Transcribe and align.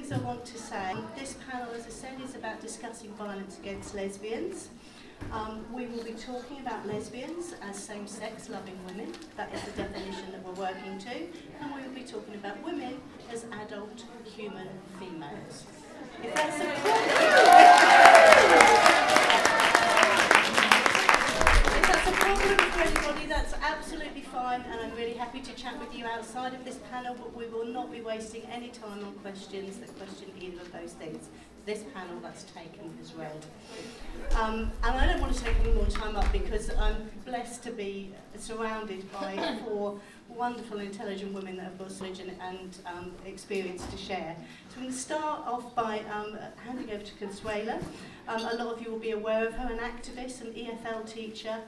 things 0.00 0.12
I 0.12 0.18
want 0.24 0.44
to 0.46 0.58
say. 0.58 0.94
This 1.16 1.36
panel, 1.50 1.68
as 1.74 1.86
I 1.86 1.90
said, 1.90 2.20
is 2.24 2.34
about 2.34 2.60
discussing 2.60 3.10
violence 3.14 3.58
against 3.58 3.94
lesbians. 3.94 4.70
Um, 5.30 5.66
we 5.72 5.86
will 5.86 6.02
be 6.02 6.12
talking 6.12 6.60
about 6.60 6.86
lesbians 6.86 7.54
as 7.62 7.76
same-sex 7.76 8.48
loving 8.48 8.78
women. 8.86 9.12
That 9.36 9.52
is 9.52 9.60
the 9.62 9.72
definition 9.72 10.32
that 10.32 10.42
we're 10.42 10.52
working 10.52 10.98
to. 11.00 11.10
And 11.60 11.74
we 11.74 11.82
will 11.82 11.94
be 11.94 12.04
talking 12.04 12.34
about 12.34 12.62
women 12.64 12.98
as 13.30 13.44
adult 13.62 14.04
human 14.24 14.68
females. 14.98 15.66
If 16.22 16.34
that's 16.34 16.60
if 16.60 17.49
fine, 24.40 24.62
and 24.62 24.80
I'm 24.80 24.96
really 24.96 25.12
happy 25.12 25.40
to 25.40 25.52
chat 25.52 25.78
with 25.78 25.94
you 25.94 26.06
outside 26.06 26.54
of 26.54 26.64
this 26.64 26.78
panel, 26.90 27.14
but 27.14 27.36
we 27.36 27.44
will 27.48 27.66
not 27.66 27.92
be 27.92 28.00
wasting 28.00 28.42
any 28.50 28.68
time 28.68 29.04
on 29.04 29.12
questions 29.20 29.76
that 29.76 29.94
question 29.98 30.30
either 30.40 30.62
of 30.62 30.72
those 30.72 30.92
things. 30.92 31.28
This 31.66 31.84
panel 31.92 32.18
that's 32.22 32.44
taken 32.44 32.96
is 33.02 33.12
read. 33.12 33.44
Um, 34.40 34.72
and 34.82 34.98
I 34.98 35.06
don't 35.06 35.20
want 35.20 35.34
to 35.34 35.44
take 35.44 35.56
any 35.60 35.72
more 35.72 35.84
time 35.88 36.16
up 36.16 36.32
because 36.32 36.70
I'm 36.70 37.10
blessed 37.26 37.62
to 37.64 37.70
be 37.70 38.14
surrounded 38.38 39.12
by 39.12 39.58
four 39.66 40.00
wonderful, 40.30 40.78
intelligent 40.78 41.34
women 41.34 41.56
that 41.56 41.64
have 41.64 41.78
got 41.78 41.90
knowledge 42.10 42.20
and, 42.20 42.32
and 42.40 42.78
um, 42.86 43.12
experience 43.26 43.84
to 43.86 43.96
share. 43.96 44.36
So 44.68 44.76
I'm 44.76 44.82
going 44.82 44.92
to 44.92 44.98
start 44.98 45.46
off 45.46 45.74
by 45.74 46.00
um, 46.12 46.36
handing 46.64 46.90
over 46.90 47.02
to 47.02 47.14
Consuelo. 47.14 47.78
Um, 48.28 48.40
a 48.40 48.54
lot 48.54 48.74
of 48.74 48.82
you 48.82 48.90
will 48.90 48.98
be 48.98 49.12
aware 49.12 49.46
of 49.46 49.54
her, 49.54 49.72
an 49.72 49.78
activist, 49.78 50.40
an 50.40 50.52
EFL 50.52 51.10
teacher, 51.10 51.58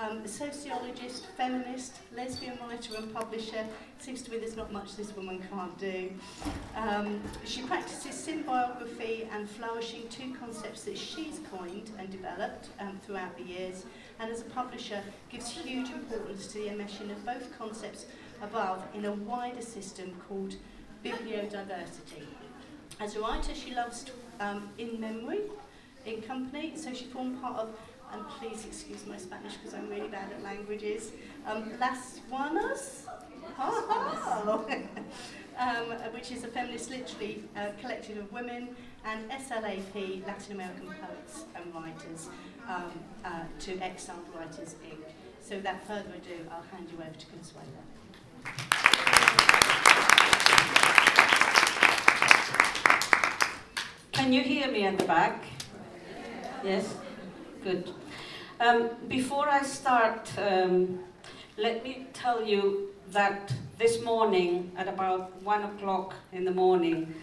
um, 0.00 0.22
a 0.24 0.28
sociologist, 0.28 1.26
feminist, 1.36 1.96
lesbian 2.16 2.58
writer 2.60 2.94
and 2.96 3.12
publisher. 3.12 3.64
Seems 3.98 4.22
to 4.22 4.30
me 4.30 4.38
there's 4.38 4.56
not 4.56 4.72
much 4.72 4.96
this 4.96 5.14
woman 5.14 5.40
can't 5.50 5.76
do. 5.78 6.10
Um, 6.76 7.20
she 7.44 7.62
practices 7.62 8.14
symbiography 8.14 9.26
and 9.32 9.48
flourishing, 9.48 10.08
two 10.08 10.34
concepts 10.34 10.84
that 10.84 10.96
she's 10.96 11.40
coined 11.50 11.90
and 11.98 12.10
developed 12.10 12.68
um, 12.78 12.98
throughout 13.04 13.36
the 13.36 13.44
years. 13.44 13.84
And 14.18 14.30
as 14.30 14.40
a 14.40 14.44
publisher, 14.44 15.02
gives 15.28 15.50
huge 15.50 15.90
importance 15.90 16.46
to 16.48 16.58
the 16.58 16.68
enmeshing 16.68 17.10
of 17.10 17.24
both 17.24 17.56
concepts 17.58 18.06
above 18.42 18.82
in 18.94 19.04
a 19.04 19.12
wider 19.12 19.62
system 19.62 20.14
called 20.28 20.54
bibliodiversity. 21.04 22.24
As 22.98 23.16
a 23.16 23.20
writer, 23.20 23.54
she 23.54 23.74
loves 23.74 24.06
um, 24.40 24.68
in 24.78 25.00
memory, 25.00 25.40
in 26.06 26.22
company, 26.22 26.72
so 26.76 26.92
she 26.94 27.04
formed 27.04 27.40
part 27.42 27.56
of 27.56 27.74
and 28.12 28.26
please 28.28 28.64
excuse 28.66 29.06
my 29.06 29.16
Spanish 29.16 29.54
because 29.54 29.74
I'm 29.74 29.88
really 29.88 30.08
bad 30.08 30.32
at 30.32 30.42
languages. 30.42 31.12
Um, 31.46 31.72
Las 31.78 32.20
Juanas, 32.30 33.06
um, 35.58 36.12
which 36.12 36.32
is 36.32 36.44
a 36.44 36.48
feminist 36.48 36.90
literary 36.90 37.44
uh, 37.56 37.68
collective 37.80 38.18
of 38.18 38.32
women, 38.32 38.74
and 39.04 39.30
SLAP, 39.30 40.26
Latin 40.26 40.52
American 40.52 40.86
Poets 40.86 41.44
and 41.54 41.74
Writers, 41.74 42.28
um, 42.68 42.90
uh, 43.24 43.44
to 43.60 43.78
Exiled 43.78 44.26
Writers 44.36 44.74
Inc. 44.86 44.98
So 45.40 45.56
without 45.56 45.82
further 45.86 46.12
ado, 46.16 46.46
I'll 46.50 46.62
hand 46.62 46.88
you 46.92 46.98
over 46.98 47.16
to 47.16 47.26
Consuelo. 47.26 47.66
Can 54.12 54.32
you 54.32 54.42
hear 54.42 54.70
me 54.70 54.84
at 54.84 54.98
the 54.98 55.04
back? 55.04 55.44
Yes? 56.62 56.94
Good. 57.64 57.92
Um, 58.60 58.90
before 59.08 59.48
I 59.48 59.62
start, 59.62 60.30
um, 60.36 60.98
let 61.56 61.82
me 61.82 62.06
tell 62.12 62.44
you 62.44 62.90
that 63.10 63.54
this 63.78 64.04
morning, 64.04 64.70
at 64.76 64.86
about 64.86 65.42
one 65.42 65.62
o'clock 65.62 66.12
in 66.30 66.44
the 66.44 66.50
morning, 66.50 67.14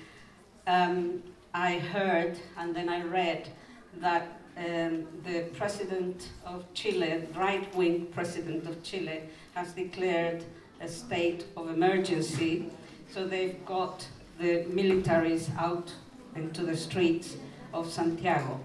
um, 0.66 1.22
I 1.54 1.78
heard 1.78 2.40
and 2.58 2.76
then 2.76 2.90
I 2.90 3.04
read 3.04 3.50
that 3.98 4.40
um, 4.58 5.06
the 5.24 5.46
president 5.56 6.30
of 6.44 6.66
Chile, 6.74 7.28
right 7.36 7.76
wing 7.76 8.08
president 8.08 8.66
of 8.66 8.82
Chile, 8.82 9.22
has 9.54 9.74
declared 9.74 10.44
a 10.82 10.88
state 10.88 11.46
of 11.56 11.70
emergency. 11.70 12.72
So 13.12 13.28
they've 13.28 13.64
got 13.64 14.08
the 14.40 14.66
militaries 14.72 15.56
out 15.56 15.94
into 16.36 16.64
the 16.64 16.76
streets 16.76 17.38
of 17.76 17.94
Santiago. 17.94 18.60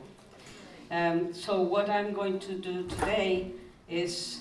Um, 0.92 1.32
so 1.32 1.62
what 1.62 1.88
I'm 1.88 2.12
going 2.12 2.38
to 2.40 2.52
do 2.52 2.86
today 2.86 3.50
is 3.88 4.40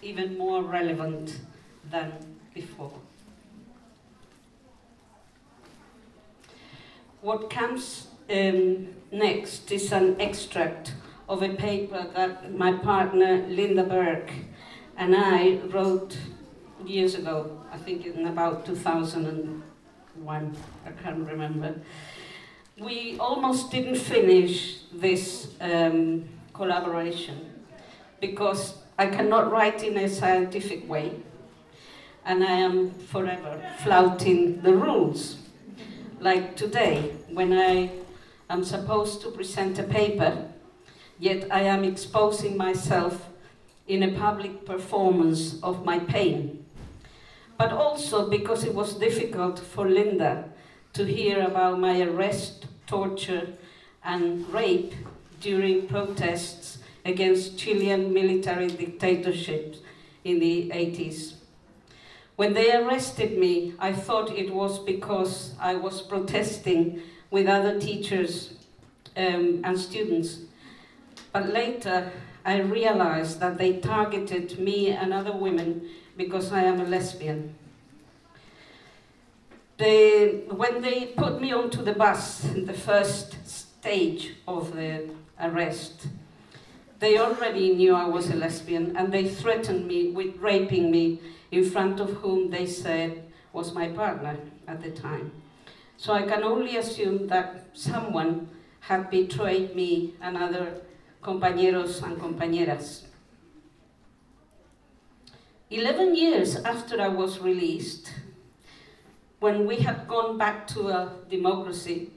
even 0.00 0.38
more 0.38 0.62
relevant 0.62 1.40
than 1.90 2.12
before. 2.54 2.92
What 7.22 7.50
comes 7.50 8.06
um, 8.30 8.94
next 9.10 9.72
is 9.72 9.90
an 9.90 10.20
extract 10.20 10.94
of 11.28 11.42
a 11.42 11.48
paper 11.48 12.06
that 12.14 12.56
my 12.56 12.74
partner 12.74 13.42
Lynda 13.48 13.88
Birke 13.88 14.30
and 14.96 15.12
I 15.16 15.56
wrote 15.70 16.16
years 16.86 17.16
ago, 17.16 17.60
I 17.72 17.78
think 17.78 18.06
in 18.06 18.28
about 18.28 18.64
2001, 18.64 20.56
I 20.86 20.90
can't 21.02 21.26
remember 21.26 21.74
we 22.78 23.18
almost 23.18 23.70
didn't 23.70 23.96
finish 23.96 24.78
this 24.92 25.48
um, 25.60 26.24
collaboration 26.54 27.50
because 28.20 28.76
I 28.98 29.06
cannot 29.06 29.50
write 29.50 29.82
in 29.82 29.96
a 29.98 30.08
scientific 30.08 30.88
way 30.88 31.12
and 32.24 32.42
I 32.42 32.52
am 32.52 32.90
forever 32.90 33.60
flouting 33.82 34.62
the 34.62 34.74
rules. 34.74 35.36
Like 36.20 36.56
today, 36.56 37.12
when 37.28 37.52
I 37.52 37.90
am 38.48 38.64
supposed 38.64 39.20
to 39.22 39.30
present 39.30 39.78
a 39.78 39.82
paper, 39.82 40.48
yet 41.18 41.48
I 41.50 41.62
am 41.62 41.84
exposing 41.84 42.56
myself 42.56 43.28
in 43.86 44.02
a 44.02 44.18
public 44.18 44.64
performance 44.64 45.60
of 45.62 45.84
my 45.84 45.98
pain. 45.98 46.64
But 47.58 47.72
also 47.72 48.30
because 48.30 48.64
it 48.64 48.74
was 48.74 48.94
difficult 48.94 49.58
for 49.58 49.86
Lynda 49.86 50.51
to 50.92 51.04
hear 51.04 51.40
about 51.40 51.80
my 51.80 52.00
arrest, 52.02 52.66
torture, 52.86 53.48
and 54.04 54.48
rape 54.52 54.94
during 55.40 55.86
protests 55.86 56.78
against 57.04 57.58
Chilean 57.58 58.12
military 58.12 58.68
dictatorships 58.68 59.78
in 60.24 60.38
the 60.38 60.70
80s. 60.70 61.34
When 62.36 62.54
they 62.54 62.74
arrested 62.74 63.38
me, 63.38 63.74
I 63.78 63.92
thought 63.92 64.30
it 64.30 64.52
was 64.54 64.78
because 64.78 65.54
I 65.60 65.74
was 65.74 66.02
protesting 66.02 67.02
with 67.30 67.46
other 67.46 67.78
teachers 67.78 68.54
um, 69.16 69.60
and 69.64 69.78
students. 69.78 70.40
But 71.32 71.48
later, 71.48 72.12
I 72.44 72.60
realized 72.60 73.40
that 73.40 73.58
they 73.58 73.78
targeted 73.78 74.58
me 74.58 74.90
and 74.90 75.12
other 75.12 75.32
women 75.32 75.88
because 76.16 76.52
I 76.52 76.62
am 76.62 76.80
a 76.80 76.84
lesbian. 76.84 77.54
They, 79.82 80.44
when 80.46 80.80
they 80.80 81.06
put 81.06 81.40
me 81.40 81.52
onto 81.52 81.82
the 81.82 81.92
bus, 81.92 82.44
in 82.44 82.66
the 82.66 82.72
first 82.72 83.34
stage 83.44 84.36
of 84.46 84.76
the 84.76 85.10
arrest, 85.40 86.06
they 87.00 87.18
already 87.18 87.74
knew 87.74 87.92
I 87.92 88.04
was 88.04 88.30
a 88.30 88.36
lesbian 88.36 88.96
and 88.96 89.12
they 89.12 89.28
threatened 89.28 89.88
me 89.88 90.12
with 90.12 90.36
raping 90.36 90.92
me 90.92 91.20
in 91.50 91.68
front 91.68 91.98
of 91.98 92.10
whom 92.22 92.50
they 92.50 92.64
said 92.64 93.24
was 93.52 93.74
my 93.74 93.88
partner 93.88 94.36
at 94.68 94.84
the 94.84 94.92
time. 94.92 95.32
So 95.96 96.12
I 96.12 96.22
can 96.22 96.44
only 96.44 96.76
assume 96.76 97.26
that 97.26 97.66
someone 97.72 98.50
had 98.78 99.10
betrayed 99.10 99.74
me 99.74 100.14
and 100.22 100.36
other 100.36 100.74
compañeros 101.24 102.04
and 102.04 102.20
compañeras. 102.20 103.06
Eleven 105.70 106.14
years 106.14 106.54
after 106.54 107.00
I 107.00 107.08
was 107.08 107.40
released, 107.40 108.12
when 109.42 109.66
we 109.66 109.78
had 109.78 110.06
gone 110.06 110.38
back 110.38 110.68
to 110.68 110.86
a 110.86 111.12
democracy, 111.28 112.10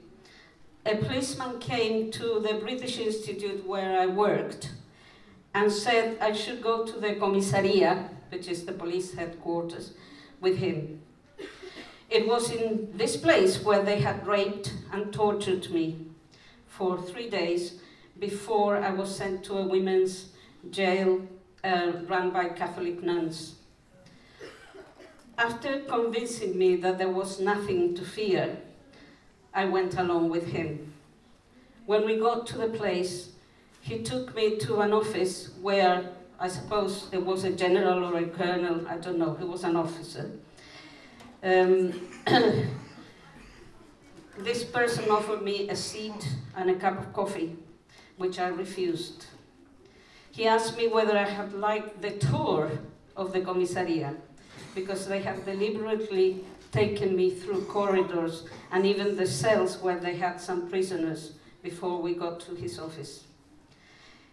a 0.86 0.94
policeman 0.94 1.58
came 1.58 2.08
to 2.12 2.38
the 2.38 2.54
British 2.54 3.00
Institute 3.00 3.66
where 3.66 3.98
I 3.98 4.06
worked 4.06 4.70
and 5.52 5.72
said 5.72 6.18
I 6.20 6.32
should 6.32 6.62
go 6.62 6.86
to 6.86 7.00
the 7.00 7.14
comisaria, 7.16 8.10
which 8.30 8.46
is 8.46 8.64
the 8.64 8.72
police 8.72 9.14
headquarters, 9.14 9.94
with 10.40 10.58
him. 10.58 11.02
It 12.08 12.28
was 12.28 12.52
in 12.52 12.96
this 12.96 13.16
place 13.16 13.60
where 13.60 13.82
they 13.82 13.98
had 13.98 14.24
raped 14.24 14.72
and 14.92 15.12
tortured 15.12 15.68
me 15.70 16.06
for 16.68 16.96
three 16.96 17.28
days 17.28 17.80
before 18.20 18.76
I 18.76 18.90
was 18.90 19.12
sent 19.12 19.42
to 19.46 19.58
a 19.58 19.66
women's 19.66 20.28
jail 20.70 21.26
uh, 21.64 21.90
run 22.06 22.30
by 22.30 22.50
Catholic 22.50 23.02
nuns. 23.02 23.56
After 25.38 25.80
convincing 25.80 26.56
me 26.58 26.76
that 26.76 26.96
there 26.96 27.10
was 27.10 27.40
nothing 27.40 27.94
to 27.94 28.04
fear, 28.04 28.56
I 29.52 29.66
went 29.66 29.96
along 29.98 30.30
with 30.30 30.48
him. 30.48 30.94
When 31.84 32.06
we 32.06 32.16
got 32.16 32.46
to 32.48 32.58
the 32.58 32.68
place, 32.68 33.30
he 33.80 34.02
took 34.02 34.34
me 34.34 34.56
to 34.58 34.80
an 34.80 34.92
office 34.92 35.50
where 35.60 36.10
I 36.40 36.48
suppose 36.48 37.10
there 37.10 37.20
was 37.20 37.44
a 37.44 37.52
general 37.52 38.04
or 38.04 38.18
a 38.18 38.26
colonel, 38.26 38.86
I 38.88 38.96
don't 38.96 39.18
know, 39.18 39.34
he 39.34 39.44
was 39.44 39.64
an 39.64 39.76
officer. 39.76 40.30
Um, 41.42 41.92
this 44.38 44.64
person 44.64 45.10
offered 45.10 45.42
me 45.42 45.68
a 45.68 45.76
seat 45.76 46.28
and 46.56 46.70
a 46.70 46.74
cup 46.74 46.98
of 46.98 47.12
coffee, 47.12 47.56
which 48.16 48.38
I 48.38 48.48
refused. 48.48 49.26
He 50.30 50.46
asked 50.46 50.76
me 50.76 50.88
whether 50.88 51.16
I 51.16 51.28
had 51.28 51.54
liked 51.54 52.02
the 52.02 52.12
tour 52.12 52.70
of 53.16 53.32
the 53.32 53.40
commissariat, 53.40 54.16
because 54.76 55.08
they 55.08 55.22
have 55.22 55.44
deliberately 55.46 56.44
taken 56.70 57.16
me 57.16 57.30
through 57.30 57.64
corridors 57.64 58.44
and 58.70 58.84
even 58.84 59.16
the 59.16 59.26
cells 59.26 59.78
where 59.78 59.98
they 59.98 60.14
had 60.14 60.38
some 60.38 60.68
prisoners 60.68 61.32
before 61.62 62.00
we 62.02 62.14
got 62.14 62.38
to 62.38 62.54
his 62.54 62.78
office. 62.78 63.24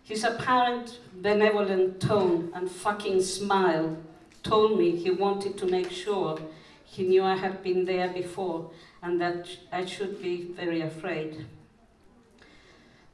His 0.04 0.26
apparent 0.26 1.00
benevolent 1.14 2.02
tone 2.02 2.52
and 2.54 2.70
fucking 2.70 3.22
smile 3.22 3.98
told 4.44 4.78
me 4.78 4.92
he 4.98 5.10
wanted 5.10 5.58
to 5.60 5.66
make 5.66 5.90
sure 5.90 6.38
he 6.84 7.08
knew 7.08 7.24
I 7.24 7.38
had 7.38 7.64
been 7.64 7.86
there 7.86 8.10
before 8.10 8.70
and 9.02 9.22
that 9.22 9.48
I 9.72 9.86
should 9.86 10.22
be 10.22 10.52
very 10.56 10.82
afraid. 10.82 11.46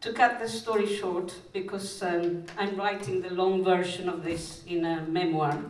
To 0.02 0.14
cut 0.14 0.40
the 0.40 0.48
story 0.48 0.88
short, 0.88 1.36
because 1.54 2.02
um, 2.02 2.46
I'm 2.58 2.76
writing 2.78 3.22
the 3.22 3.32
long 3.32 3.64
version 3.64 4.10
of 4.10 4.24
this 4.24 4.64
in 4.66 4.86
a 4.86 5.02
memoir, 5.02 5.62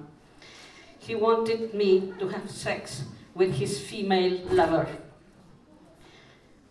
he 1.00 1.16
wanted 1.16 1.74
me 1.74 2.14
to 2.20 2.28
have 2.28 2.52
sex 2.52 3.04
with 3.34 3.54
his 3.56 3.80
female 3.80 4.40
lover. 4.52 4.88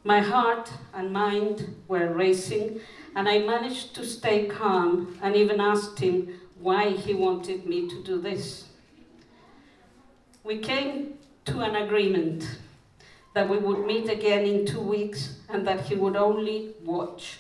My 0.04 0.20
heart 0.20 0.70
and 0.94 1.12
mind 1.12 1.76
were 1.88 2.12
racing, 2.12 2.80
and 3.16 3.28
I 3.28 3.40
managed 3.40 3.94
to 3.96 4.04
stay 4.04 4.46
calm 4.46 5.18
and 5.20 5.34
even 5.34 5.60
asked 5.60 5.98
him 5.98 6.40
why 6.60 6.90
he 6.90 7.14
wanted 7.14 7.66
me 7.66 7.88
to 7.88 8.02
do 8.02 8.20
this. 8.20 8.68
We 10.44 10.58
came 10.58 11.18
to 11.46 11.60
an 11.60 11.74
agreement 11.74 12.58
that 13.34 13.48
we 13.48 13.58
would 13.58 13.86
meet 13.86 14.08
again 14.08 14.44
in 14.44 14.66
two 14.66 14.80
weeks 14.80 15.36
and 15.48 15.66
that 15.66 15.82
he 15.82 15.94
would 15.94 16.16
only 16.16 16.74
watch. 16.84 17.38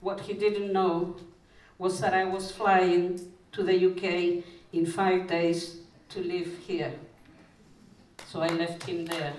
What 0.00 0.20
he 0.20 0.32
didn't 0.32 0.72
know 0.72 1.16
was 1.78 2.00
that 2.00 2.14
I 2.14 2.24
was 2.24 2.50
flying 2.50 3.32
to 3.52 3.62
the 3.62 3.76
UK 3.90 4.44
in 4.76 4.84
five 4.84 5.26
days 5.26 5.78
to 6.10 6.20
live 6.20 6.58
here. 6.66 6.92
So 8.26 8.42
I 8.42 8.48
left 8.48 8.82
him 8.82 9.06
there. 9.06 9.32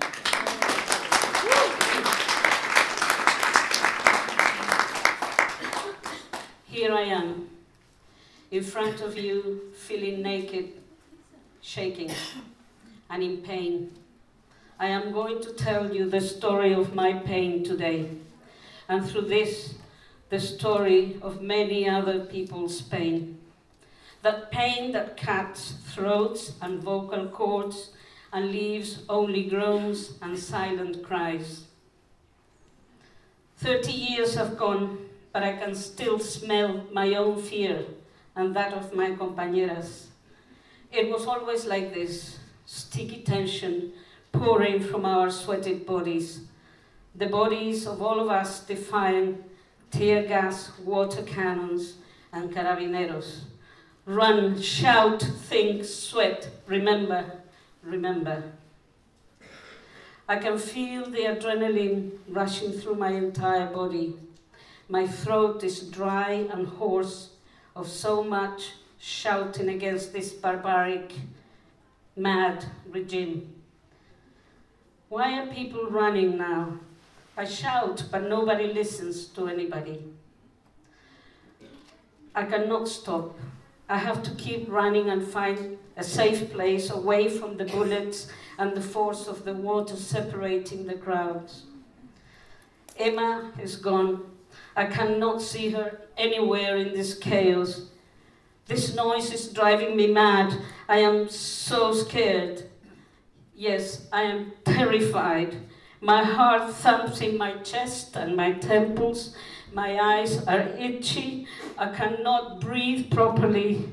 Here 6.65 6.91
I 6.91 7.01
am, 7.01 7.49
in 8.49 8.63
front 8.63 9.01
of 9.01 9.15
you, 9.15 9.71
feeling 9.77 10.23
naked, 10.23 10.73
shaking, 11.61 12.11
and 13.09 13.21
in 13.21 13.37
pain. 13.37 13.91
I 14.79 14.87
am 14.87 15.11
going 15.11 15.39
to 15.43 15.53
tell 15.53 15.93
you 15.93 16.09
the 16.09 16.21
story 16.21 16.73
of 16.73 16.95
my 16.95 17.13
pain 17.13 17.63
today, 17.63 18.09
and 18.89 19.07
through 19.07 19.27
this, 19.27 19.75
the 20.29 20.39
story 20.39 21.19
of 21.21 21.41
many 21.43 21.87
other 21.87 22.25
people's 22.25 22.81
pain. 22.81 23.37
That 24.27 24.51
pain 24.51 24.91
that 24.91 25.15
cuts 25.15 25.75
throats 25.93 26.51
and 26.61 26.83
vocal 26.83 27.29
cords 27.29 27.91
and 28.33 28.51
leaves 28.51 29.03
only 29.07 29.45
groans 29.45 30.15
and 30.21 30.37
silent 30.37 31.01
cries. 31.01 31.63
Thirty 33.55 33.93
years 33.93 34.35
have 34.35 34.57
gone, 34.57 34.97
but 35.31 35.43
I 35.43 35.53
can 35.53 35.73
still 35.75 36.19
smell 36.19 36.83
my 36.91 37.15
own 37.15 37.41
fear 37.41 37.85
and 38.35 38.53
that 38.53 38.73
of 38.73 38.93
my 38.93 39.11
compañeras. 39.11 40.07
It 40.91 41.09
was 41.09 41.25
always 41.25 41.65
like 41.65 41.93
this 41.93 42.37
sticky 42.65 43.21
tension 43.21 43.93
pouring 44.33 44.81
from 44.81 45.05
our 45.05 45.31
sweated 45.31 45.85
bodies. 45.85 46.41
The 47.15 47.27
bodies 47.27 47.87
of 47.87 48.01
all 48.01 48.19
of 48.19 48.27
us 48.27 48.59
defying 48.59 49.45
tear 49.89 50.23
gas, 50.27 50.77
water 50.83 51.23
cannons, 51.23 51.93
and 52.33 52.53
carabineros. 52.53 53.45
Run, 54.07 54.61
shout, 54.61 55.21
think, 55.21 55.83
sweat, 55.83 56.49
remember, 56.65 57.25
remember. 57.83 58.41
I 60.29 60.37
can 60.37 60.57
feel 60.57 61.09
the 61.09 61.23
adrenaline 61.23 62.11
rushing 62.29 62.71
through 62.71 62.95
my 62.95 63.09
entire 63.11 63.65
body. 63.65 64.15
My 64.87 65.05
throat 65.05 65.61
is 65.61 65.81
dry 65.81 66.47
and 66.49 66.67
hoarse 66.67 67.31
of 67.75 67.89
so 67.89 68.23
much 68.23 68.75
shouting 68.97 69.67
against 69.67 70.13
this 70.13 70.31
barbaric, 70.31 71.11
mad 72.15 72.63
regime. 72.89 73.55
Why 75.09 75.37
are 75.37 75.47
people 75.47 75.85
running 75.89 76.37
now? 76.37 76.79
I 77.35 77.43
shout, 77.43 78.05
but 78.09 78.23
nobody 78.29 78.71
listens 78.71 79.25
to 79.25 79.49
anybody. 79.49 80.01
I 82.33 82.45
cannot 82.45 82.87
stop. 82.87 83.37
I 83.89 83.97
have 83.97 84.21
to 84.23 84.31
keep 84.31 84.69
running 84.69 85.09
and 85.09 85.25
find 85.25 85.77
a 85.95 86.03
safe 86.03 86.51
place 86.51 86.89
away 86.89 87.29
from 87.29 87.57
the 87.57 87.65
bullets 87.65 88.27
and 88.57 88.75
the 88.75 88.81
force 88.81 89.27
of 89.27 89.45
the 89.45 89.53
water 89.53 89.95
separating 89.95 90.85
the 90.85 90.95
crowds. 90.95 91.63
Emma 92.97 93.51
is 93.61 93.77
gone. 93.77 94.23
I 94.75 94.85
cannot 94.85 95.41
see 95.41 95.69
her 95.71 96.01
anywhere 96.17 96.75
in 96.75 96.93
this 96.93 97.17
chaos. 97.17 97.87
This 98.65 98.93
noise 98.95 99.31
is 99.31 99.47
driving 99.53 99.95
me 99.95 100.07
mad. 100.07 100.57
I 100.89 100.99
am 100.99 101.29
so 101.29 101.93
scared. 101.93 102.69
Yes, 103.55 104.07
I 104.11 104.23
am 104.23 104.51
terrified. 104.65 105.55
My 106.01 106.23
heart 106.23 106.73
thumps 106.73 107.21
in 107.21 107.37
my 107.37 107.53
chest 107.57 108.15
and 108.15 108.35
my 108.35 108.51
temples. 108.53 109.35
My 109.77 109.95
eyes 109.99 110.43
are 110.47 110.61
itchy. 110.79 111.45
I 111.77 111.89
cannot 111.89 112.61
breathe 112.61 113.11
properly. 113.11 113.87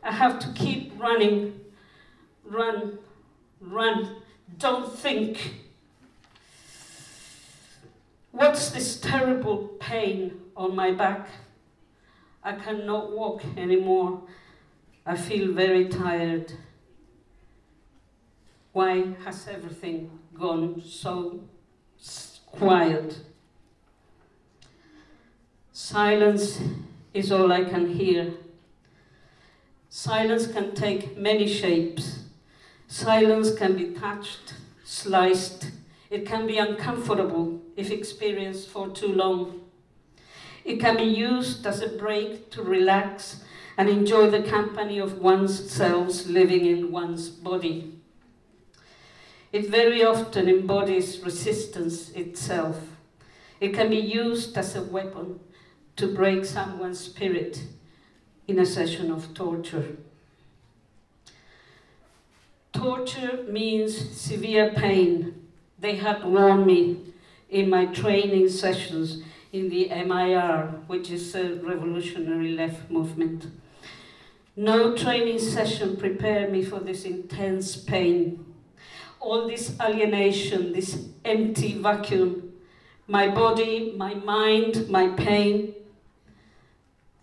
I 0.00 0.12
have 0.12 0.38
to 0.38 0.52
keep 0.52 0.92
running. 1.00 1.62
Run, 2.44 3.00
run. 3.60 4.22
Don't 4.56 4.96
think. 4.96 5.54
What's 8.30 8.70
this 8.70 9.00
terrible 9.00 9.66
pain 9.80 10.42
on 10.56 10.76
my 10.76 10.92
back? 10.92 11.26
I 12.44 12.52
cannot 12.52 13.10
walk 13.10 13.42
anymore. 13.56 14.22
I 15.04 15.16
feel 15.16 15.52
very 15.52 15.88
tired. 15.88 16.52
Why 18.70 19.16
has 19.24 19.48
everything 19.48 20.20
gone 20.32 20.80
so 20.86 21.40
quiet? 22.52 23.18
Silence 25.78 26.58
is 27.12 27.30
all 27.30 27.52
I 27.52 27.62
can 27.62 27.86
hear. 27.86 28.32
Silence 29.90 30.46
can 30.46 30.74
take 30.74 31.18
many 31.18 31.46
shapes. 31.46 32.20
Silence 32.88 33.54
can 33.54 33.76
be 33.76 33.90
touched, 33.90 34.54
sliced. 34.84 35.72
It 36.08 36.24
can 36.24 36.46
be 36.46 36.56
uncomfortable 36.56 37.60
if 37.76 37.90
experienced 37.90 38.70
for 38.70 38.88
too 38.88 39.12
long. 39.12 39.60
It 40.64 40.80
can 40.80 40.96
be 40.96 41.04
used 41.04 41.66
as 41.66 41.82
a 41.82 41.88
break 41.88 42.50
to 42.52 42.62
relax 42.62 43.44
and 43.76 43.90
enjoy 43.90 44.30
the 44.30 44.44
company 44.44 44.98
of 44.98 45.18
one's 45.18 45.70
selves 45.70 46.26
living 46.26 46.64
in 46.64 46.90
one's 46.90 47.28
body. 47.28 47.92
It 49.52 49.68
very 49.68 50.02
often 50.02 50.48
embodies 50.48 51.20
resistance 51.20 52.08
itself. 52.12 52.80
It 53.60 53.74
can 53.74 53.90
be 53.90 53.96
used 53.96 54.56
as 54.56 54.74
a 54.74 54.82
weapon 54.82 55.40
to 55.96 56.14
break 56.14 56.44
someone's 56.44 57.00
spirit 57.00 57.62
in 58.46 58.58
a 58.58 58.66
session 58.66 59.10
of 59.10 59.34
torture. 59.34 59.96
Torture 62.72 63.44
means 63.48 64.10
severe 64.16 64.70
pain. 64.70 65.48
They 65.78 65.96
had 65.96 66.24
warned 66.24 66.66
me 66.66 66.98
in 67.48 67.70
my 67.70 67.86
training 67.86 68.48
sessions 68.50 69.22
in 69.52 69.70
the 69.70 69.88
MIR, 69.88 70.82
which 70.86 71.10
is 71.10 71.34
a 71.34 71.54
revolutionary 71.56 72.52
left 72.52 72.90
movement. 72.90 73.46
No 74.54 74.94
training 74.96 75.38
session 75.38 75.96
prepared 75.96 76.52
me 76.52 76.64
for 76.64 76.80
this 76.80 77.04
intense 77.04 77.76
pain 77.76 78.46
all 79.26 79.48
this 79.48 79.74
alienation, 79.80 80.72
this 80.72 81.08
empty 81.24 81.74
vacuum, 81.74 82.52
my 83.08 83.28
body, 83.28 83.92
my 83.96 84.14
mind, 84.14 84.88
my 84.88 85.08
pain. 85.08 85.74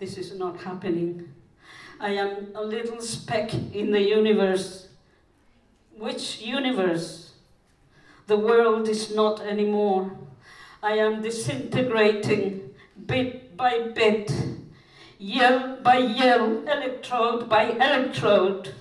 This 0.03 0.17
is 0.17 0.37
not 0.37 0.59
happening. 0.59 1.29
I 1.97 2.09
am 2.09 2.49
a 2.55 2.61
little 2.61 2.99
speck 2.99 3.53
in 3.53 3.91
the 3.91 4.01
universe. 4.01 4.89
Which 5.97 6.41
universe? 6.41 7.31
The 8.27 8.35
world 8.35 8.89
is 8.89 9.15
not 9.15 9.39
anymore. 9.39 10.11
I 10.83 10.97
am 10.97 11.21
disintegrating 11.21 12.71
bit 13.05 13.55
by 13.55 13.91
bit, 13.95 14.29
yell 15.17 15.77
by 15.81 15.99
yell, 15.99 16.67
electrode 16.67 17.47
by 17.47 17.69
electrode 17.71 18.73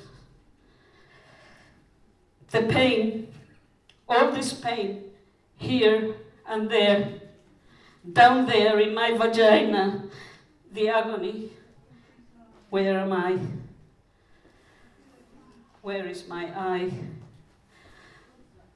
the 2.51 2.63
pain, 2.63 3.33
all 4.09 4.33
this 4.33 4.53
pain, 4.55 5.05
here 5.57 6.17
and 6.49 6.69
there, 6.69 7.21
down 8.13 8.47
there 8.47 8.81
in 8.81 8.93
my 8.93 9.17
vagina, 9.17 10.09
the 10.73 10.89
agony. 10.89 11.51
Where 12.71 12.99
am 12.99 13.13
I? 13.13 13.39
Where 15.83 16.07
is 16.07 16.27
my 16.27 16.47
eye? 16.59 16.91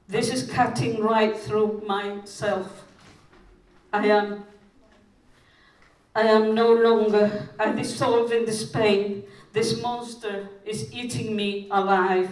This 0.07 0.31
is 0.31 0.49
cutting 0.49 1.01
right 1.01 1.37
through 1.37 1.83
myself. 1.85 2.85
I 3.91 4.07
am 4.07 4.43
I 6.15 6.23
am 6.23 6.55
no 6.55 6.73
longer, 6.73 7.47
I 7.59 7.71
dissolve 7.73 8.31
in 8.31 8.45
this 8.45 8.67
pain. 8.67 9.23
This 9.53 9.79
monster 9.83 10.49
is 10.65 10.91
eating 10.91 11.35
me 11.35 11.67
alive 11.69 12.31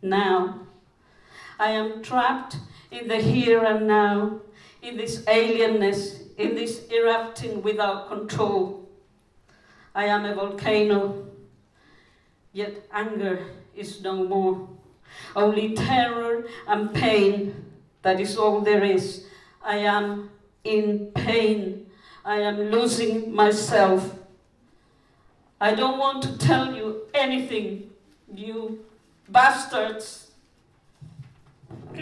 now. 0.00 0.60
I 1.58 1.72
am 1.72 2.02
trapped 2.02 2.56
in 2.90 3.08
the 3.08 3.18
here 3.18 3.62
and 3.62 3.86
now, 3.86 4.40
in 4.80 4.96
this 4.96 5.22
alienness, 5.26 6.34
in 6.38 6.54
this 6.54 6.88
erupting 6.90 7.60
without 7.60 8.08
control. 8.08 8.85
I 9.96 10.04
am 10.04 10.26
a 10.26 10.34
volcano, 10.34 11.26
yet 12.52 12.86
anger 12.92 13.46
is 13.74 14.02
no 14.02 14.24
more. 14.24 14.68
Only 15.34 15.74
terror 15.74 16.44
and 16.68 16.92
pain, 16.92 17.64
that 18.02 18.20
is 18.20 18.36
all 18.36 18.60
there 18.60 18.84
is. 18.84 19.24
I 19.64 19.78
am 19.78 20.28
in 20.64 21.12
pain. 21.14 21.86
I 22.26 22.40
am 22.40 22.70
losing 22.70 23.34
myself. 23.34 24.14
I 25.58 25.74
don't 25.74 25.96
want 25.96 26.22
to 26.24 26.36
tell 26.36 26.74
you 26.74 27.08
anything, 27.14 27.90
you 28.34 28.84
bastards. 29.30 30.32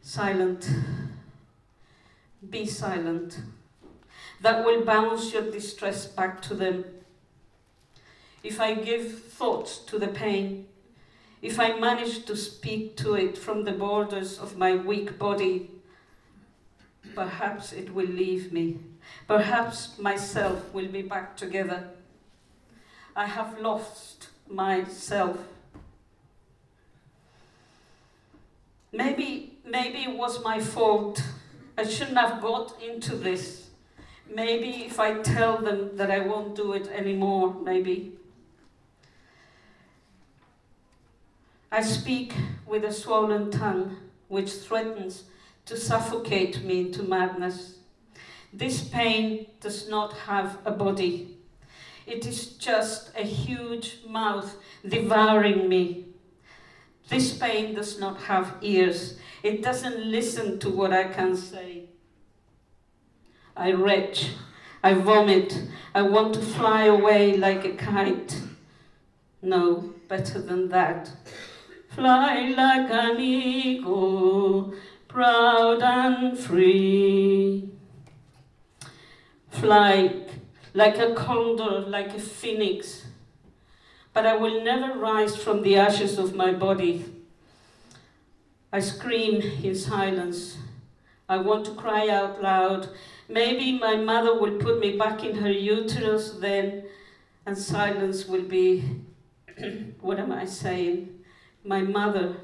silent. 0.00 0.70
Be 2.48 2.64
silent. 2.64 3.40
That 4.46 4.64
will 4.64 4.84
bounce 4.84 5.32
your 5.32 5.50
distress 5.50 6.06
back 6.06 6.40
to 6.42 6.54
them. 6.54 6.84
If 8.44 8.60
I 8.60 8.74
give 8.74 9.24
thought 9.24 9.66
to 9.88 9.98
the 9.98 10.06
pain, 10.06 10.68
if 11.42 11.58
I 11.58 11.76
manage 11.80 12.26
to 12.26 12.36
speak 12.36 12.96
to 12.98 13.14
it 13.14 13.36
from 13.36 13.64
the 13.64 13.72
borders 13.72 14.38
of 14.38 14.56
my 14.56 14.76
weak 14.76 15.18
body, 15.18 15.72
perhaps 17.16 17.72
it 17.72 17.92
will 17.92 18.06
leave 18.06 18.52
me. 18.52 18.78
Perhaps 19.26 19.98
myself 19.98 20.72
will 20.72 20.86
be 20.86 21.02
back 21.02 21.36
together. 21.36 21.88
I 23.16 23.26
have 23.26 23.58
lost 23.58 24.28
myself. 24.48 25.38
Maybe, 28.92 29.58
maybe 29.64 30.04
it 30.04 30.16
was 30.16 30.40
my 30.44 30.60
fault. 30.60 31.20
I 31.76 31.82
shouldn't 31.82 32.18
have 32.18 32.40
got 32.40 32.80
into 32.80 33.16
this. 33.16 33.65
Maybe 34.28 34.84
if 34.84 34.98
I 35.00 35.22
tell 35.22 35.58
them 35.58 35.96
that 35.96 36.10
I 36.10 36.20
won't 36.20 36.54
do 36.54 36.72
it 36.72 36.88
anymore, 36.88 37.54
maybe. 37.54 38.12
I 41.70 41.82
speak 41.82 42.32
with 42.66 42.84
a 42.84 42.92
swollen 42.92 43.50
tongue 43.50 43.96
which 44.28 44.52
threatens 44.52 45.24
to 45.66 45.76
suffocate 45.76 46.62
me 46.62 46.80
into 46.80 47.02
madness. 47.02 47.78
This 48.52 48.82
pain 48.88 49.46
does 49.60 49.88
not 49.88 50.12
have 50.12 50.58
a 50.64 50.70
body. 50.70 51.36
It 52.06 52.24
is 52.24 52.50
just 52.50 53.10
a 53.16 53.22
huge 53.22 53.98
mouth 54.08 54.56
devouring 54.86 55.68
me. 55.68 56.06
This 57.08 57.36
pain 57.36 57.74
does 57.74 57.98
not 57.98 58.22
have 58.22 58.54
ears. 58.62 59.18
It 59.42 59.62
doesn't 59.62 59.98
listen 60.04 60.58
to 60.60 60.70
what 60.70 60.92
I 60.92 61.04
can 61.04 61.36
say. 61.36 61.85
I 63.56 63.72
retch. 63.72 64.30
I 64.82 64.94
vomit. 64.94 65.62
I 65.94 66.02
want 66.02 66.34
to 66.34 66.40
fly 66.40 66.84
away 66.84 67.36
like 67.36 67.64
a 67.64 67.72
kite. 67.72 68.42
No, 69.42 69.94
better 70.08 70.40
than 70.40 70.68
that. 70.68 71.10
Fly 71.88 72.52
like 72.56 72.90
an 72.90 73.18
eagle, 73.18 74.74
proud 75.08 75.82
and 75.82 76.38
free. 76.38 77.70
Fly 79.48 80.26
like 80.74 80.98
a 80.98 81.14
condor, 81.14 81.80
like 81.80 82.14
a 82.14 82.20
phoenix. 82.20 83.06
But 84.12 84.26
I 84.26 84.36
will 84.36 84.62
never 84.62 84.98
rise 84.98 85.36
from 85.36 85.62
the 85.62 85.76
ashes 85.76 86.18
of 86.18 86.34
my 86.34 86.52
body. 86.52 87.04
I 88.70 88.80
scream 88.80 89.40
in 89.62 89.74
silence. 89.74 90.58
I 91.28 91.38
want 91.38 91.64
to 91.64 91.72
cry 91.72 92.08
out 92.08 92.42
loud. 92.42 92.90
Maybe 93.28 93.78
my 93.78 93.96
mother 93.96 94.38
will 94.38 94.58
put 94.58 94.78
me 94.78 94.96
back 94.96 95.24
in 95.24 95.36
her 95.36 95.50
uterus 95.50 96.32
then, 96.40 96.84
and 97.44 97.58
silence 97.58 98.26
will 98.26 98.44
be. 98.44 98.84
what 100.00 100.18
am 100.18 100.32
I 100.32 100.44
saying? 100.44 101.20
My 101.64 101.80
mother 101.80 102.36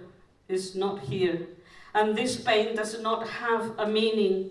is 0.48 0.74
not 0.74 1.00
here, 1.00 1.46
and 1.94 2.16
this 2.16 2.40
pain 2.40 2.74
does 2.74 3.00
not 3.00 3.28
have 3.28 3.78
a 3.78 3.86
meaning. 3.86 4.50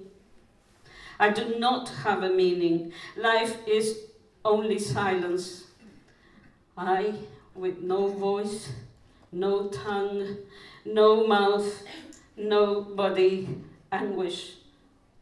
I 1.19 1.29
do 1.29 1.59
not 1.59 1.89
have 2.03 2.23
a 2.23 2.29
meaning. 2.29 2.93
Life 3.15 3.57
is 3.67 4.00
only 4.43 4.79
silence. 4.79 5.65
I, 6.77 7.13
with 7.53 7.79
no 7.79 8.07
voice, 8.07 8.71
no 9.31 9.67
tongue, 9.67 10.38
no 10.85 11.27
mouth, 11.27 11.83
no 12.38 12.81
body, 12.81 13.50
anguish, 13.91 14.55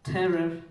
terror. 0.03 0.61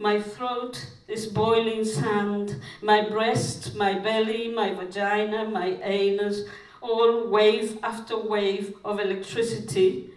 My 0.00 0.18
throat 0.18 0.86
is 1.08 1.26
boiling 1.26 1.84
sand, 1.84 2.58
my 2.80 3.06
breast, 3.06 3.74
my 3.74 3.98
belly, 3.98 4.48
my 4.48 4.72
vagina, 4.72 5.44
my 5.44 5.78
anus, 5.82 6.44
all 6.80 7.28
wave 7.28 7.78
after 7.82 8.16
wave 8.16 8.76
of 8.82 8.98
electricity, 8.98 10.08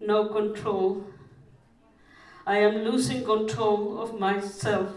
no 0.00 0.26
control. 0.26 1.04
I 2.44 2.58
am 2.58 2.78
losing 2.78 3.24
control 3.24 4.02
of 4.02 4.18
myself. 4.18 4.90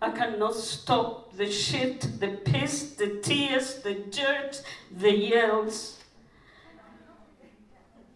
I 0.00 0.10
cannot 0.10 0.54
stop 0.54 1.36
the 1.36 1.50
shit, 1.50 2.20
the 2.20 2.28
piss, 2.28 2.92
the 2.92 3.18
tears, 3.24 3.82
the 3.82 3.94
jerks, 4.08 4.62
the 4.88 5.10
yells. 5.10 5.98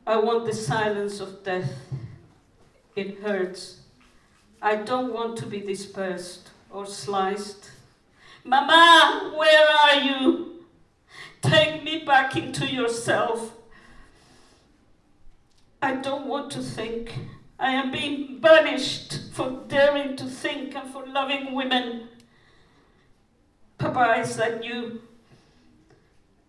I 0.07 0.19
want 0.19 0.47
the 0.47 0.55
silence 0.55 1.19
of 1.19 1.43
death. 1.43 1.73
It 2.95 3.19
hurts. 3.23 3.86
I 4.67 4.75
don't 4.75 5.13
want 5.13 5.39
to 5.39 5.47
be 5.47 5.61
dispersed 5.61 6.51
or 6.73 6.87
sliced. 6.87 7.71
Mama, 8.43 9.33
where 9.39 9.65
are 9.85 10.01
you? 10.01 10.65
Take 11.41 11.85
me 11.85 12.03
back 12.05 12.35
into 12.35 12.67
yourself. 12.67 13.53
I 15.81 15.95
don't 15.95 16.27
want 16.27 16.51
to 16.51 16.63
think. 16.65 17.15
I 17.61 17.75
am 17.75 17.93
being 17.93 18.41
banished 18.41 19.31
for 19.35 19.63
daring 19.69 20.17
to 20.17 20.25
think 20.25 20.75
and 20.75 20.91
for 20.91 21.07
loving 21.07 21.55
women. 21.55 22.09
Papa, 23.79 24.19
is 24.19 24.37
that 24.37 24.65
you? 24.65 25.01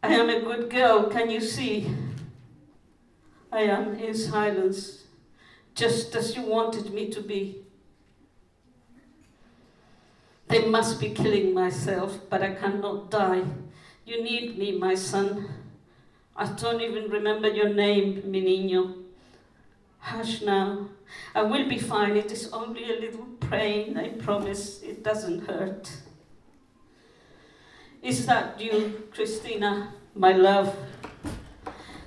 I 0.02 0.16
am 0.16 0.28
a 0.28 0.42
good 0.42 0.72
girl, 0.72 1.04
can 1.12 1.30
you 1.30 1.40
see? 1.40 1.94
I 3.52 3.62
am 3.62 3.94
in 3.94 4.16
silence, 4.16 5.04
just 5.76 6.16
as 6.16 6.36
you 6.36 6.42
wanted 6.42 6.92
me 6.92 7.12
to 7.12 7.22
be. 7.22 7.67
They 10.48 10.70
must 10.70 11.00
be 11.00 11.10
killing 11.10 11.54
myself, 11.54 12.20
but 12.30 12.42
I 12.42 12.54
cannot 12.54 13.12
die. 13.12 13.44
You 14.06 14.24
need 14.24 14.58
me, 14.58 14.77
my 14.77 14.96
son. 14.96 15.50
I 16.36 16.46
don't 16.46 16.82
even 16.82 17.10
remember 17.10 17.50
your 17.50 17.70
name, 17.70 18.22
mi 18.25 18.42
niño. 18.42 19.04
Hush 20.00 20.42
now. 20.42 20.88
I 21.36 21.42
will 21.42 21.68
be 21.68 21.77
fine. 21.77 22.16
It 22.16 22.32
is 22.32 22.51
only 22.54 22.84
a 22.86 23.00
little 23.00 23.25
pain. 23.50 23.98
I 23.98 24.10
promise 24.10 24.82
it 24.82 25.04
doesn't 25.04 25.48
hurt. 25.48 25.92
Is 28.01 28.25
that 28.25 28.62
you, 28.62 29.10
Christina, 29.12 29.94
my 30.16 30.32
love? 30.32 30.75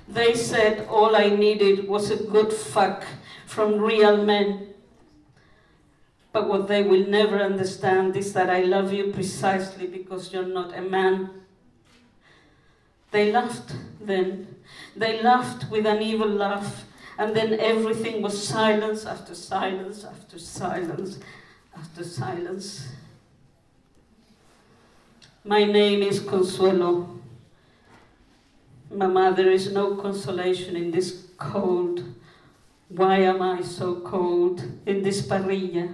They 0.07 0.33
said 0.33 0.87
all 0.89 1.15
I 1.15 1.29
needed 1.29 1.87
was 1.87 2.09
a 2.09 2.23
good 2.23 2.51
fuck 2.51 3.03
from 3.45 3.79
real 3.79 4.25
men. 4.25 4.70
But 6.33 6.47
what 6.47 6.67
they 6.67 6.81
will 6.83 7.07
never 7.07 7.37
understand 7.39 8.15
is 8.15 8.33
that 8.33 8.49
I 8.49 8.61
love 8.61 8.93
you 8.93 9.11
precisely 9.11 9.87
because 9.87 10.31
you're 10.31 10.45
not 10.45 10.73
a 10.77 10.81
man. 10.81 11.29
They 13.11 13.31
laughed 13.31 13.73
then. 13.99 14.55
They 14.95 15.21
laughed 15.21 15.69
with 15.69 15.85
an 15.85 16.01
evil 16.01 16.29
laugh, 16.29 16.85
and 17.17 17.35
then 17.35 17.59
everything 17.59 18.21
was 18.21 18.41
silence 18.41 19.05
after 19.05 19.35
silence 19.35 20.05
after 20.05 20.39
silence 20.39 21.19
after 21.77 22.03
silence. 22.03 22.87
My 25.43 25.65
name 25.65 26.01
is 26.03 26.19
Consuelo. 26.19 27.19
Mama, 28.89 29.33
there 29.35 29.51
is 29.51 29.71
no 29.71 29.95
consolation 29.95 30.75
in 30.75 30.91
this 30.91 31.27
cold. 31.37 32.03
Why 32.89 33.19
am 33.19 33.41
I 33.41 33.61
so 33.61 33.95
cold 34.01 34.61
in 34.85 35.01
this 35.01 35.21
parrilla? 35.25 35.93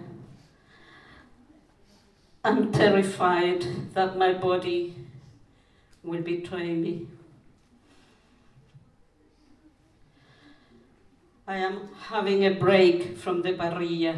I'm 2.47 2.71
terrified 2.71 3.65
that 3.93 4.17
my 4.17 4.31
body 4.31 4.95
will 6.01 6.21
betray 6.21 6.73
me. 6.73 7.05
I 11.45 11.57
am 11.57 11.89
having 12.03 12.45
a 12.45 12.51
break 12.51 13.17
from 13.17 13.41
the 13.41 13.51
parrilla. 13.51 14.17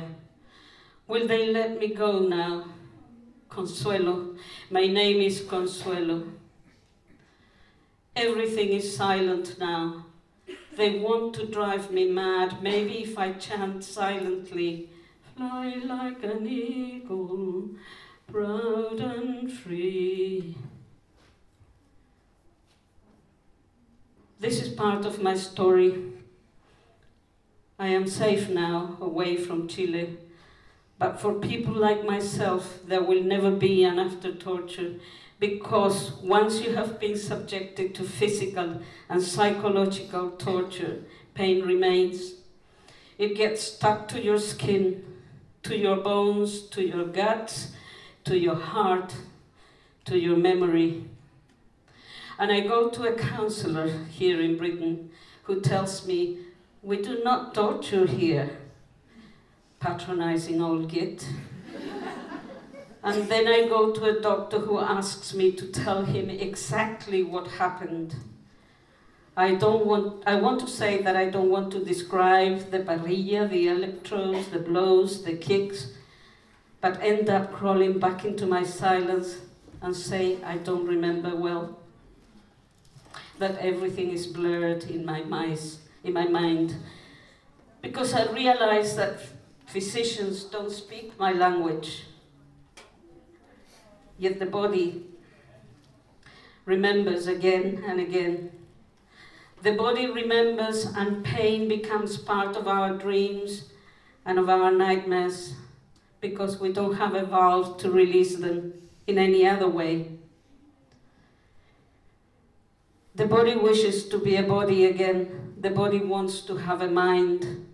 Will 1.07 1.25
they 1.27 1.51
let 1.51 1.79
me 1.79 1.88
go 1.88 2.19
now? 2.19 2.65
Consuelo. 3.50 4.36
My 4.69 4.86
name 4.86 5.21
is 5.21 5.41
Consuelo. 5.41 6.21
Everything 8.15 8.69
is 8.69 8.95
silent 8.95 9.57
now. 9.57 10.05
They 10.75 11.00
want 11.00 11.33
to 11.33 11.48
drive 11.48 11.89
me 11.89 12.07
mad. 12.07 12.62
Maybe 12.62 13.01
if 13.01 13.17
I 13.17 13.31
chant 13.31 13.83
silently, 13.83 14.91
fly 15.36 15.81
like 15.83 16.24
an 16.24 16.45
eagle, 16.45 17.69
proud 18.31 19.00
and 19.00 19.51
free. 19.51 20.55
This 24.39 24.62
is 24.62 24.69
part 24.69 25.05
of 25.05 25.21
my 25.21 25.36
story. 25.36 26.13
I 27.77 27.88
am 27.88 28.07
safe 28.07 28.50
now, 28.50 28.98
away 29.01 29.36
from 29.36 29.67
Chile. 29.67 30.17
But 30.98 31.19
for 31.19 31.33
people 31.33 31.74
like 31.74 32.05
myself, 32.05 32.79
there 32.86 33.01
will 33.01 33.24
never 33.24 33.51
be 33.51 33.83
an 33.83 34.00
after 34.00 34.33
torture 34.33 34.95
because 35.39 36.12
once 36.21 36.62
you 36.62 36.75
have 36.75 37.00
been 37.00 37.17
subjected 37.17 37.95
to 37.95 38.03
physical 38.03 38.81
and 39.07 39.21
psychological 39.21 40.31
torture, 40.31 41.03
pain 41.33 41.65
remains. 41.65 42.33
It 43.17 43.36
gets 43.36 43.62
stuck 43.62 44.07
to 44.09 44.21
your 44.21 44.39
skin, 44.39 45.05
to 45.63 45.77
your 45.77 45.98
bones, 45.98 46.63
to 46.69 46.86
your 46.86 47.05
guts, 47.05 47.71
to 48.29 48.38
your 48.38 48.55
heart, 48.55 49.15
to 50.05 50.15
your 50.15 50.38
memory. 50.38 51.03
And 52.38 52.51
I 52.51 52.59
go 52.59 52.88
to 52.88 53.03
a 53.05 53.13
counselor 53.13 53.88
here 54.07 54.39
in 54.39 54.55
Britain 54.55 55.09
who 55.43 55.59
tells 55.62 56.05
me, 56.05 56.38
We 56.83 57.01
do 57.01 57.24
not 57.24 57.55
torture 57.55 58.05
here. 58.05 58.51
Patronizing 59.79 60.62
old 60.62 60.91
git. 60.91 61.27
and 63.03 63.27
then 63.27 63.48
I 63.48 63.67
go 63.67 63.93
to 63.93 64.05
a 64.05 64.21
doctor 64.21 64.59
who 64.59 64.77
asks 64.77 65.33
me 65.33 65.51
to 65.53 65.65
tell 65.65 66.05
him 66.05 66.29
exactly 66.29 67.24
what 67.24 67.48
happened. 67.48 68.15
I 69.36 69.55
don't 69.55 69.88
want, 69.88 70.24
I 70.27 70.36
want 70.36 70.59
to 70.59 70.67
say 70.67 71.01
that 71.01 71.15
I 71.15 71.29
don't 71.31 71.50
want 71.50 71.71
to 71.71 71.83
describe 71.83 72.69
the 72.69 72.79
parrilla, 72.81 73.50
the 73.50 73.69
electrodes, 73.69 74.50
the 74.50 74.59
blows, 74.59 75.24
the 75.24 75.36
kicks, 75.36 75.93
but 76.81 77.01
end 77.01 77.29
up 77.29 77.51
crawling 77.51 78.00
back 78.00 78.25
into 78.25 78.45
my 78.45 78.63
silence 78.63 79.38
and 79.81 79.95
say 79.95 80.41
I 80.43 80.57
don't 80.57 80.86
remember 80.86 81.36
well 81.36 81.79
that 83.39 83.57
everything 83.57 84.12
is 84.12 84.27
blurred 84.27 84.83
in 84.83 85.05
my, 85.05 85.21
mice, 85.24 85.79
in 86.03 86.13
my 86.13 86.27
mind. 86.27 86.75
Because 87.81 88.13
I 88.13 88.29
realize 88.31 88.95
that 88.98 89.21
physicians 89.65 90.43
don't 90.43 90.71
speak 90.71 91.17
my 91.17 91.31
language. 91.31 92.03
Yet 94.17 94.39
the 94.39 94.45
body 94.45 95.05
remembers 96.65 97.27
again 97.27 97.83
and 97.88 98.01
again. 98.01 98.51
The 99.62 99.71
body 99.74 100.07
remembers, 100.07 100.86
and 100.86 101.24
pain 101.24 101.67
becomes 101.67 102.17
part 102.17 102.55
of 102.55 102.67
our 102.67 102.98
dreams 102.98 103.71
and 104.25 104.38
of 104.38 104.50
our 104.50 104.71
nightmares 104.71 105.54
because 106.21 106.60
we 106.60 106.71
don't 106.71 106.95
have 106.95 107.15
a 107.15 107.25
valve 107.25 107.77
to 107.77 107.91
release 107.91 108.36
them 108.38 108.73
in 109.08 109.17
any 109.17 109.47
other 109.47 109.67
way. 109.67 110.12
The 113.15 113.25
body 113.25 113.55
wishes 113.55 114.08
to 114.10 114.17
be 114.17 114.36
a 114.36 114.43
body 114.43 114.86
again. 114.86 115.55
The 115.60 115.69
body 115.69 115.99
wants 115.99 116.41
to 116.41 116.58
have 116.58 116.82
a 116.82 116.89
mind 116.89 117.67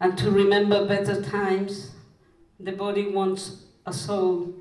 and 0.00 0.18
to 0.18 0.30
remember 0.30 0.86
better 0.86 1.22
times. 1.22 1.92
The 2.60 2.72
body 2.72 3.08
wants 3.08 3.62
a 3.86 3.92
soul. 3.92 4.54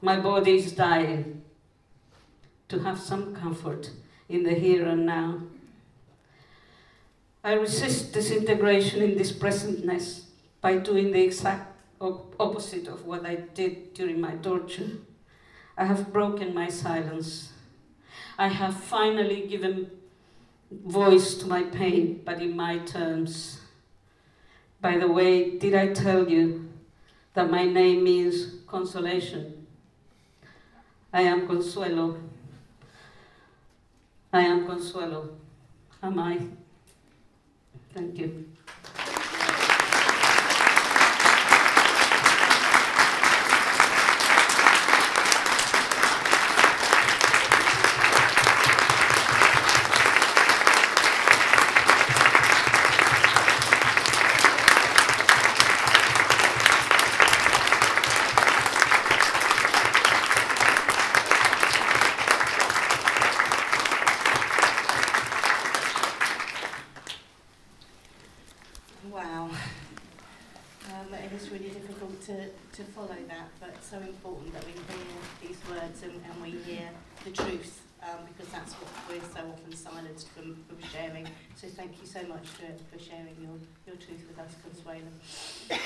My 0.00 0.18
body 0.18 0.56
is 0.56 0.72
dying 0.72 1.42
to 2.68 2.80
have 2.80 2.98
some 2.98 3.34
comfort 3.34 3.90
in 4.28 4.42
the 4.42 4.54
here 4.54 4.86
and 4.86 5.06
now. 5.06 5.42
I 7.44 7.52
resist 7.54 8.12
disintegration 8.12 9.02
in 9.02 9.16
this 9.16 9.32
presentness 9.32 10.24
by 10.60 10.78
doing 10.78 11.12
the 11.12 11.22
exact 11.22 11.71
op- 12.02 12.34
opposite 12.38 12.88
of 12.88 13.06
what 13.06 13.24
I 13.24 13.36
did 13.36 13.94
during 13.94 14.20
my 14.20 14.34
torture. 14.36 14.90
I 15.78 15.84
have 15.86 16.12
broken 16.12 16.52
my 16.52 16.68
silence. 16.68 17.52
I 18.36 18.48
have 18.48 18.74
finally 18.76 19.46
given 19.46 19.90
voice 20.70 21.34
to 21.36 21.46
my 21.46 21.62
pain, 21.62 22.20
but 22.24 22.42
in 22.42 22.56
my 22.56 22.78
terms. 22.78 23.60
By 24.80 24.98
the 24.98 25.08
way, 25.08 25.58
did 25.58 25.74
I 25.74 25.92
tell 25.92 26.28
you 26.28 26.68
that 27.34 27.50
my 27.50 27.64
name 27.64 28.04
means 28.04 28.56
consolation? 28.66 29.66
I 31.12 31.22
am 31.22 31.46
Consuelo. 31.46 32.16
I 34.32 34.40
am 34.40 34.66
Consuelo. 34.66 35.28
Am 36.02 36.18
I? 36.18 36.40
Thank 37.94 38.18
you. 38.18 38.46
Wow. 69.10 69.50
Um, 70.88 71.12
it 71.14 71.32
is 71.32 71.50
really 71.50 71.68
difficult 71.68 72.20
to, 72.22 72.48
to 72.48 72.82
follow 72.92 73.16
that, 73.28 73.48
but 73.60 73.76
so 73.84 73.98
important 73.98 74.52
that 74.54 74.64
we 74.64 74.72
hear 74.72 75.04
these 75.42 75.58
words 75.68 75.91
and, 76.02 76.12
and 76.12 76.42
we 76.42 76.58
hear 76.60 76.88
the 77.24 77.30
truth, 77.30 77.82
um, 78.02 78.18
because 78.26 78.52
that's 78.52 78.72
what 78.74 78.90
we're 79.08 79.28
so 79.34 79.48
often 79.48 79.74
silenced 79.74 80.28
from, 80.28 80.56
from 80.68 80.78
sharing. 80.90 81.26
So 81.56 81.68
thank 81.68 82.00
you 82.00 82.06
so 82.06 82.22
much 82.24 82.46
for, 82.48 82.98
sharing 82.98 83.36
your, 83.40 83.58
your 83.86 83.96
truth 83.96 84.24
with 84.28 84.38
us, 84.38 84.54
Consuelo. 84.62 85.80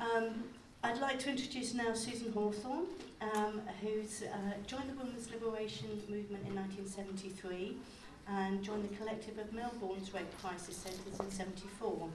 Um, 0.00 0.44
I'd 0.84 1.00
like 1.00 1.18
to 1.20 1.30
introduce 1.30 1.74
now 1.74 1.92
Susan 1.92 2.32
Hawthorne, 2.32 2.86
um, 3.34 3.60
who's 3.82 4.22
uh, 4.22 4.52
joined 4.64 4.88
the 4.88 4.94
Women's 4.94 5.28
Liberation 5.30 5.88
Movement 6.08 6.46
in 6.46 6.54
1973 6.54 7.76
and 8.28 8.62
joined 8.62 8.88
the 8.88 8.96
collective 8.96 9.38
of 9.38 9.52
Melbourne's 9.52 10.14
rape 10.14 10.30
crisis 10.40 10.76
centres 10.76 11.18
in 11.18 11.30
74. 11.30 12.08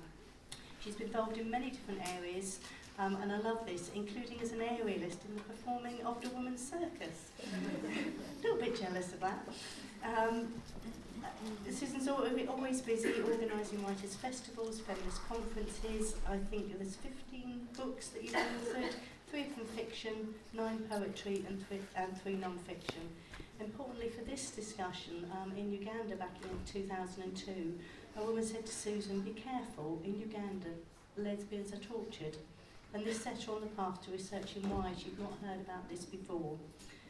She's 0.80 0.96
been 0.96 1.08
involved 1.08 1.38
in 1.38 1.50
many 1.50 1.72
different 1.72 2.02
areas, 2.18 2.60
um, 3.00 3.18
and 3.22 3.32
I 3.32 3.40
love 3.40 3.66
this, 3.66 3.90
including 3.96 4.40
as 4.42 4.52
an 4.52 4.60
aerialist 4.60 5.26
in 5.26 5.36
the 5.36 5.42
performing 5.42 6.02
of 6.06 6.22
the 6.22 6.30
Women's 6.30 6.62
Circus. 6.68 7.32
a 7.42 8.44
little 8.44 8.60
bit 8.60 8.80
jealous 8.80 9.14
of 9.14 9.20
that. 9.22 9.48
Um, 10.04 10.48
Susan's 11.72 12.08
always 12.08 12.82
busy 12.82 13.14
organising 13.22 13.84
writers' 13.86 14.16
festivals, 14.16 14.80
feminist 14.80 15.28
conferences. 15.28 16.16
I 16.28 16.38
think 16.38 16.78
there's 16.78 16.96
15 16.96 17.68
books 17.78 18.10
that 18.10 18.24
you've 18.24 18.34
authored, 18.34 18.94
three 19.30 19.46
from 19.46 19.66
fiction, 19.66 20.36
nine 20.54 20.80
poetry, 20.90 21.44
and 21.48 21.66
three, 21.68 21.80
and 21.96 22.22
three 22.22 22.36
non-fiction. 22.36 23.02
Importantly 23.60 24.10
for 24.10 24.24
this 24.24 24.52
discussion, 24.52 25.26
um, 25.32 25.54
in 25.58 25.72
Uganda 25.72 26.16
back 26.16 26.36
in 26.44 26.82
2002, 26.82 27.80
a 28.18 28.24
woman 28.24 28.44
said 28.44 28.66
to 28.66 28.72
Susan, 28.72 29.22
be 29.22 29.32
careful, 29.32 30.02
in 30.04 30.20
Uganda, 30.20 30.70
lesbians 31.18 31.74
are 31.74 31.78
tortured. 31.78 32.38
And 32.94 33.04
this 33.04 33.22
set 33.22 33.42
her 33.44 33.54
on 33.54 33.62
the 33.62 33.68
path 33.68 34.04
to 34.06 34.12
researching 34.12 34.70
why 34.70 34.92
she'd 34.98 35.20
not 35.20 35.34
heard 35.44 35.62
about 35.62 35.90
this 35.90 36.06
before. 36.06 36.58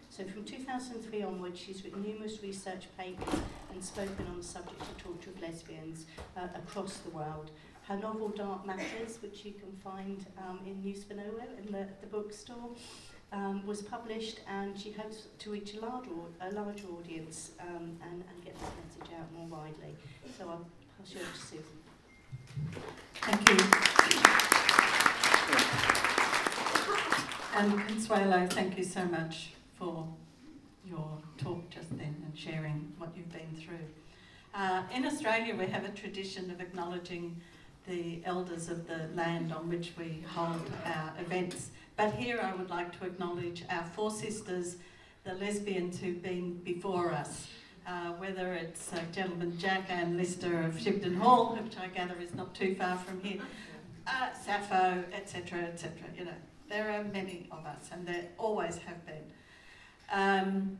So 0.09 0.23
from 0.25 0.45
2003 0.45 1.23
onwards, 1.23 1.59
she's 1.59 1.83
written 1.83 2.03
numerous 2.03 2.41
research 2.41 2.85
papers 2.97 3.41
and 3.71 3.83
spoken 3.83 4.27
on 4.29 4.37
the 4.37 4.43
subject 4.43 4.81
of 4.81 4.97
torture 4.97 5.31
of 5.31 5.41
lesbians 5.41 6.05
uh, 6.37 6.47
across 6.55 6.97
the 6.97 7.09
world. 7.09 7.51
Her 7.87 7.97
novel 7.97 8.29
Dark 8.29 8.65
Matters, 8.65 9.17
which 9.21 9.43
you 9.43 9.53
can 9.53 9.71
find 9.83 10.25
um, 10.37 10.59
in 10.65 10.81
News 10.81 11.03
Vanilla 11.03 11.45
in 11.57 11.71
the, 11.71 11.87
the 11.99 12.07
bookstore, 12.07 12.69
um, 13.33 13.65
was 13.65 13.81
published 13.81 14.39
and 14.47 14.79
she 14.79 14.91
hopes 14.91 15.27
to 15.39 15.51
reach 15.51 15.73
a 15.73 15.79
larger, 15.81 16.11
a 16.41 16.51
larger 16.51 16.87
audience 16.97 17.51
um, 17.59 17.97
and, 18.03 18.23
and 18.29 18.45
get 18.45 18.53
this 18.53 18.69
message 18.85 19.15
out 19.19 19.33
more 19.33 19.47
widely. 19.47 19.97
So 20.37 20.47
I'll 20.47 20.67
pass 20.97 21.13
you 21.13 21.19
over 21.19 21.31
to 21.31 21.39
Susan. 21.39 21.63
Thank 23.15 23.49
you. 23.49 24.52
And 27.55 27.87
Consuelo, 27.87 28.47
thank 28.47 28.77
you 28.77 28.83
so 28.83 29.05
much 29.05 29.51
for 29.77 30.07
your 30.85 31.17
talk 31.37 31.69
just 31.69 31.95
then 31.97 32.15
and 32.25 32.37
sharing 32.37 32.91
what 32.97 33.09
you've 33.15 33.31
been 33.31 33.55
through. 33.55 33.85
Uh, 34.55 34.83
in 34.93 35.05
Australia, 35.05 35.55
we 35.55 35.67
have 35.67 35.85
a 35.85 35.89
tradition 35.89 36.49
of 36.51 36.59
acknowledging 36.59 37.39
the 37.87 38.21
elders 38.25 38.69
of 38.69 38.87
the 38.87 39.07
land 39.13 39.53
on 39.53 39.69
which 39.69 39.93
we 39.97 40.23
hold 40.27 40.71
our 40.85 41.13
events. 41.19 41.69
But 41.95 42.13
here 42.13 42.39
I 42.41 42.55
would 42.55 42.69
like 42.69 42.97
to 42.99 43.05
acknowledge 43.05 43.63
our 43.69 43.85
four 43.95 44.09
sisters, 44.09 44.77
the 45.23 45.33
lesbians 45.35 45.99
who've 45.99 46.21
been 46.21 46.55
before 46.63 47.11
us. 47.11 47.47
Uh, 47.85 48.13
whether 48.13 48.53
it's 48.53 48.93
uh, 48.93 48.99
gentleman 49.11 49.57
Jack 49.59 49.85
Anne 49.89 50.15
Lister 50.15 50.63
of 50.63 50.73
Shibden 50.75 51.17
Hall, 51.17 51.59
which 51.61 51.77
I 51.77 51.87
gather 51.87 52.15
is 52.21 52.33
not 52.33 52.55
too 52.55 52.75
far 52.75 52.97
from 52.97 53.19
here, 53.19 53.41
uh, 54.07 54.33
Sappho, 54.33 55.03
etc., 55.13 55.59
etc. 55.63 55.91
You 56.17 56.25
know, 56.25 56.31
there 56.69 56.89
are 56.91 57.03
many 57.03 57.47
of 57.51 57.65
us, 57.65 57.89
and 57.91 58.07
there 58.07 58.25
always 58.37 58.77
have 58.79 59.05
been. 59.05 59.23
Um, 60.11 60.79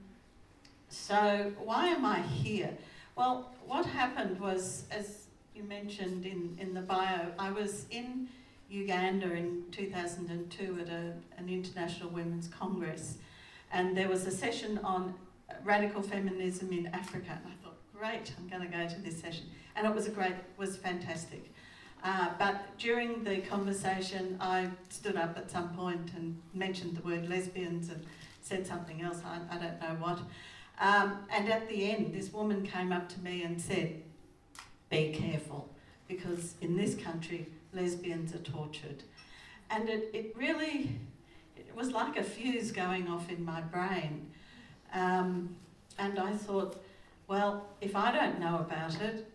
so 0.90 1.52
why 1.64 1.88
am 1.88 2.06
I 2.06 2.22
here? 2.22 2.72
Well, 3.16 3.52
what 3.66 3.86
happened 3.86 4.40
was, 4.40 4.86
as 4.92 5.28
you 5.56 5.64
mentioned 5.64 6.26
in, 6.26 6.58
in 6.60 6.74
the 6.74 6.82
bio, 6.82 7.32
I 7.38 7.52
was 7.52 7.86
in 7.92 8.28
Uganda 8.70 9.32
in 9.32 9.64
2002 9.72 10.80
at 10.82 10.90
a, 10.90 11.14
an 11.38 11.50
International 11.50 12.10
Women's 12.10 12.48
Congress, 12.48 13.18
and 13.72 13.96
there 13.96 14.10
was 14.10 14.26
a 14.26 14.32
session 14.32 14.80
on 14.84 15.14
radical 15.64 16.02
feminism 16.02 16.72
in 16.72 16.88
Africa. 16.88 17.40
And 17.44 17.54
I 17.54 17.64
thought, 17.64 17.78
great, 17.96 18.34
I'm 18.38 18.48
going 18.48 18.70
to 18.70 18.78
go 18.78 18.88
to 18.88 19.02
this 19.02 19.20
session. 19.20 19.46
And 19.76 19.88
it 19.88 19.94
was 19.94 20.08
a 20.08 20.12
great, 20.12 20.36
was 20.58 20.78
fantastic. 20.78 21.53
Uh, 22.04 22.30
but 22.38 22.78
during 22.78 23.24
the 23.24 23.38
conversation, 23.38 24.38
I 24.42 24.70
stood 24.90 25.16
up 25.16 25.38
at 25.38 25.50
some 25.50 25.70
point 25.70 26.12
and 26.16 26.38
mentioned 26.54 26.98
the 26.98 27.02
word 27.02 27.30
lesbians 27.30 27.90
and 27.90 28.06
said 28.42 28.68
something 28.68 29.02
else, 29.02 29.22
I, 29.26 29.56
I 29.56 29.58
don't 29.58 29.82
know 29.82 29.96
what. 30.00 30.20
Um, 30.82 31.20
and 31.32 31.50
at 31.50 31.70
the 31.70 31.92
end, 31.92 32.14
this 32.14 32.34
woman 32.34 32.68
came 32.68 32.92
up 32.92 33.08
to 33.10 33.20
me 33.22 33.44
and 33.44 33.62
said, 33.62 34.02
Be 34.90 35.14
careful, 35.14 35.70
because 36.10 36.56
in 36.60 36.76
this 36.76 36.96
country, 36.96 37.48
lesbians 37.74 38.36
are 38.36 38.40
tortured. 38.40 39.04
And 39.70 39.88
it, 39.88 40.10
it 40.14 40.36
really, 40.36 40.92
it 41.56 41.74
was 41.74 41.92
like 41.92 42.18
a 42.18 42.24
fuse 42.24 42.72
going 42.72 43.08
off 43.08 43.30
in 43.30 43.46
my 43.46 43.62
brain. 43.62 44.30
Um, 44.94 45.56
and 45.98 46.20
I 46.20 46.34
thought, 46.34 46.84
well, 47.28 47.66
if 47.80 47.96
I 47.96 48.12
don't 48.12 48.40
know 48.40 48.58
about 48.58 49.00
it, 49.02 49.26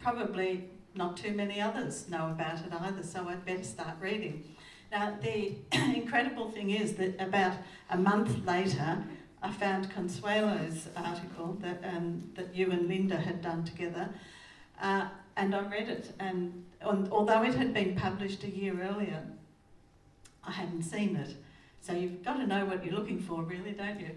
probably 0.00 0.64
not 0.94 1.16
too 1.16 1.32
many 1.32 1.60
others 1.60 2.08
know 2.08 2.28
about 2.28 2.60
it 2.60 2.72
either, 2.72 3.02
so 3.02 3.28
I'd 3.28 3.44
better 3.44 3.64
start 3.64 3.96
reading. 4.00 4.44
Now, 4.92 5.16
the 5.20 5.56
incredible 5.72 6.50
thing 6.50 6.70
is 6.70 6.94
that 6.94 7.20
about 7.20 7.56
a 7.90 7.98
month 7.98 8.46
later, 8.46 9.04
I 9.42 9.50
found 9.50 9.92
Consuelo's 9.92 10.88
article 10.96 11.58
that, 11.60 11.82
um, 11.84 12.30
that 12.34 12.54
you 12.54 12.70
and 12.70 12.88
Lynda 12.88 13.20
had 13.20 13.42
done 13.42 13.64
together, 13.64 14.08
uh, 14.80 15.08
and 15.36 15.54
I 15.54 15.60
read 15.68 15.88
it. 15.88 16.12
And 16.18 16.64
on, 16.82 17.08
although 17.10 17.42
it 17.42 17.54
had 17.54 17.74
been 17.74 17.96
published 17.96 18.44
a 18.44 18.48
year 18.48 18.80
earlier, 18.80 19.22
I 20.44 20.52
hadn't 20.52 20.84
seen 20.84 21.16
it. 21.16 21.34
So 21.80 21.92
you've 21.92 22.24
got 22.24 22.38
to 22.38 22.46
know 22.46 22.64
what 22.64 22.84
you're 22.84 22.94
looking 22.94 23.20
for, 23.20 23.42
really, 23.42 23.72
don't 23.72 24.00
you? 24.00 24.10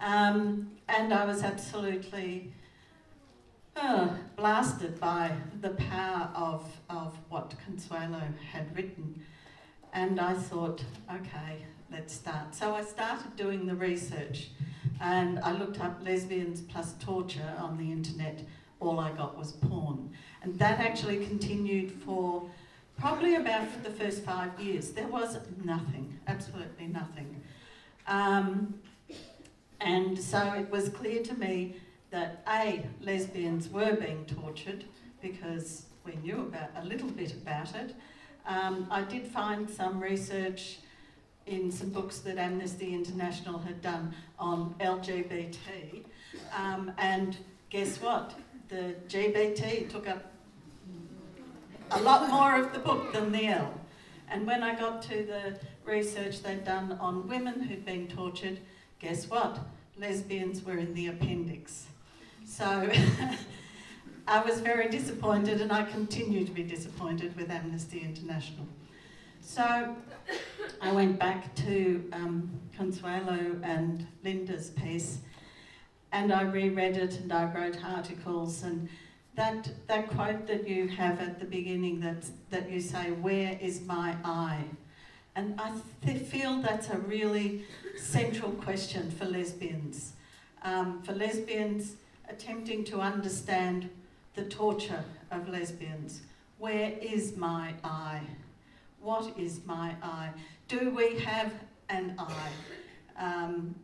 Um, 0.00 0.70
and 0.88 1.12
I 1.12 1.26
was 1.26 1.42
absolutely 1.42 2.52
uh, 3.76 4.08
blasted 4.36 4.98
by 5.00 5.32
the 5.60 5.70
power 5.70 6.30
of, 6.34 6.64
of 6.88 7.16
what 7.28 7.54
Consuelo 7.64 8.22
had 8.52 8.74
written. 8.76 9.22
And 9.92 10.20
I 10.20 10.34
thought, 10.34 10.84
okay, 11.12 11.64
let's 11.90 12.14
start. 12.14 12.54
So 12.54 12.74
I 12.74 12.82
started 12.82 13.36
doing 13.36 13.66
the 13.66 13.74
research 13.74 14.50
and 15.00 15.38
I 15.40 15.52
looked 15.52 15.80
up 15.80 16.00
lesbians 16.04 16.60
plus 16.62 16.94
torture 17.00 17.54
on 17.58 17.76
the 17.76 17.90
internet. 17.90 18.42
All 18.80 18.98
I 18.98 19.12
got 19.12 19.36
was 19.36 19.52
porn. 19.52 20.10
And 20.42 20.58
that 20.58 20.80
actually 20.80 21.24
continued 21.24 21.92
for 21.92 22.48
probably 22.98 23.36
about 23.36 23.82
the 23.82 23.90
first 23.90 24.24
five 24.24 24.58
years. 24.60 24.90
There 24.90 25.08
was 25.08 25.38
nothing, 25.64 26.18
absolutely 26.26 26.86
nothing. 26.86 27.42
Um, 28.06 28.74
and 29.80 30.18
so 30.18 30.54
it 30.54 30.70
was 30.70 30.88
clear 30.88 31.22
to 31.22 31.34
me 31.34 31.76
that 32.14 32.44
A, 32.46 32.86
lesbians 33.00 33.68
were 33.68 33.96
being 33.96 34.24
tortured 34.24 34.84
because 35.20 35.86
we 36.06 36.14
knew 36.22 36.42
about 36.42 36.70
a 36.76 36.84
little 36.84 37.10
bit 37.10 37.32
about 37.32 37.74
it. 37.74 37.92
Um, 38.46 38.86
I 38.88 39.02
did 39.02 39.26
find 39.26 39.68
some 39.68 40.00
research 40.00 40.78
in 41.46 41.72
some 41.72 41.90
books 41.90 42.18
that 42.18 42.38
Amnesty 42.38 42.94
International 42.94 43.58
had 43.58 43.82
done 43.82 44.14
on 44.38 44.76
LGBT, 44.78 46.04
um, 46.56 46.92
and 46.98 47.36
guess 47.68 48.00
what? 48.00 48.32
The 48.68 48.94
GBT 49.08 49.90
took 49.90 50.08
up 50.08 50.30
a 51.90 52.00
lot 52.00 52.30
more 52.30 52.60
of 52.60 52.72
the 52.72 52.78
book 52.78 53.12
than 53.12 53.32
the 53.32 53.48
L. 53.48 53.74
And 54.30 54.46
when 54.46 54.62
I 54.62 54.78
got 54.78 55.02
to 55.02 55.24
the 55.24 55.58
research 55.84 56.44
they'd 56.44 56.64
done 56.64 56.92
on 56.92 57.26
women 57.26 57.60
who'd 57.60 57.84
been 57.84 58.06
tortured, 58.06 58.60
guess 59.00 59.28
what? 59.28 59.58
Lesbians 59.98 60.64
were 60.64 60.78
in 60.78 60.94
the 60.94 61.08
appendix. 61.08 61.86
So 62.44 62.90
I 64.28 64.42
was 64.42 64.60
very 64.60 64.88
disappointed, 64.88 65.60
and 65.60 65.72
I 65.72 65.84
continue 65.84 66.44
to 66.44 66.52
be 66.52 66.62
disappointed 66.62 67.34
with 67.36 67.50
Amnesty 67.50 68.00
International. 68.00 68.66
So 69.40 69.96
I 70.80 70.92
went 70.92 71.18
back 71.18 71.54
to 71.56 72.08
um, 72.12 72.50
Consuelo 72.76 73.56
and 73.62 74.06
Lynda's 74.24 74.70
piece, 74.70 75.18
and 76.12 76.32
I 76.32 76.42
reread 76.42 76.96
it, 76.96 77.18
and 77.20 77.32
I 77.32 77.52
wrote 77.52 77.78
articles, 77.84 78.62
and 78.62 78.88
that 79.36 79.70
that 79.88 80.10
quote 80.10 80.46
that 80.46 80.68
you 80.68 80.86
have 80.88 81.20
at 81.20 81.40
the 81.40 81.46
beginning 81.46 82.00
that 82.00 82.24
that 82.50 82.70
you 82.70 82.80
say, 82.80 83.10
"Where 83.10 83.58
is 83.60 83.80
my 83.82 84.16
I?" 84.24 84.64
And 85.34 85.60
I 85.60 85.72
th- 86.04 86.22
feel 86.28 86.62
that's 86.62 86.90
a 86.90 86.98
really 86.98 87.64
central 87.96 88.52
question 88.52 89.10
for 89.10 89.24
lesbians. 89.24 90.12
Um, 90.62 91.02
for 91.02 91.12
lesbians 91.12 91.96
attempting 92.28 92.84
to 92.84 93.00
understand 93.00 93.88
the 94.34 94.44
torture 94.44 95.04
of 95.30 95.48
lesbians. 95.48 96.22
Where 96.58 96.92
is 97.00 97.36
my 97.36 97.74
I? 97.82 98.20
What 99.00 99.38
is 99.38 99.60
my 99.66 99.94
I? 100.02 100.30
Do 100.68 100.90
we 100.90 101.18
have 101.20 101.52
an 101.88 102.16
I? 102.18 103.22
Um, 103.22 103.74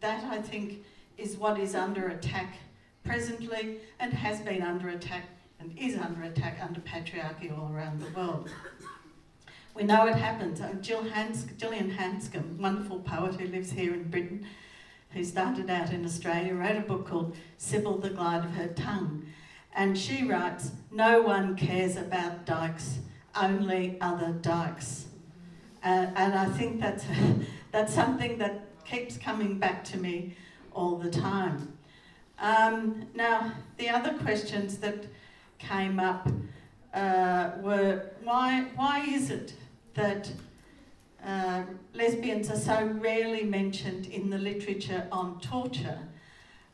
that, 0.00 0.24
I 0.24 0.42
think, 0.42 0.84
is 1.16 1.36
what 1.36 1.58
is 1.58 1.74
under 1.74 2.08
attack 2.08 2.56
presently 3.04 3.78
and 3.98 4.12
has 4.12 4.40
been 4.40 4.62
under 4.62 4.88
attack 4.88 5.26
and 5.58 5.76
is 5.78 5.96
under 5.96 6.22
attack 6.22 6.58
under 6.62 6.80
patriarchy 6.80 7.56
all 7.56 7.70
around 7.72 8.00
the 8.00 8.10
world. 8.18 8.50
We 9.74 9.84
know 9.84 10.06
it 10.06 10.16
happens. 10.16 10.60
Jill 10.80 11.04
Hans- 11.10 11.46
Gillian 11.56 11.90
Hanscombe, 11.92 12.58
wonderful 12.58 13.00
poet 13.00 13.34
who 13.40 13.46
lives 13.46 13.70
here 13.70 13.94
in 13.94 14.10
Britain, 14.10 14.46
who 15.12 15.24
started 15.24 15.68
out 15.70 15.92
in 15.92 16.04
Australia, 16.04 16.54
wrote 16.54 16.76
a 16.76 16.80
book 16.80 17.06
called 17.06 17.36
Sybil 17.56 17.98
the 17.98 18.10
Glide 18.10 18.44
of 18.44 18.52
Her 18.52 18.68
Tongue. 18.68 19.26
And 19.74 19.96
she 19.96 20.24
writes, 20.24 20.72
No 20.90 21.22
one 21.22 21.56
cares 21.56 21.96
about 21.96 22.44
dykes, 22.44 22.98
only 23.34 23.96
other 24.00 24.32
dykes. 24.32 25.06
Uh, 25.82 26.06
and 26.14 26.34
I 26.34 26.46
think 26.46 26.80
that's, 26.80 27.04
that's 27.72 27.94
something 27.94 28.38
that 28.38 28.66
keeps 28.84 29.16
coming 29.16 29.58
back 29.58 29.84
to 29.84 29.98
me 29.98 30.36
all 30.72 30.96
the 30.96 31.10
time. 31.10 31.76
Um, 32.38 33.06
now, 33.14 33.52
the 33.76 33.88
other 33.88 34.14
questions 34.18 34.78
that 34.78 35.06
came 35.58 36.00
up 36.00 36.28
uh, 36.94 37.50
were 37.60 38.10
why, 38.24 38.66
why 38.74 39.00
is 39.00 39.30
it 39.30 39.52
that 39.94 40.30
uh, 41.24 41.62
lesbians 41.94 42.50
are 42.50 42.56
so 42.56 42.86
rarely 43.00 43.44
mentioned 43.44 44.06
in 44.06 44.30
the 44.30 44.38
literature 44.38 45.06
on 45.12 45.40
torture? 45.40 45.98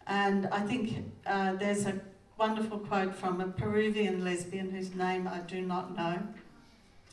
And 0.06 0.46
I 0.48 0.60
think 0.60 1.04
uh, 1.26 1.54
there's 1.54 1.86
a 1.86 2.00
wonderful 2.38 2.78
quote 2.78 3.14
from 3.14 3.40
a 3.40 3.48
Peruvian 3.48 4.22
lesbian 4.22 4.70
whose 4.70 4.94
name 4.94 5.26
I 5.26 5.38
do 5.38 5.62
not 5.62 5.96
know. 5.96 6.20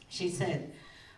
She 0.10 0.30
said, 0.30 0.74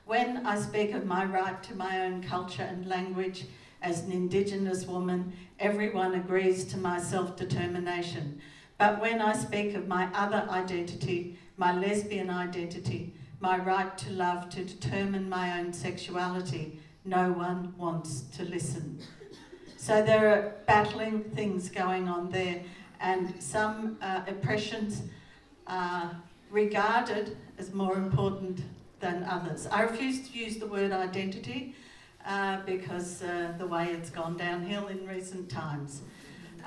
When 0.05 0.45
I 0.45 0.59
speak 0.59 0.93
of 0.93 1.05
my 1.05 1.25
right 1.25 1.61
to 1.63 1.75
my 1.75 2.05
own 2.05 2.23
culture 2.23 2.63
and 2.63 2.87
language 2.87 3.45
as 3.81 4.03
an 4.03 4.11
Indigenous 4.11 4.85
woman, 4.85 5.33
everyone 5.59 6.15
agrees 6.15 6.65
to 6.65 6.77
my 6.77 6.99
self 6.99 7.35
determination. 7.35 8.41
But 8.77 9.01
when 9.01 9.21
I 9.21 9.33
speak 9.33 9.75
of 9.75 9.87
my 9.87 10.09
other 10.13 10.47
identity, 10.49 11.37
my 11.57 11.73
lesbian 11.73 12.29
identity, 12.29 13.13
my 13.45 13.57
right 13.59 13.95
to 13.95 14.09
love, 14.09 14.49
to 14.49 14.65
determine 14.65 15.29
my 15.29 15.59
own 15.59 15.71
sexuality, 15.71 16.79
no 17.05 17.31
one 17.31 17.71
wants 17.77 18.21
to 18.35 18.43
listen. 18.43 18.99
So 19.77 20.01
there 20.01 20.27
are 20.29 20.55
battling 20.65 21.25
things 21.35 21.69
going 21.69 22.09
on 22.09 22.31
there, 22.31 22.63
and 22.99 23.39
some 23.39 23.99
uh, 24.01 24.21
oppressions 24.27 25.03
are 25.67 26.19
regarded 26.49 27.37
as 27.59 27.71
more 27.71 27.97
important 27.97 28.63
than 28.99 29.23
others. 29.25 29.67
I 29.67 29.83
refuse 29.83 30.27
to 30.27 30.35
use 30.35 30.57
the 30.57 30.65
word 30.65 30.91
identity 30.91 31.75
uh, 32.25 32.61
because 32.65 33.21
uh, 33.21 33.53
the 33.59 33.67
way 33.67 33.91
it's 33.91 34.09
gone 34.09 34.37
downhill 34.37 34.87
in 34.87 35.05
recent 35.05 35.51
times. 35.51 36.01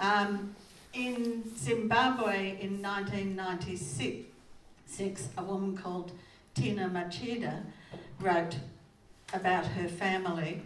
Um, 0.00 0.54
in 0.92 1.42
Zimbabwe 1.56 2.56
in 2.60 2.80
1996, 2.80 5.28
a 5.36 5.42
woman 5.42 5.76
called 5.76 6.12
Tina 6.58 6.88
Machida 6.88 7.62
wrote 8.20 8.56
about 9.32 9.64
her 9.64 9.86
family. 9.86 10.62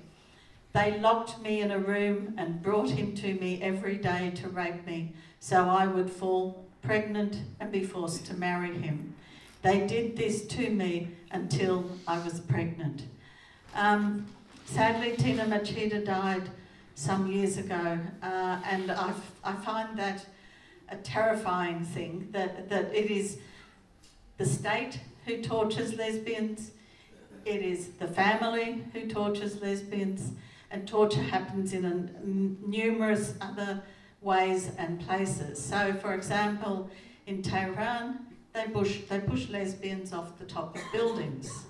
They 0.72 0.98
locked 0.98 1.42
me 1.42 1.60
in 1.60 1.70
a 1.70 1.78
room 1.78 2.34
and 2.38 2.62
brought 2.62 2.88
him 2.88 3.14
to 3.16 3.34
me 3.34 3.60
every 3.60 3.96
day 3.96 4.32
to 4.36 4.48
rape 4.48 4.86
me 4.86 5.12
so 5.38 5.68
I 5.68 5.86
would 5.86 6.08
fall 6.08 6.64
pregnant 6.80 7.42
and 7.60 7.70
be 7.70 7.84
forced 7.84 8.24
to 8.26 8.34
marry 8.34 8.74
him. 8.74 9.14
They 9.60 9.86
did 9.86 10.16
this 10.16 10.46
to 10.46 10.70
me 10.70 11.08
until 11.30 11.90
I 12.08 12.18
was 12.20 12.40
pregnant. 12.40 13.02
Um, 13.74 14.26
sadly, 14.64 15.14
Tina 15.18 15.44
Machida 15.44 16.02
died 16.02 16.48
some 16.94 17.30
years 17.30 17.58
ago, 17.58 17.98
uh, 18.22 18.60
and 18.64 18.90
i 18.90 19.12
I 19.44 19.52
find 19.56 19.98
that 19.98 20.24
a 20.88 20.96
terrifying 20.96 21.84
thing 21.84 22.28
that, 22.30 22.70
that 22.70 22.94
it 22.94 23.10
is 23.10 23.38
the 24.38 24.46
state 24.46 24.98
who 25.24 25.42
tortures 25.42 25.94
lesbians, 25.94 26.72
it 27.44 27.62
is 27.62 27.88
the 27.98 28.06
family 28.06 28.84
who 28.92 29.08
tortures 29.08 29.60
lesbians, 29.60 30.32
and 30.70 30.86
torture 30.86 31.22
happens 31.22 31.72
in 31.72 31.84
a, 31.84 32.66
numerous 32.66 33.34
other 33.40 33.82
ways 34.20 34.70
and 34.78 35.00
places. 35.00 35.62
So, 35.62 35.94
for 35.94 36.14
example, 36.14 36.88
in 37.26 37.42
Tehran, 37.42 38.26
they 38.52 38.64
push, 38.68 39.00
they 39.08 39.20
push 39.20 39.48
lesbians 39.48 40.12
off 40.12 40.38
the 40.38 40.44
top 40.44 40.76
of 40.76 40.82
buildings. 40.92 41.66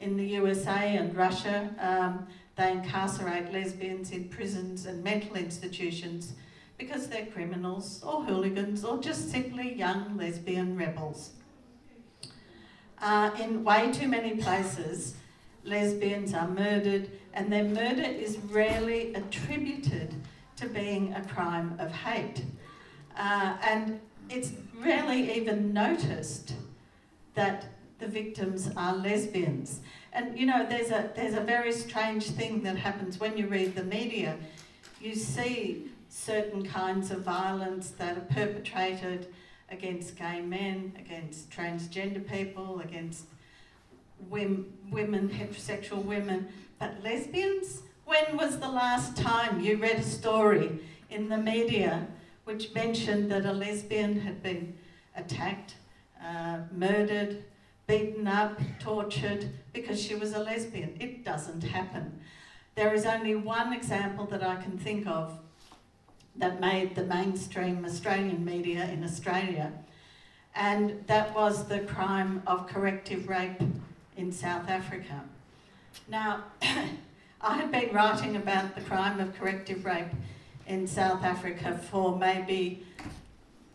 In 0.00 0.16
the 0.16 0.26
USA 0.26 0.96
and 0.96 1.14
Russia, 1.14 1.70
um, 1.80 2.26
they 2.56 2.72
incarcerate 2.72 3.52
lesbians 3.52 4.10
in 4.10 4.28
prisons 4.28 4.86
and 4.86 5.02
mental 5.02 5.36
institutions 5.36 6.34
because 6.78 7.08
they're 7.08 7.26
criminals 7.26 8.02
or 8.04 8.22
hooligans 8.24 8.84
or 8.84 8.98
just 8.98 9.30
simply 9.30 9.74
young 9.74 10.16
lesbian 10.16 10.76
rebels. 10.76 11.30
Uh, 13.04 13.30
in 13.38 13.62
way 13.62 13.92
too 13.92 14.08
many 14.08 14.34
places, 14.34 15.14
lesbians 15.62 16.32
are 16.32 16.48
murdered, 16.48 17.10
and 17.34 17.52
their 17.52 17.64
murder 17.64 18.00
is 18.02 18.38
rarely 18.50 19.12
attributed 19.12 20.14
to 20.56 20.66
being 20.66 21.12
a 21.12 21.22
crime 21.22 21.76
of 21.78 21.92
hate. 21.92 22.42
Uh, 23.14 23.58
and 23.62 24.00
it's 24.30 24.52
rarely 24.80 25.30
even 25.36 25.70
noticed 25.74 26.54
that 27.34 27.66
the 27.98 28.06
victims 28.06 28.70
are 28.74 28.96
lesbians. 28.96 29.80
And 30.14 30.38
you 30.38 30.46
know, 30.46 30.64
there's 30.66 30.90
a, 30.90 31.10
there's 31.14 31.34
a 31.34 31.42
very 31.42 31.72
strange 31.72 32.30
thing 32.30 32.62
that 32.62 32.78
happens 32.78 33.20
when 33.20 33.36
you 33.36 33.48
read 33.48 33.74
the 33.74 33.84
media. 33.84 34.38
You 34.98 35.14
see 35.14 35.90
certain 36.08 36.64
kinds 36.64 37.10
of 37.10 37.18
violence 37.18 37.90
that 37.98 38.16
are 38.16 38.22
perpetrated 38.32 39.26
against 39.74 40.16
gay 40.16 40.40
men, 40.40 40.92
against 40.98 41.50
transgender 41.50 42.26
people, 42.26 42.80
against 42.80 43.26
women, 44.30 44.72
heterosexual 44.90 46.02
women, 46.04 46.48
but 46.78 47.02
lesbians? 47.02 47.82
When 48.06 48.36
was 48.36 48.58
the 48.58 48.68
last 48.68 49.16
time 49.16 49.60
you 49.60 49.76
read 49.76 49.96
a 49.96 50.02
story 50.02 50.78
in 51.10 51.28
the 51.28 51.38
media 51.38 52.06
which 52.44 52.74
mentioned 52.74 53.30
that 53.30 53.44
a 53.44 53.52
lesbian 53.52 54.20
had 54.20 54.42
been 54.42 54.74
attacked, 55.16 55.74
uh, 56.22 56.58
murdered, 56.70 57.44
beaten 57.86 58.26
up, 58.26 58.58
tortured 58.78 59.48
because 59.72 60.00
she 60.00 60.14
was 60.14 60.32
a 60.32 60.38
lesbian. 60.38 60.96
It 61.00 61.24
doesn't 61.24 61.62
happen. 61.62 62.20
There 62.74 62.92
is 62.92 63.06
only 63.06 63.34
one 63.34 63.72
example 63.72 64.26
that 64.26 64.42
I 64.42 64.56
can 64.56 64.78
think 64.78 65.06
of 65.06 65.38
that 66.36 66.60
made 66.60 66.94
the 66.94 67.04
mainstream 67.04 67.84
Australian 67.84 68.44
media 68.44 68.84
in 68.90 69.04
Australia, 69.04 69.72
and 70.54 71.04
that 71.06 71.34
was 71.34 71.66
the 71.68 71.80
crime 71.80 72.42
of 72.46 72.66
corrective 72.66 73.28
rape 73.28 73.60
in 74.16 74.32
South 74.32 74.68
Africa. 74.68 75.22
Now, 76.08 76.44
I 77.40 77.56
had 77.56 77.70
been 77.70 77.94
writing 77.94 78.36
about 78.36 78.74
the 78.74 78.80
crime 78.80 79.20
of 79.20 79.34
corrective 79.34 79.84
rape 79.84 80.12
in 80.66 80.86
South 80.86 81.22
Africa 81.22 81.78
for 81.90 82.16
maybe 82.16 82.84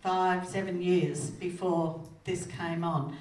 five, 0.01 0.47
seven 0.47 0.81
years 0.81 1.29
before 1.29 2.01
this 2.23 2.45
came 2.45 2.83
on. 2.83 3.15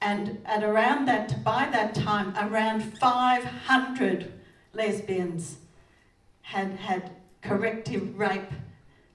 And 0.00 0.38
at 0.44 0.62
around 0.62 1.06
that, 1.06 1.42
by 1.44 1.68
that 1.72 1.94
time, 1.94 2.34
around 2.36 2.98
500 2.98 4.32
lesbians 4.72 5.56
had 6.42 6.72
had 6.72 7.10
corrective 7.40 8.18
rape 8.18 8.50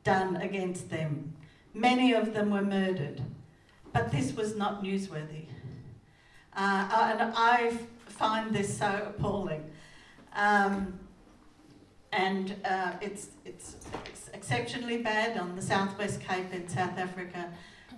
done 0.04 0.38
against 0.38 0.90
them. 0.90 1.34
Many 1.74 2.14
of 2.14 2.34
them 2.34 2.52
were 2.52 2.62
murdered. 2.62 3.22
But 3.94 4.12
this 4.12 4.36
was 4.36 4.56
not 4.56 4.84
newsworthy. 4.84 5.46
Uh, 6.56 7.16
and 7.20 7.34
I 7.36 7.78
find 8.08 8.54
this 8.54 8.78
so 8.78 9.08
appalling. 9.08 9.64
Um, 10.36 11.00
and 12.12 12.56
uh, 12.66 12.94
it's, 13.02 13.28
it's, 13.46 13.78
it's 14.06 14.30
exceptionally 14.34 14.98
bad 14.98 15.38
on 15.38 15.56
the 15.56 15.62
Southwest 15.62 16.22
Cape 16.22 16.54
in 16.54 16.68
South 16.68 16.98
Africa. 16.98 17.52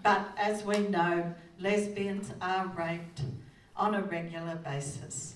But 0.03 0.29
as 0.37 0.63
we 0.63 0.79
know, 0.79 1.33
lesbians 1.59 2.31
are 2.41 2.67
raped 2.67 3.21
on 3.75 3.95
a 3.95 4.01
regular 4.01 4.55
basis. 4.55 5.35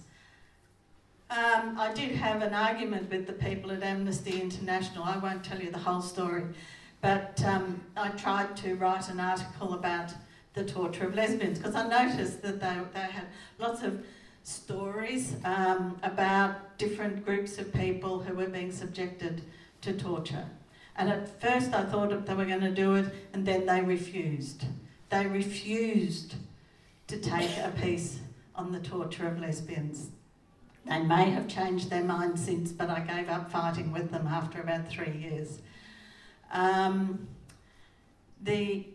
Um, 1.35 1.77
I 1.77 1.91
did 1.93 2.15
have 2.15 2.41
an 2.41 2.53
argument 2.53 3.09
with 3.09 3.27
the 3.27 3.33
people 3.33 3.69
at 3.71 3.83
Amnesty 3.83 4.39
International. 4.39 5.03
I 5.03 5.17
won't 5.17 5.43
tell 5.43 5.59
you 5.59 5.69
the 5.69 5.77
whole 5.77 6.01
story, 6.01 6.43
but 7.01 7.43
um, 7.43 7.81
I 7.97 8.07
tried 8.09 8.55
to 8.57 8.75
write 8.75 9.09
an 9.09 9.19
article 9.19 9.73
about 9.73 10.13
the 10.53 10.63
torture 10.63 11.07
of 11.07 11.13
lesbians 11.13 11.57
because 11.57 11.75
I 11.75 11.89
noticed 11.89 12.41
that 12.43 12.61
they, 12.61 12.77
they 12.93 13.11
had 13.11 13.25
lots 13.59 13.83
of 13.83 14.05
stories 14.43 15.35
um, 15.43 15.99
about 16.03 16.77
different 16.77 17.25
groups 17.25 17.57
of 17.57 17.73
people 17.73 18.19
who 18.19 18.33
were 18.33 18.47
being 18.47 18.71
subjected 18.71 19.41
to 19.81 19.91
torture. 19.91 20.45
And 20.95 21.09
at 21.09 21.41
first 21.41 21.73
I 21.73 21.83
thought 21.83 22.25
they 22.25 22.33
were 22.33 22.45
going 22.45 22.61
to 22.61 22.71
do 22.71 22.95
it, 22.95 23.13
and 23.33 23.45
then 23.45 23.65
they 23.65 23.81
refused. 23.81 24.63
They 25.09 25.27
refused 25.27 26.35
to 27.07 27.17
take 27.17 27.57
a 27.57 27.73
piece 27.81 28.19
on 28.55 28.71
the 28.71 28.79
torture 28.79 29.27
of 29.27 29.41
lesbians. 29.41 30.11
They 30.85 31.01
may 31.01 31.31
have 31.31 31.47
changed 31.47 31.89
their 31.89 32.03
mind 32.03 32.39
since, 32.39 32.71
but 32.71 32.89
I 32.89 32.99
gave 32.99 33.27
up 33.27 33.51
fighting 33.51 33.91
with 33.91 34.11
them 34.11 34.27
after 34.27 34.61
about 34.61 34.87
three 34.87 35.17
years. 35.17 35.59
Um, 36.51 37.27
the, 38.41 38.85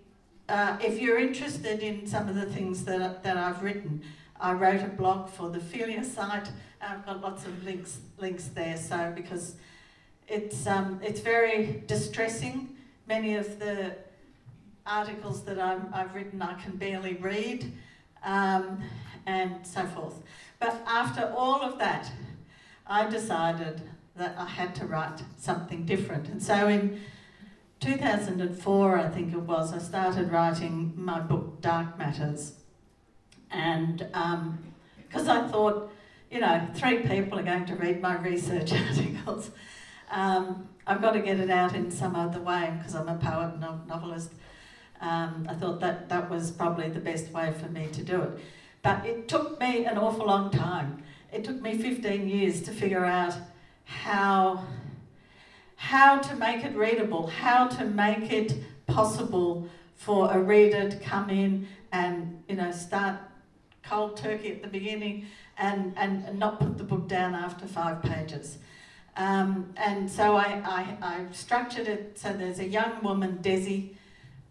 uh, 0.48 0.76
if 0.80 1.00
you're 1.00 1.18
interested 1.18 1.80
in 1.80 2.06
some 2.06 2.28
of 2.28 2.36
the 2.36 2.46
things 2.46 2.84
that, 2.84 3.24
that 3.24 3.36
I've 3.36 3.62
written, 3.62 4.02
I 4.40 4.52
wrote 4.52 4.82
a 4.82 4.88
blog 4.88 5.28
for 5.28 5.50
the 5.50 5.58
FiLiA 5.58 6.04
site. 6.04 6.48
I've 6.80 7.04
got 7.04 7.20
lots 7.20 7.44
of 7.44 7.62
links 7.64 7.98
links 8.18 8.46
there. 8.48 8.76
So 8.76 9.12
because 9.14 9.56
it's 10.28 10.66
um, 10.66 11.00
it's 11.02 11.20
very 11.20 11.82
distressing. 11.86 12.76
Many 13.06 13.34
of 13.34 13.58
the 13.58 13.96
articles 14.86 15.44
that 15.44 15.58
i 15.58 15.78
have 15.92 16.14
written 16.14 16.40
I 16.40 16.54
can 16.54 16.76
barely 16.76 17.14
read, 17.14 17.70
um, 18.24 18.82
and 19.26 19.66
so 19.66 19.84
forth. 19.86 20.22
But 20.60 20.82
after 20.86 21.32
all 21.34 21.62
of 21.62 21.78
that, 21.78 22.12
I 22.86 23.08
decided 23.08 23.80
that 24.16 24.36
I 24.38 24.44
had 24.44 24.74
to 24.76 24.86
write 24.86 25.22
something 25.38 25.86
different. 25.86 26.28
And 26.28 26.42
so 26.42 26.68
in 26.68 27.00
2004, 27.80 28.98
I 28.98 29.08
think 29.08 29.32
it 29.32 29.40
was, 29.40 29.72
I 29.72 29.78
started 29.78 30.30
writing 30.30 30.92
my 30.94 31.18
book 31.18 31.62
Dark 31.62 31.98
Matters. 31.98 32.52
And 33.50 33.98
because 33.98 35.28
um, 35.28 35.30
I 35.30 35.48
thought, 35.48 35.90
you 36.30 36.40
know, 36.40 36.68
three 36.74 36.98
people 36.98 37.38
are 37.38 37.42
going 37.42 37.64
to 37.64 37.74
read 37.74 38.02
my 38.02 38.16
research 38.16 38.72
articles. 38.88 39.50
Um, 40.10 40.68
I've 40.86 41.00
got 41.00 41.12
to 41.12 41.20
get 41.20 41.40
it 41.40 41.50
out 41.50 41.74
in 41.74 41.90
some 41.90 42.14
other 42.14 42.40
way 42.40 42.74
because 42.76 42.94
I'm 42.94 43.08
a 43.08 43.16
poet 43.16 43.54
and 43.54 43.64
a 43.64 43.80
novelist. 43.88 44.32
Um, 45.00 45.46
I 45.48 45.54
thought 45.54 45.80
that 45.80 46.10
that 46.10 46.28
was 46.28 46.50
probably 46.50 46.90
the 46.90 47.00
best 47.00 47.30
way 47.32 47.52
for 47.52 47.68
me 47.68 47.88
to 47.92 48.02
do 48.02 48.20
it. 48.22 48.40
But 48.82 49.04
it 49.04 49.28
took 49.28 49.60
me 49.60 49.84
an 49.84 49.98
awful 49.98 50.26
long 50.26 50.50
time. 50.50 51.02
It 51.32 51.44
took 51.44 51.60
me 51.60 51.76
15 51.76 52.28
years 52.28 52.62
to 52.62 52.72
figure 52.72 53.04
out 53.04 53.34
how, 53.84 54.64
how 55.76 56.18
to 56.18 56.36
make 56.36 56.64
it 56.64 56.74
readable, 56.74 57.26
how 57.26 57.68
to 57.68 57.84
make 57.84 58.32
it 58.32 58.54
possible 58.86 59.68
for 59.96 60.32
a 60.32 60.38
reader 60.40 60.88
to 60.88 60.96
come 60.98 61.30
in 61.30 61.68
and 61.92 62.42
you 62.48 62.56
know 62.56 62.70
start 62.72 63.16
cold 63.82 64.16
turkey 64.16 64.52
at 64.52 64.62
the 64.62 64.68
beginning 64.68 65.26
and, 65.58 65.92
and, 65.96 66.24
and 66.24 66.38
not 66.38 66.58
put 66.58 66.78
the 66.78 66.84
book 66.84 67.06
down 67.08 67.34
after 67.34 67.66
five 67.66 68.02
pages. 68.02 68.58
Um, 69.16 69.72
and 69.76 70.10
so 70.10 70.36
I, 70.36 70.62
I, 70.64 70.96
I 71.02 71.26
structured 71.32 71.88
it 71.88 72.18
so 72.18 72.32
there's 72.32 72.60
a 72.60 72.66
young 72.66 73.02
woman, 73.02 73.40
Desi, 73.42 73.94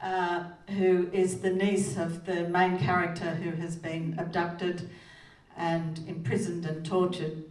uh, 0.02 0.46
who 0.78 1.10
is 1.12 1.40
the 1.40 1.50
niece 1.50 1.98
of 1.98 2.26
the 2.26 2.48
main 2.48 2.78
character 2.78 3.32
who 3.32 3.52
has 3.52 3.76
been 3.76 4.16
abducted 4.18 4.90
and 5.58 6.00
imprisoned 6.08 6.66
and 6.66 6.86
tortured. 6.86 7.44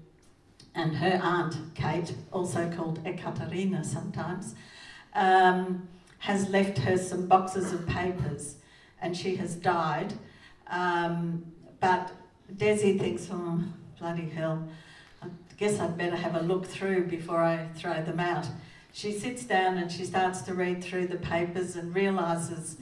And 0.75 0.97
her 0.97 1.21
aunt, 1.23 1.57
Kate, 1.75 2.15
also 2.33 2.71
called 2.71 3.01
Ekaterina 3.07 3.85
sometimes, 3.85 4.55
um, 5.15 5.89
has 6.21 6.49
left 6.49 6.79
her 6.79 6.97
some 6.97 7.27
boxes 7.27 7.73
of 7.73 7.87
papers 7.87 8.57
and 9.01 9.17
she 9.17 9.37
has 9.37 9.55
died. 9.55 10.15
Um, 10.69 11.45
but 11.81 12.13
Desi 12.55 12.99
thinks, 12.99 13.29
oh, 13.31 13.63
bloody 13.99 14.29
hell, 14.29 14.69
I 15.23 15.27
guess 15.57 15.81
I'd 15.81 15.99
better 15.99 16.17
have 16.17 16.35
a 16.35 16.41
look 16.41 16.67
through 16.67 17.07
before 17.09 17.43
I 17.43 17.69
throw 17.75 18.03
them 18.03 18.21
out. 18.21 18.47
She 18.93 19.13
sits 19.13 19.45
down 19.45 19.77
and 19.79 19.91
she 19.91 20.05
starts 20.05 20.43
to 20.43 20.55
read 20.55 20.83
through 20.83 21.09
the 21.09 21.17
papers 21.17 21.77
and 21.77 21.95
realises 21.95 22.77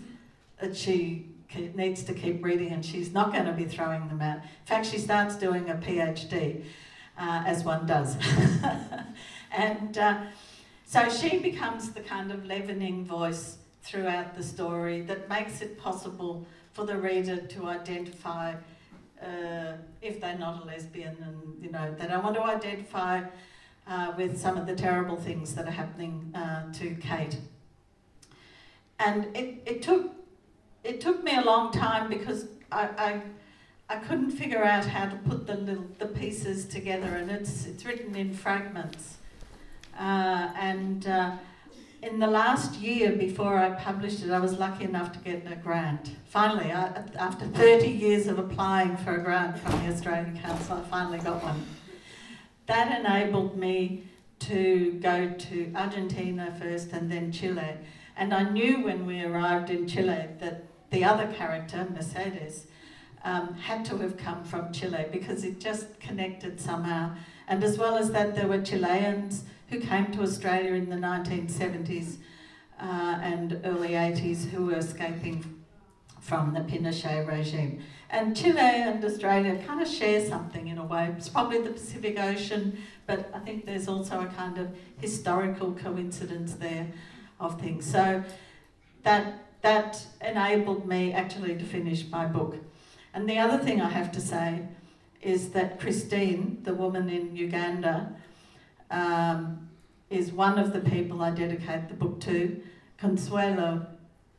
that 0.61 0.77
she 0.77 1.27
needs 1.75 2.03
to 2.05 2.15
keep 2.15 2.45
reading 2.45 2.73
and 2.73 2.85
she's 2.85 3.13
not 3.13 3.33
going 3.33 3.47
to 3.47 3.53
be 3.53 3.65
throwing 3.65 4.09
them 4.09 4.21
out. 4.21 4.37
In 4.39 4.67
fact, 4.67 4.87
she 4.87 4.99
starts 4.99 5.37
doing 5.37 5.71
a 5.71 5.75
PhD, 5.75 6.65
uh, 7.19 7.43
as 7.47 7.65
one 7.65 7.87
does. 7.87 8.17
and 9.53 9.97
uh, 9.99 10.23
so 10.85 11.09
she 11.09 11.39
becomes 11.39 11.91
the 11.91 12.01
kind 12.01 12.31
of 12.33 12.45
leavening 12.45 13.05
voice 13.05 13.59
throughout 13.83 14.35
the 14.35 14.43
story 14.43 15.03
that 15.03 15.29
makes 15.29 15.61
it 15.61 15.79
possible 15.79 16.47
for 16.73 16.85
the 16.85 16.97
reader 16.97 17.39
to 17.39 17.67
identify 17.67 18.55
uh, 19.23 19.73
if 20.03 20.21
they're 20.21 20.39
not 20.39 20.63
a 20.63 20.67
lesbian 20.67 21.17
and 21.23 21.63
you 21.63 21.71
know 21.71 21.95
they 21.99 22.07
don't 22.07 22.23
want 22.23 22.35
to 22.35 22.43
identify 22.43 23.23
uh, 23.89 24.13
with 24.17 24.39
some 24.39 24.57
of 24.57 24.67
the 24.67 24.75
terrible 24.75 25.17
things 25.17 25.55
that 25.55 25.67
are 25.67 25.73
happening 25.73 26.33
uh, 26.35 26.73
to 26.73 26.95
Kate. 26.97 27.39
And 28.99 29.37
it, 29.37 29.63
it 29.67 29.83
took 29.83 30.13
it 30.83 31.01
took 31.01 31.23
me 31.23 31.37
a 31.37 31.43
long 31.43 31.73
time 31.73 32.09
because 32.09 32.47
I, 32.71 32.89
I 32.97 33.23
I 33.89 33.97
couldn't 33.99 34.31
figure 34.31 34.65
out 34.65 34.85
how 34.85 35.09
to 35.09 35.17
put 35.17 35.47
the 35.47 35.55
little 35.55 35.87
the 35.99 36.07
pieces 36.07 36.67
together, 36.67 37.09
and 37.09 37.31
it's 37.31 37.67
it's 37.67 37.85
written 37.85 38.15
in 38.17 38.33
fragments. 38.33 39.19
Uh, 39.99 40.51
and 40.59 41.07
uh, 41.07 41.37
in 42.03 42.19
the 42.19 42.27
last 42.27 42.75
year 42.81 43.13
before 43.13 43.59
I 43.59 43.71
published 43.71 44.23
it, 44.23 44.31
I 44.31 44.39
was 44.39 44.59
lucky 44.59 44.85
enough 44.85 45.13
to 45.13 45.19
get 45.19 45.51
a 45.51 45.57
grant. 45.57 46.11
Finally, 46.27 46.71
I, 46.71 47.03
after 47.19 47.47
30 47.47 47.89
years 47.89 48.27
of 48.27 48.39
applying 48.39 48.97
for 48.99 49.17
a 49.17 49.23
grant 49.23 49.59
from 49.59 49.73
the 49.83 49.93
Australian 49.93 50.39
Council, 50.39 50.77
I 50.77 50.83
finally 50.89 51.19
got 51.19 51.43
one. 51.43 51.65
That 52.67 53.01
enabled 53.01 53.57
me 53.57 54.05
to 54.41 54.99
go 55.01 55.31
to 55.31 55.73
Argentina 55.75 56.55
first 56.61 56.93
and 56.93 57.11
then 57.11 57.33
Chile. 57.33 57.77
And 58.17 58.35
I 58.35 58.43
knew 58.43 58.85
when 58.85 59.07
we 59.07 59.23
arrived 59.23 59.71
in 59.71 59.87
Chile 59.87 60.29
that 60.41 60.65
the 60.91 61.05
other 61.05 61.27
character, 61.33 61.87
Mercedes, 61.91 62.67
um, 63.25 63.55
had 63.55 63.85
to 63.87 63.99
have 63.99 64.17
come 64.17 64.45
from 64.45 64.73
Chile 64.73 65.07
because 65.11 65.45
it 65.45 65.59
just 65.59 65.99
connected 66.01 66.61
somehow. 66.61 67.15
And 67.49 67.63
as 67.63 67.79
well 67.79 67.97
as 67.97 68.11
that, 68.13 68.35
there 68.35 68.47
were 68.47 68.61
Chileans 68.61 69.45
who 69.69 69.81
came 69.81 70.13
to 70.13 70.23
Australia 70.23 70.75
in 70.75 70.91
the 70.91 70.97
1970s 70.97 72.17
uh, 72.81 73.19
and 73.21 73.61
early 73.65 73.91
80s 73.91 74.51
who 74.51 74.67
were 74.67 74.79
escaping 74.79 75.63
from 76.21 76.55
the 76.55 76.61
Pinochet 76.61 77.27
regime. 77.27 77.83
And 78.09 78.37
Chile 78.37 78.61
and 78.61 79.05
Australia 79.05 79.61
kind 79.67 79.83
of 79.83 79.89
share 79.89 80.25
something 80.25 80.69
in 80.69 80.79
a 80.79 80.85
way. 80.85 81.13
It's 81.17 81.29
probably 81.29 81.61
the 81.61 81.71
Pacific 81.71 82.19
Ocean, 82.19 82.79
but 83.07 83.31
I 83.35 83.41
think 83.41 83.67
there's 83.67 83.89
also 83.89 84.21
a 84.21 84.27
kind 84.27 84.59
of 84.59 84.69
historical 85.01 85.73
coincidence 85.73 86.55
there 86.55 86.87
of 87.41 87.61
things. 87.61 87.91
So 87.91 88.23
that 89.03 89.43
that 89.63 90.07
enabled 90.21 90.87
me 90.87 91.13
actually 91.13 91.57
to 91.57 91.65
finish 91.65 92.07
my 92.09 92.27
book. 92.27 92.57
And 93.13 93.29
the 93.29 93.39
other 93.39 93.59
thing 93.59 93.81
I 93.81 93.89
have 93.89 94.13
to 94.13 94.21
say 94.21 94.63
is 95.21 95.49
that 95.51 95.81
Christine, 95.81 96.61
the 96.63 96.75
woman 96.75 97.09
in 97.09 97.35
Uganda, 97.35 98.15
um, 98.91 99.69
is 100.09 100.31
one 100.31 100.59
of 100.59 100.73
the 100.73 100.79
people 100.79 101.21
I 101.21 101.31
dedicate 101.31 101.89
the 101.89 101.95
book 101.95 102.21
to. 102.21 102.63
Consuelo 102.97 103.87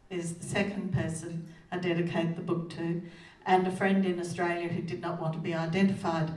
is 0.09 0.35
the 0.35 0.45
second 0.45 0.93
person 0.93 1.47
I 1.71 1.77
dedicate 1.79 2.37
the 2.37 2.41
book 2.41 2.69
to. 2.71 3.01
And 3.47 3.65
a 3.65 3.71
friend 3.71 4.05
in 4.05 4.19
Australia 4.19 4.67
who 4.67 4.81
did 4.81 5.01
not 5.01 5.21
want 5.21 5.33
to 5.33 5.39
be 5.39 5.53
identified 5.53 6.29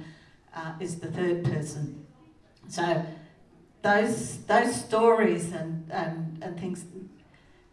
uh, 0.55 0.75
is 0.79 1.01
the 1.01 1.11
third 1.11 1.44
person. 1.44 2.07
So 2.68 3.05
those, 3.83 4.38
those 4.44 4.75
stories 4.75 5.53
and, 5.53 5.90
and, 5.90 6.38
and 6.40 6.59
things 6.59 6.85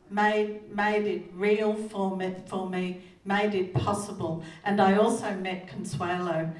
made, 0.09 0.75
made 0.75 1.05
it 1.05 1.31
real 1.35 1.75
for 1.75 2.17
me, 2.17 2.33
for 2.47 2.67
me, 2.67 3.01
made 3.25 3.53
it 3.53 3.75
possible. 3.75 4.43
And 4.63 4.81
I 4.81 4.95
also 4.95 5.31
met 5.35 5.67
Consuelo 5.67 6.51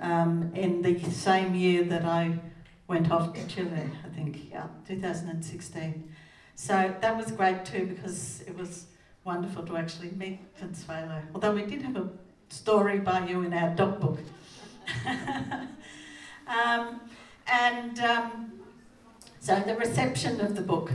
um, 0.00 0.50
in 0.54 0.82
the 0.82 0.98
same 1.10 1.54
year 1.54 1.84
that 1.84 2.04
I 2.04 2.40
went 2.88 3.12
off 3.12 3.32
to 3.34 3.46
Chile, 3.46 3.90
I 4.04 4.08
think, 4.08 4.50
yeah, 4.50 4.66
2016. 4.88 6.12
So 6.56 6.94
that 7.00 7.16
was 7.16 7.30
great 7.30 7.64
too 7.64 7.86
because 7.86 8.42
it 8.42 8.56
was 8.56 8.86
wonderful 9.24 9.64
to 9.66 9.76
actually 9.76 10.10
meet 10.10 10.40
Consuelo. 10.58 11.22
Although 11.32 11.52
we 11.52 11.64
did 11.64 11.82
have 11.82 11.96
a 11.96 12.10
story 12.48 12.98
by 12.98 13.26
you 13.26 13.42
in 13.42 13.52
our 13.52 13.74
dog 13.74 14.00
book. 14.00 14.18
um, 16.46 17.00
and 17.46 17.98
um, 18.00 18.52
so 19.40 19.60
the 19.60 19.76
reception 19.76 20.40
of 20.40 20.54
the 20.56 20.62
book. 20.62 20.92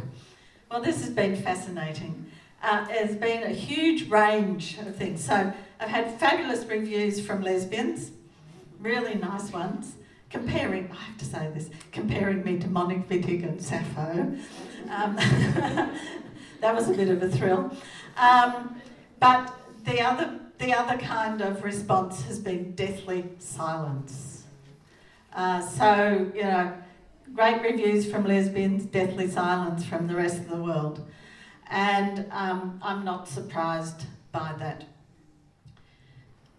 Well, 0.69 0.81
this 0.81 1.01
has 1.01 1.09
been 1.09 1.35
fascinating. 1.35 2.31
Uh, 2.61 2.85
there's 2.85 3.15
been 3.15 3.43
a 3.43 3.53
huge 3.53 4.09
range 4.09 4.77
of 4.79 4.95
things. 4.95 5.23
So 5.23 5.53
I've 5.79 5.89
had 5.89 6.19
fabulous 6.19 6.65
reviews 6.65 7.25
from 7.25 7.41
lesbians, 7.41 8.11
really 8.79 9.15
nice 9.15 9.51
ones 9.51 9.93
comparing, 10.29 10.89
I 10.91 10.95
have 10.95 11.17
to 11.17 11.25
say 11.25 11.49
this, 11.53 11.69
comparing 11.91 12.43
me 12.43 12.59
to 12.59 12.67
Monique 12.67 13.07
Wittig 13.09 13.43
and 13.43 13.61
Sappho. 13.61 14.33
Um, 14.89 15.15
that 16.61 16.75
was 16.75 16.89
a 16.89 16.93
bit 16.93 17.09
of 17.09 17.21
a 17.23 17.29
thrill. 17.29 17.75
Um, 18.17 18.79
but 19.19 19.53
the 19.85 20.01
other, 20.01 20.39
the 20.59 20.73
other 20.73 20.97
kind 20.97 21.41
of 21.41 21.63
response 21.63 22.21
has 22.23 22.37
been 22.37 22.73
deathly 22.73 23.23
silence. 23.39 24.43
Uh, 25.33 25.61
so, 25.61 26.29
you 26.35 26.43
know, 26.43 26.73
great 27.33 27.61
reviews 27.61 28.09
from 28.11 28.25
lesbians, 28.25 28.85
deathly 28.85 29.29
silence 29.29 29.85
from 29.85 30.07
the 30.07 30.15
rest 30.15 30.37
of 30.37 30.49
the 30.49 30.61
world. 30.61 31.07
And 31.69 32.25
um, 32.31 32.79
I'm 32.83 33.05
not 33.05 33.27
surprised 33.29 34.05
by 34.31 34.53
that. 34.59 34.83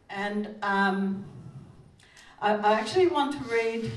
And 0.09 0.55
um, 0.63 1.25
I, 2.41 2.55
I 2.55 2.73
actually 2.75 3.09
want 3.09 3.33
to 3.33 3.53
read 3.53 3.93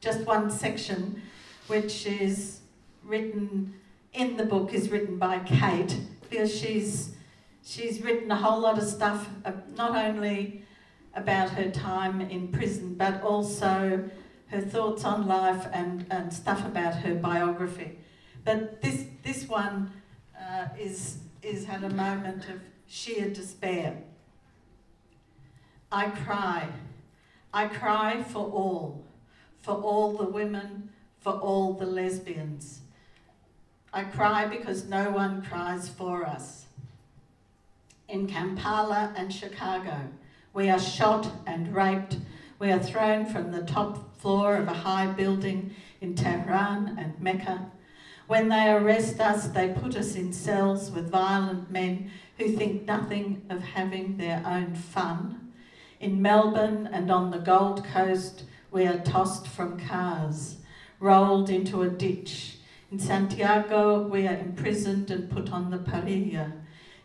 just 0.00 0.20
one 0.20 0.50
section, 0.50 1.22
which 1.68 2.06
is 2.06 2.60
written 3.02 3.74
in 4.12 4.36
the 4.36 4.44
book, 4.44 4.74
is 4.74 4.90
written 4.90 5.18
by 5.18 5.38
Kate, 5.38 5.96
because 6.28 6.54
she's 6.54 7.14
she's 7.68 8.00
written 8.02 8.30
a 8.30 8.36
whole 8.36 8.60
lot 8.60 8.78
of 8.78 8.84
stuff, 8.84 9.28
uh, 9.44 9.52
not 9.76 9.94
only 9.94 10.62
about 11.14 11.50
her 11.50 11.70
time 11.70 12.20
in 12.20 12.48
prison, 12.48 12.94
but 12.94 13.22
also 13.22 14.08
her 14.46 14.60
thoughts 14.60 15.04
on 15.04 15.26
life 15.26 15.66
and, 15.72 16.06
and 16.10 16.32
stuff 16.32 16.64
about 16.64 16.94
her 16.94 17.14
biography. 17.14 17.98
But 18.44 18.80
this 18.80 19.04
this 19.22 19.46
one 19.46 19.92
uh, 20.40 20.68
is 20.78 21.18
is 21.42 21.68
at 21.68 21.84
a 21.84 21.90
moment 21.90 22.48
of 22.48 22.60
sheer 22.86 23.28
despair. 23.28 24.02
I 25.92 26.08
cry 26.08 26.68
I 27.52 27.66
cry 27.66 28.22
for 28.22 28.44
all, 28.44 29.04
for 29.60 29.74
all 29.74 30.16
the 30.16 30.26
women, 30.26 30.90
for 31.18 31.32
all 31.32 31.72
the 31.72 31.86
lesbians. 31.86 32.80
I 33.92 34.04
cry 34.04 34.46
because 34.46 34.86
no 34.86 35.10
one 35.10 35.42
cries 35.42 35.88
for 35.88 36.26
us. 36.26 36.66
In 38.08 38.26
Kampala 38.26 39.12
and 39.18 39.30
Chicago, 39.30 40.08
we 40.54 40.70
are 40.70 40.78
shot 40.78 41.30
and 41.46 41.74
raped. 41.74 42.16
We 42.58 42.72
are 42.72 42.78
thrown 42.78 43.26
from 43.26 43.52
the 43.52 43.60
top 43.60 44.18
floor 44.18 44.56
of 44.56 44.66
a 44.66 44.72
high 44.72 45.08
building 45.08 45.74
in 46.00 46.14
Tehran 46.14 46.96
and 46.98 47.20
Mecca. 47.20 47.70
When 48.26 48.48
they 48.48 48.70
arrest 48.72 49.20
us, 49.20 49.48
they 49.48 49.68
put 49.68 49.94
us 49.94 50.14
in 50.14 50.32
cells 50.32 50.90
with 50.90 51.10
violent 51.10 51.70
men 51.70 52.10
who 52.38 52.56
think 52.56 52.86
nothing 52.86 53.42
of 53.50 53.62
having 53.62 54.16
their 54.16 54.42
own 54.46 54.74
fun. 54.74 55.52
In 56.00 56.22
Melbourne 56.22 56.88
and 56.90 57.10
on 57.10 57.30
the 57.30 57.38
Gold 57.38 57.84
Coast, 57.84 58.44
we 58.70 58.86
are 58.86 59.00
tossed 59.00 59.46
from 59.46 59.78
cars, 59.78 60.56
rolled 60.98 61.50
into 61.50 61.82
a 61.82 61.90
ditch. 61.90 62.56
In 62.90 62.98
Santiago, 62.98 64.00
we 64.00 64.26
are 64.26 64.38
imprisoned 64.38 65.10
and 65.10 65.30
put 65.30 65.52
on 65.52 65.70
the 65.70 65.76
parrilla. 65.76 66.54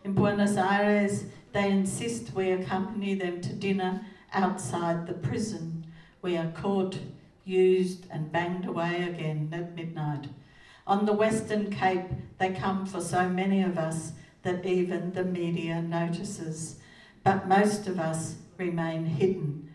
In 0.04 0.12
Buenos 0.12 0.58
Aires, 0.58 1.24
they 1.54 1.70
insist 1.70 2.34
we 2.34 2.50
accompany 2.50 3.14
them 3.14 3.40
to 3.40 3.54
dinner 3.54 4.04
outside 4.34 5.06
the 5.06 5.14
prison. 5.14 5.86
We 6.20 6.36
are 6.36 6.50
caught, 6.50 6.98
used, 7.46 8.06
and 8.10 8.30
banged 8.30 8.66
away 8.66 9.02
again 9.08 9.48
at 9.50 9.74
midnight. 9.74 10.26
On 10.86 11.06
the 11.06 11.14
Western 11.14 11.70
Cape, 11.70 12.04
they 12.36 12.52
come 12.52 12.84
for 12.84 13.00
so 13.00 13.30
many 13.30 13.62
of 13.62 13.78
us 13.78 14.12
that 14.42 14.66
even 14.66 15.14
the 15.14 15.24
media 15.24 15.80
notices, 15.80 16.76
but 17.22 17.48
most 17.48 17.86
of 17.86 17.98
us 17.98 18.34
remain 18.58 19.06
hidden. 19.06 19.72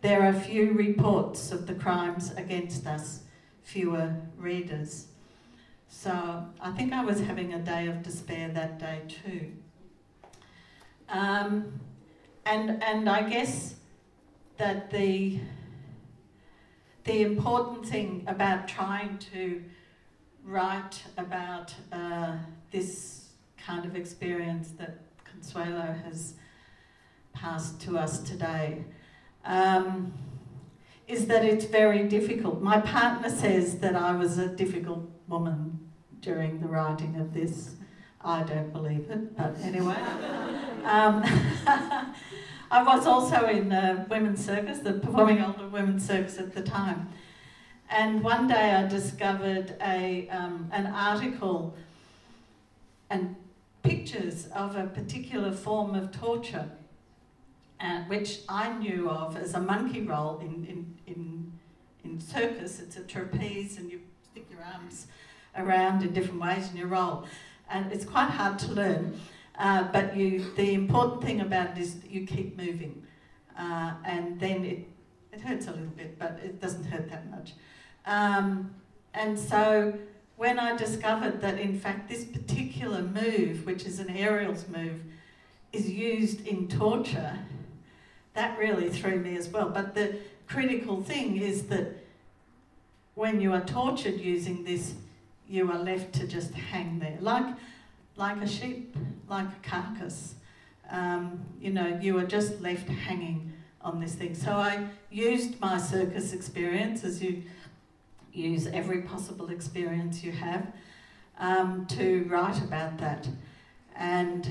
There 0.00 0.22
are 0.22 0.32
few 0.32 0.74
reports 0.74 1.50
of 1.50 1.66
the 1.66 1.74
crimes 1.74 2.30
against 2.36 2.86
us, 2.86 3.22
fewer 3.62 4.14
readers. 4.38 5.06
So 5.88 6.46
I 6.60 6.70
think 6.70 6.92
I 6.92 7.04
was 7.04 7.20
having 7.20 7.52
a 7.52 7.58
day 7.58 7.88
of 7.88 8.04
despair 8.04 8.48
that 8.50 8.78
day 8.78 9.02
too. 9.08 9.50
Um, 11.12 11.78
and 12.46 12.82
and 12.82 13.08
I 13.08 13.28
guess 13.28 13.74
that 14.56 14.90
the 14.90 15.38
the 17.04 17.22
important 17.22 17.86
thing 17.86 18.24
about 18.26 18.66
trying 18.66 19.18
to 19.32 19.62
write 20.44 21.02
about 21.18 21.74
uh, 21.92 22.38
this 22.70 23.28
kind 23.58 23.84
of 23.84 23.94
experience 23.94 24.70
that 24.78 24.98
Consuelo 25.24 25.94
has 26.04 26.34
passed 27.32 27.80
to 27.82 27.98
us 27.98 28.20
today 28.20 28.84
um, 29.44 30.12
is 31.06 31.26
that 31.26 31.44
it's 31.44 31.66
very 31.66 32.08
difficult. 32.08 32.62
My 32.62 32.80
partner 32.80 33.28
says 33.28 33.78
that 33.80 33.96
I 33.96 34.14
was 34.16 34.38
a 34.38 34.48
difficult 34.48 35.10
woman 35.28 35.90
during 36.20 36.60
the 36.60 36.68
writing 36.68 37.16
of 37.20 37.34
this. 37.34 37.74
I 38.24 38.42
don't 38.44 38.72
believe 38.72 39.10
it, 39.10 39.36
but 39.36 39.56
anyway. 39.62 39.96
um, 40.84 41.22
I 42.70 42.82
was 42.82 43.06
also 43.06 43.46
in 43.46 43.72
uh, 43.72 44.06
Women's 44.08 44.44
Circus, 44.44 44.78
the 44.78 44.94
Performing 44.94 45.42
Older 45.42 45.68
Women's 45.68 46.06
Circus 46.06 46.38
at 46.38 46.54
the 46.54 46.62
time. 46.62 47.08
And 47.90 48.22
one 48.22 48.46
day 48.46 48.74
I 48.74 48.86
discovered 48.86 49.76
a, 49.82 50.28
um, 50.30 50.70
an 50.72 50.86
article 50.86 51.76
and 53.10 53.36
pictures 53.82 54.46
of 54.54 54.76
a 54.76 54.86
particular 54.86 55.52
form 55.52 55.94
of 55.94 56.12
torture, 56.12 56.70
uh, 57.80 58.02
which 58.04 58.40
I 58.48 58.72
knew 58.72 59.10
of 59.10 59.36
as 59.36 59.52
a 59.54 59.60
monkey 59.60 60.00
roll 60.00 60.38
in, 60.38 60.64
in, 60.64 60.96
in, 61.06 61.52
in 62.04 62.20
circus. 62.20 62.80
It's 62.80 62.96
a 62.96 63.02
trapeze, 63.02 63.76
and 63.76 63.90
you 63.90 64.00
stick 64.30 64.46
your 64.50 64.60
arms 64.62 65.08
around 65.56 66.02
in 66.02 66.14
different 66.14 66.40
ways 66.40 66.68
and 66.68 66.78
you 66.78 66.86
roll. 66.86 67.26
And 67.70 67.92
it's 67.92 68.04
quite 68.04 68.30
hard 68.30 68.58
to 68.60 68.72
learn, 68.72 69.18
uh, 69.58 69.84
but 69.92 70.16
you, 70.16 70.44
the 70.56 70.74
important 70.74 71.22
thing 71.22 71.40
about 71.40 71.76
it 71.76 71.78
is 71.78 71.96
you 72.08 72.26
keep 72.26 72.56
moving. 72.56 73.02
Uh, 73.58 73.94
and 74.04 74.38
then 74.40 74.64
it, 74.64 74.86
it 75.32 75.40
hurts 75.40 75.66
a 75.66 75.70
little 75.70 75.86
bit, 75.86 76.18
but 76.18 76.38
it 76.42 76.60
doesn't 76.60 76.84
hurt 76.84 77.08
that 77.10 77.30
much. 77.30 77.52
Um, 78.06 78.74
and 79.14 79.38
so 79.38 79.94
when 80.36 80.58
I 80.58 80.76
discovered 80.76 81.40
that, 81.42 81.58
in 81.58 81.78
fact, 81.78 82.08
this 82.08 82.24
particular 82.24 83.02
move, 83.02 83.64
which 83.64 83.84
is 83.84 83.98
an 84.00 84.10
aerials 84.10 84.66
move, 84.68 85.00
is 85.72 85.88
used 85.88 86.46
in 86.46 86.68
torture, 86.68 87.38
that 88.34 88.58
really 88.58 88.88
threw 88.88 89.18
me 89.18 89.36
as 89.36 89.48
well. 89.48 89.68
But 89.68 89.94
the 89.94 90.16
critical 90.46 91.02
thing 91.02 91.36
is 91.36 91.64
that 91.64 92.04
when 93.14 93.40
you 93.40 93.52
are 93.52 93.64
tortured 93.64 94.18
using 94.20 94.64
this, 94.64 94.94
you 95.52 95.70
are 95.70 95.78
left 95.78 96.14
to 96.14 96.26
just 96.26 96.54
hang 96.54 96.98
there, 96.98 97.18
like, 97.20 97.44
like 98.16 98.40
a 98.40 98.48
sheep, 98.48 98.96
like 99.28 99.46
a 99.46 99.68
carcass. 99.68 100.34
Um, 100.90 101.44
you 101.60 101.70
know, 101.70 101.98
you 102.00 102.18
are 102.18 102.24
just 102.24 102.62
left 102.62 102.88
hanging 102.88 103.52
on 103.82 104.00
this 104.00 104.14
thing. 104.14 104.34
So 104.34 104.52
I 104.52 104.86
used 105.10 105.60
my 105.60 105.76
circus 105.76 106.32
experience, 106.32 107.04
as 107.04 107.22
you 107.22 107.42
use 108.32 108.66
every 108.68 109.02
possible 109.02 109.50
experience 109.50 110.24
you 110.24 110.32
have 110.32 110.72
um, 111.38 111.84
to 111.88 112.24
write 112.30 112.58
about 112.58 112.96
that. 112.98 113.28
And 113.94 114.48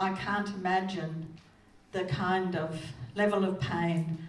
I 0.00 0.14
can't 0.14 0.48
imagine 0.48 1.38
the 1.92 2.06
kind 2.06 2.56
of 2.56 2.80
level 3.14 3.44
of 3.44 3.60
pain 3.60 4.28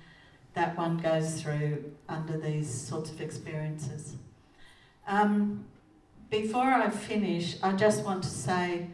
that 0.54 0.78
one 0.78 0.98
goes 0.98 1.42
through 1.42 1.92
under 2.08 2.38
these 2.38 2.70
sorts 2.70 3.10
of 3.10 3.22
experiences. 3.22 4.18
Um, 5.12 5.66
before 6.30 6.64
I 6.64 6.90
finish, 6.90 7.58
I 7.62 7.74
just 7.74 8.06
want 8.06 8.24
to 8.24 8.30
say 8.30 8.88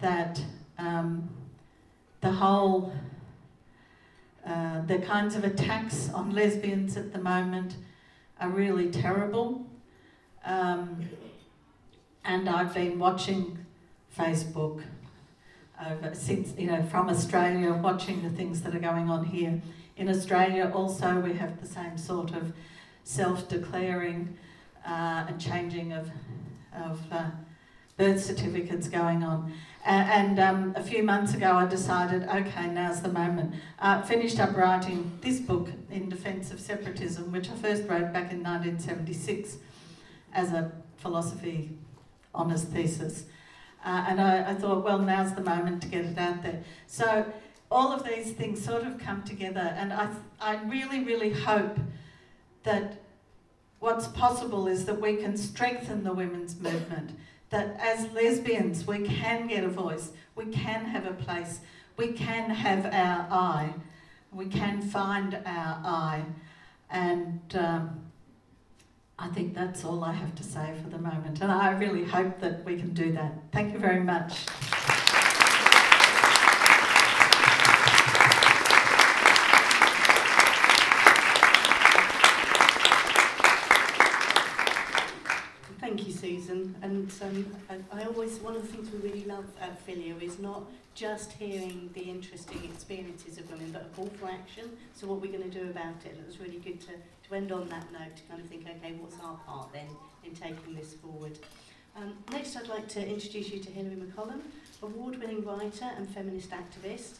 that 0.00 0.42
um, 0.76 1.30
the 2.20 2.32
whole 2.32 2.92
uh, 4.44 4.80
the 4.86 4.98
kinds 4.98 5.36
of 5.36 5.44
attacks 5.44 6.10
on 6.12 6.32
lesbians 6.32 6.96
at 6.96 7.12
the 7.12 7.20
moment 7.20 7.76
are 8.40 8.48
really 8.48 8.90
terrible. 8.90 9.64
Um, 10.44 11.08
and 12.24 12.48
I've 12.48 12.74
been 12.74 12.98
watching 12.98 13.56
Facebook 14.18 14.82
over 15.80 16.12
since 16.12 16.58
you 16.58 16.66
know 16.66 16.82
from 16.82 17.08
Australia, 17.08 17.72
watching 17.72 18.24
the 18.24 18.30
things 18.30 18.62
that 18.62 18.74
are 18.74 18.80
going 18.80 19.08
on 19.08 19.26
here. 19.26 19.62
In 19.96 20.08
Australia, 20.08 20.72
also 20.74 21.20
we 21.20 21.34
have 21.34 21.60
the 21.60 21.68
same 21.68 21.96
sort 21.96 22.32
of 22.32 22.52
self-declaring 23.04 24.36
uh, 24.86 25.26
and 25.28 25.40
changing 25.40 25.92
of 25.92 26.10
of 26.72 27.00
uh, 27.10 27.30
birth 27.96 28.22
certificates 28.22 28.88
going 28.88 29.22
on. 29.22 29.52
And, 29.84 30.40
um, 30.40 30.74
a 30.76 30.82
few 30.82 31.04
months 31.04 31.32
ago, 31.32 31.52
I 31.52 31.66
decided, 31.66 32.24
okay, 32.24 32.66
now's 32.66 33.02
the 33.02 33.08
moment. 33.08 33.54
Uh, 33.78 34.02
finished 34.02 34.40
up 34.40 34.56
writing 34.56 35.16
this 35.20 35.38
book 35.38 35.68
in 35.90 36.08
defence 36.08 36.50
of 36.50 36.58
separatism, 36.58 37.30
which 37.30 37.48
I 37.48 37.54
first 37.54 37.82
wrote 37.84 38.12
back 38.12 38.32
in 38.32 38.42
1976 38.42 39.58
as 40.34 40.52
a 40.52 40.72
philosophy 40.96 41.70
honours 42.34 42.64
thesis. 42.64 43.26
Uh, 43.84 44.06
and 44.08 44.20
I, 44.20 44.50
I 44.50 44.54
thought, 44.54 44.82
well, 44.84 44.98
now's 44.98 45.34
the 45.34 45.40
moment 45.40 45.82
to 45.82 45.88
get 45.88 46.04
it 46.04 46.18
out 46.18 46.42
there. 46.42 46.64
So 46.88 47.24
all 47.70 47.92
of 47.92 48.04
these 48.04 48.32
things 48.32 48.64
sort 48.64 48.82
of 48.82 48.98
come 48.98 49.22
together, 49.22 49.72
and 49.76 49.92
I, 49.92 50.10
I 50.40 50.62
really, 50.64 51.04
really 51.04 51.30
hope 51.30 51.78
that 52.64 53.00
what's 53.86 54.08
possible 54.08 54.66
is 54.66 54.84
that 54.84 55.00
we 55.00 55.14
can 55.14 55.36
strengthen 55.36 56.02
the 56.02 56.12
women's 56.12 56.60
movement 56.60 57.12
that 57.50 57.78
as 57.78 58.10
lesbians 58.10 58.84
we 58.84 58.98
can 58.98 59.46
get 59.46 59.62
a 59.62 59.68
voice, 59.68 60.10
we 60.34 60.44
can 60.46 60.86
have 60.86 61.06
a 61.06 61.12
place, 61.12 61.60
we 61.96 62.08
can 62.08 62.50
have 62.50 62.84
our 62.86 63.28
eye, 63.30 63.72
we 64.32 64.46
can 64.46 64.82
find 64.82 65.34
our 65.46 65.80
eye. 65.84 66.24
And 66.90 67.40
um, 67.56 68.00
I 69.20 69.28
think 69.28 69.54
that's 69.54 69.84
all 69.84 70.02
I 70.02 70.14
have 70.14 70.34
to 70.34 70.42
say 70.42 70.74
for 70.82 70.90
the 70.90 70.98
moment. 70.98 71.40
And 71.40 71.52
I 71.52 71.70
really 71.70 72.02
hope 72.02 72.40
that 72.40 72.64
we 72.64 72.76
can 72.76 72.92
do 72.92 73.12
that. 73.12 73.34
Thank 73.52 73.72
you 73.72 73.78
very 73.78 74.00
much. 74.00 74.46
Susan. 86.26 86.74
And 87.20 87.46
um, 87.70 87.84
I, 87.92 88.04
always, 88.04 88.38
one 88.40 88.56
of 88.56 88.62
the 88.62 88.68
things 88.68 88.90
we 88.90 88.98
really 88.98 89.24
love 89.26 89.44
at 89.60 89.86
FiLiA 89.86 90.20
is 90.22 90.40
not 90.40 90.64
just 90.94 91.30
hearing 91.32 91.88
the 91.94 92.00
interesting 92.00 92.64
experiences 92.64 93.38
of 93.38 93.48
women, 93.48 93.70
but 93.70 93.82
a 93.82 93.96
call 93.96 94.08
for 94.18 94.28
action. 94.28 94.70
So 94.94 95.06
what 95.06 95.20
we're 95.20 95.30
going 95.30 95.48
to 95.48 95.58
do 95.58 95.70
about 95.70 95.94
it. 96.04 96.12
And 96.12 96.20
it 96.20 96.26
was 96.26 96.40
really 96.40 96.58
good 96.58 96.80
to, 96.80 96.92
to 97.28 97.34
end 97.34 97.52
on 97.52 97.68
that 97.68 97.92
note, 97.92 98.16
to 98.16 98.22
kind 98.24 98.40
of 98.40 98.48
think, 98.48 98.66
okay, 98.68 98.94
what's 98.98 99.14
our 99.22 99.36
part 99.46 99.72
then 99.72 99.86
in 100.24 100.34
taking 100.34 100.74
this 100.74 100.94
forward? 100.94 101.38
Um, 101.96 102.14
next, 102.32 102.56
I'd 102.56 102.66
like 102.66 102.88
to 102.88 103.06
introduce 103.06 103.50
you 103.50 103.60
to 103.60 103.70
Hilary 103.70 103.96
McCollum, 103.96 104.40
award-winning 104.82 105.44
writer 105.44 105.88
and 105.96 106.08
feminist 106.08 106.50
activist. 106.50 107.18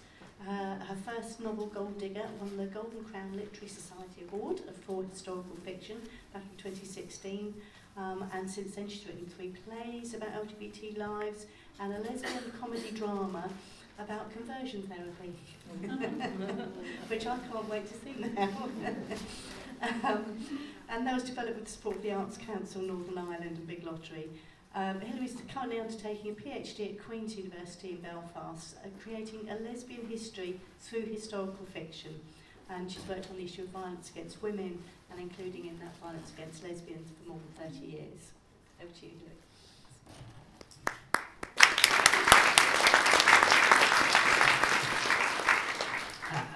Uh, 0.48 0.74
her 0.84 0.96
first 1.04 1.40
novel, 1.40 1.66
Gold 1.66 1.96
Digger, 1.98 2.26
won 2.40 2.56
the 2.56 2.66
Golden 2.66 3.04
Crown 3.04 3.36
Literary 3.36 3.68
Society 3.68 4.24
Award 4.32 4.62
for 4.84 5.04
historical 5.04 5.56
fiction 5.64 5.98
back 6.32 6.42
in 6.42 6.72
2016. 6.72 7.54
Um, 7.96 8.28
and 8.34 8.50
since 8.50 8.74
then, 8.74 8.88
she's 8.88 9.06
written 9.06 9.26
three 9.26 9.54
plays 9.66 10.14
about 10.14 10.28
LGBT 10.46 10.98
lives 10.98 11.46
and 11.80 11.92
a 11.94 11.98
lesbian 12.00 12.52
comedy 12.60 12.90
drama 12.92 13.48
about 13.98 14.30
conversion 14.32 14.82
therapy, 14.82 15.32
which 17.08 17.26
I 17.26 17.38
can't 17.38 17.68
wait 17.68 17.86
to 17.86 17.94
see 17.94 18.14
now. 18.34 18.50
um, 20.04 20.24
and 20.88 21.06
that 21.06 21.14
was 21.14 21.24
developed 21.24 21.56
with 21.56 21.64
the 21.64 21.70
support 21.70 21.96
of 21.96 22.02
the 22.02 22.12
Arts 22.12 22.36
Council, 22.36 22.82
Northern 22.82 23.18
Ireland, 23.18 23.56
and 23.56 23.66
Big 23.66 23.84
Lottery. 23.84 24.28
Um, 24.74 25.00
Hilary's 25.00 25.36
currently 25.52 25.80
undertaking 25.80 26.32
a 26.32 26.34
PhD 26.34 26.90
at 26.90 27.02
Queen's 27.02 27.34
University 27.34 27.92
in 27.92 27.96
Belfast, 27.96 28.76
uh, 28.84 28.88
creating 29.02 29.48
a 29.48 29.54
lesbian 29.66 30.06
history 30.06 30.60
through 30.80 31.06
historical 31.06 31.64
fiction. 31.72 32.20
And 32.68 32.90
she's 32.90 33.06
worked 33.08 33.30
on 33.30 33.36
the 33.36 33.44
issue 33.44 33.62
of 33.62 33.68
violence 33.68 34.10
against 34.10 34.42
women 34.42 34.82
and 35.10 35.20
including 35.20 35.66
in 35.66 35.78
that 35.78 35.96
violence 35.96 36.32
against 36.36 36.62
lesbians 36.62 37.08
for 37.10 37.30
more 37.30 37.38
than 37.58 37.70
30 37.70 37.86
years. 37.86 38.32
Over 38.80 38.92
to 39.00 39.06
you, 39.06 39.12
Louis. 39.22 39.32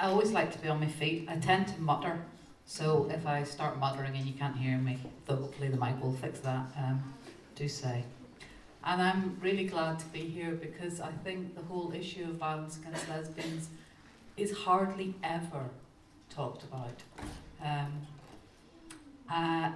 I 0.00 0.06
always 0.06 0.32
like 0.32 0.50
to 0.52 0.58
be 0.58 0.68
on 0.68 0.80
my 0.80 0.86
feet. 0.86 1.28
I 1.28 1.36
tend 1.36 1.68
to 1.68 1.80
mutter, 1.80 2.18
so 2.64 3.10
if 3.12 3.26
I 3.26 3.42
start 3.42 3.78
muttering 3.78 4.16
and 4.16 4.26
you 4.26 4.32
can't 4.32 4.56
hear 4.56 4.78
me, 4.78 4.98
hopefully 5.28 5.68
the 5.68 5.76
mic 5.76 6.02
will 6.02 6.14
fix 6.14 6.40
that. 6.40 6.72
Um, 6.78 7.14
do 7.54 7.68
say. 7.68 8.04
And 8.82 9.02
I'm 9.02 9.36
really 9.42 9.64
glad 9.64 9.98
to 9.98 10.06
be 10.06 10.20
here 10.20 10.52
because 10.52 11.00
I 11.00 11.12
think 11.22 11.54
the 11.54 11.62
whole 11.62 11.92
issue 11.94 12.24
of 12.24 12.36
violence 12.36 12.78
against 12.78 13.08
lesbians 13.10 13.68
is 14.38 14.56
hardly 14.56 15.14
ever 15.22 15.68
talked 16.30 16.62
about. 16.62 17.02
Um, 17.62 18.06
uh, 19.30 19.70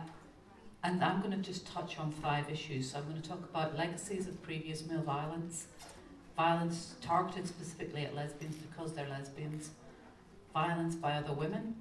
and 0.83 1.03
I'm 1.03 1.21
going 1.21 1.31
to 1.31 1.39
just 1.39 1.67
touch 1.67 1.99
on 1.99 2.11
five 2.11 2.51
issues. 2.51 2.91
So 2.91 2.99
I'm 2.99 3.09
going 3.09 3.21
to 3.21 3.29
talk 3.29 3.43
about 3.43 3.77
legacies 3.77 4.27
of 4.27 4.43
previous 4.43 4.87
male 4.87 5.03
violence, 5.03 5.67
violence 6.37 6.95
targeted 7.01 7.47
specifically 7.47 8.03
at 8.03 8.15
lesbians 8.15 8.57
because 8.57 8.93
they're 8.93 9.09
lesbians, 9.09 9.71
violence 10.53 10.95
by 10.95 11.13
other 11.13 11.33
women, 11.33 11.77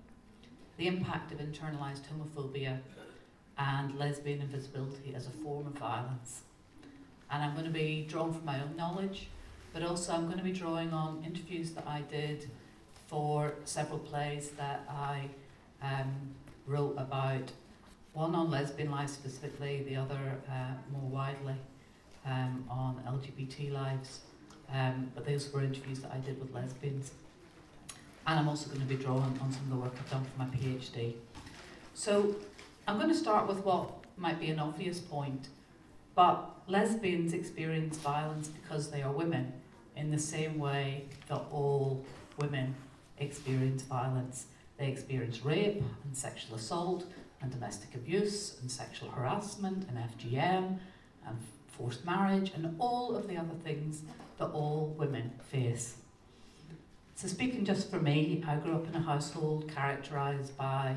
the 0.77 0.87
impact 0.87 1.31
of 1.31 1.39
internalized 1.39 2.01
homophobia, 2.07 2.79
and 3.57 3.97
lesbian 3.99 4.41
invisibility 4.41 5.13
as 5.15 5.27
a 5.27 5.29
form 5.29 5.67
of 5.67 5.73
violence. 5.73 6.41
And 7.29 7.43
I'm 7.43 7.53
going 7.53 7.65
to 7.65 7.71
be 7.71 8.05
drawing 8.07 8.33
from 8.33 8.45
my 8.45 8.61
own 8.61 8.75
knowledge, 8.75 9.27
but 9.73 9.83
also 9.83 10.13
I'm 10.13 10.25
going 10.25 10.37
to 10.37 10.43
be 10.43 10.51
drawing 10.51 10.91
on 10.91 11.23
interviews 11.25 11.71
that 11.71 11.87
I 11.87 12.01
did 12.01 12.49
for 13.07 13.53
several 13.65 13.99
plays 13.99 14.51
that 14.51 14.81
I 14.89 15.29
um, 15.81 16.33
wrote 16.65 16.95
about, 16.97 17.51
one 18.13 18.35
on 18.35 18.51
lesbian 18.51 18.91
lives 18.91 19.11
specifically, 19.11 19.83
the 19.87 19.95
other 19.95 20.37
uh, 20.49 20.73
more 20.91 21.09
widely 21.09 21.55
um, 22.25 22.63
on 22.69 23.01
LGBT 23.07 23.73
lives. 23.73 24.21
Um, 24.71 25.11
but 25.13 25.25
those 25.25 25.51
were 25.51 25.61
interviews 25.61 25.99
that 25.99 26.11
I 26.11 26.17
did 26.17 26.39
with 26.39 26.53
lesbians. 26.53 27.11
And 28.25 28.39
I'm 28.39 28.47
also 28.47 28.67
going 28.69 28.81
to 28.81 28.87
be 28.87 28.95
drawing 28.95 29.37
on 29.41 29.51
some 29.51 29.63
of 29.63 29.69
the 29.69 29.75
work 29.75 29.93
I've 29.99 30.09
done 30.09 30.23
for 30.23 30.39
my 30.39 30.45
PhD. 30.45 31.15
So 31.93 32.35
I'm 32.87 32.97
going 32.97 33.09
to 33.09 33.15
start 33.15 33.47
with 33.47 33.59
what 33.59 33.91
might 34.15 34.39
be 34.39 34.49
an 34.49 34.59
obvious 34.59 34.99
point, 34.99 35.49
but 36.15 36.49
lesbians 36.67 37.33
experience 37.33 37.97
violence 37.97 38.47
because 38.47 38.89
they 38.89 39.01
are 39.01 39.11
women 39.11 39.51
in 39.97 40.11
the 40.11 40.19
same 40.19 40.57
way 40.59 41.05
that 41.27 41.41
all 41.51 42.03
women 42.37 42.75
experience 43.19 43.81
violence. 43.83 44.45
They 44.77 44.87
experience 44.87 45.43
rape 45.43 45.83
and 46.03 46.15
sexual 46.15 46.55
assault 46.55 47.05
and 47.43 47.51
domestic 47.51 47.93
abuse 47.93 48.57
and 48.61 48.71
sexual 48.71 49.09
harassment 49.09 49.85
and 49.89 49.97
FGM 49.97 50.79
and 51.27 51.37
forced 51.67 52.05
marriage 52.05 52.51
and 52.55 52.75
all 52.79 53.15
of 53.15 53.27
the 53.27 53.37
other 53.37 53.53
things 53.63 54.01
that 54.37 54.45
all 54.45 54.95
women 54.97 55.31
face. 55.51 55.97
So, 57.15 57.27
speaking 57.27 57.65
just 57.65 57.91
for 57.91 57.99
me, 57.99 58.43
I 58.47 58.55
grew 58.55 58.73
up 58.73 58.87
in 58.87 58.95
a 58.95 59.01
household 59.01 59.69
characterised 59.73 60.57
by 60.57 60.95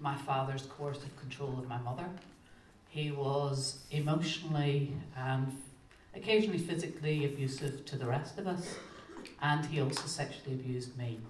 my 0.00 0.16
father's 0.16 0.62
coercive 0.62 1.16
control 1.20 1.56
of 1.58 1.68
my 1.68 1.78
mother. 1.78 2.08
He 2.88 3.10
was 3.10 3.84
emotionally 3.90 4.96
and 5.16 5.56
occasionally 6.14 6.58
physically 6.58 7.24
abusive 7.24 7.84
to 7.86 7.96
the 7.96 8.06
rest 8.06 8.38
of 8.38 8.46
us, 8.46 8.76
and 9.42 9.64
he 9.66 9.80
also 9.80 10.06
sexually 10.06 10.54
abused 10.54 10.96
me. 10.96 11.20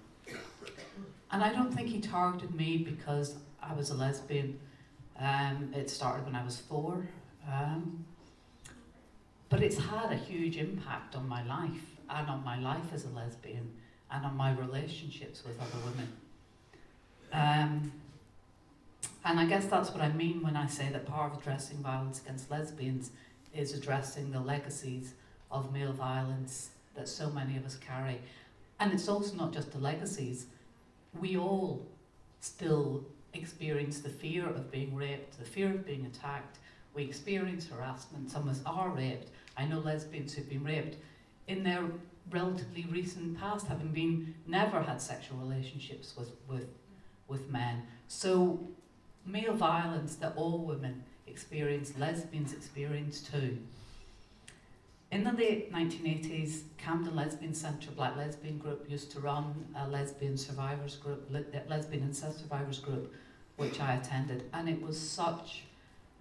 And 1.31 1.43
I 1.43 1.51
don't 1.51 1.73
think 1.73 1.89
he 1.89 1.99
targeted 1.99 2.53
me 2.55 2.77
because 2.77 3.35
I 3.67 3.73
was 3.73 3.89
a 3.89 3.95
lesbian. 3.95 4.59
Um, 5.19 5.73
it 5.75 5.89
started 5.89 6.25
when 6.25 6.35
I 6.35 6.43
was 6.43 6.57
four. 6.57 7.07
Um, 7.51 8.05
but 9.49 9.61
it's 9.61 9.77
had 9.77 10.11
a 10.11 10.15
huge 10.15 10.57
impact 10.57 11.15
on 11.15 11.27
my 11.27 11.43
life 11.45 11.85
and 12.09 12.29
on 12.29 12.43
my 12.43 12.59
life 12.59 12.93
as 12.93 13.05
a 13.05 13.09
lesbian 13.09 13.71
and 14.11 14.25
on 14.25 14.35
my 14.35 14.53
relationships 14.53 15.43
with 15.45 15.59
other 15.59 15.83
women. 15.85 16.11
Um, 17.31 17.91
and 19.23 19.39
I 19.39 19.45
guess 19.45 19.65
that's 19.65 19.91
what 19.91 20.01
I 20.01 20.09
mean 20.09 20.43
when 20.43 20.55
I 20.55 20.67
say 20.67 20.89
that 20.91 21.05
part 21.05 21.33
of 21.33 21.39
addressing 21.39 21.77
violence 21.77 22.21
against 22.21 22.51
lesbians 22.51 23.11
is 23.53 23.73
addressing 23.73 24.31
the 24.31 24.39
legacies 24.39 25.13
of 25.51 25.73
male 25.73 25.93
violence 25.93 26.69
that 26.95 27.07
so 27.07 27.29
many 27.29 27.57
of 27.57 27.65
us 27.65 27.77
carry. 27.77 28.19
And 28.79 28.93
it's 28.93 29.07
also 29.07 29.35
not 29.35 29.53
just 29.53 29.71
the 29.71 29.79
legacies, 29.79 30.47
we 31.19 31.37
all 31.37 31.85
still 32.41 33.05
experience 33.35 33.99
the 33.99 34.09
fear 34.09 34.47
of 34.47 34.71
being 34.71 34.95
raped, 34.95 35.37
the 35.37 35.45
fear 35.45 35.69
of 35.71 35.85
being 35.85 36.05
attacked. 36.05 36.57
We 36.93 37.03
experience 37.03 37.67
harassment. 37.67 38.31
Some 38.31 38.43
of 38.43 38.49
us 38.49 38.61
are 38.65 38.89
raped. 38.89 39.29
I 39.57 39.65
know 39.65 39.79
lesbians 39.79 40.33
who've 40.33 40.49
been 40.49 40.63
raped 40.63 40.97
in 41.47 41.63
their 41.63 41.83
relatively 42.31 42.85
recent 42.89 43.39
past, 43.39 43.67
having 43.67 43.89
been 43.89 44.33
never 44.47 44.81
had 44.81 45.01
sexual 45.01 45.37
relationships 45.37 46.13
with, 46.17 46.31
with, 46.47 46.67
with 47.27 47.49
men. 47.51 47.83
So, 48.07 48.59
male 49.25 49.53
violence 49.53 50.15
that 50.15 50.33
all 50.35 50.59
women 50.59 51.03
experience, 51.27 51.93
lesbians 51.97 52.53
experience 52.53 53.21
too. 53.21 53.59
In 55.11 55.23
the 55.23 55.31
late 55.31 55.71
1980s, 55.71 56.63
Camden 56.77 57.15
Lesbian 57.15 57.53
Centre 57.53 57.91
Black 57.91 58.17
Lesbian 58.17 58.57
Group 58.57 58.89
used 58.89 59.11
to 59.11 59.19
run 59.19 59.65
a 59.77 59.87
lesbian 59.87 60.37
survivors 60.37 60.95
group, 60.95 61.29
lesbian 61.69 62.01
and 62.01 62.09
incest 62.09 62.39
survivors 62.39 62.79
group, 62.79 63.13
which 63.57 63.79
I 63.79 63.95
attended, 63.95 64.43
and 64.53 64.67
it 64.67 64.81
was 64.81 64.99
such 64.99 65.63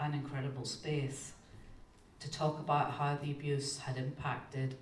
an 0.01 0.15
incredible 0.15 0.65
space 0.65 1.33
to 2.21 2.31
talk 2.31 2.59
about 2.59 2.93
how 2.93 3.19
the 3.23 3.31
abuse 3.31 3.79
had 3.79 3.97
impacted 3.97 4.77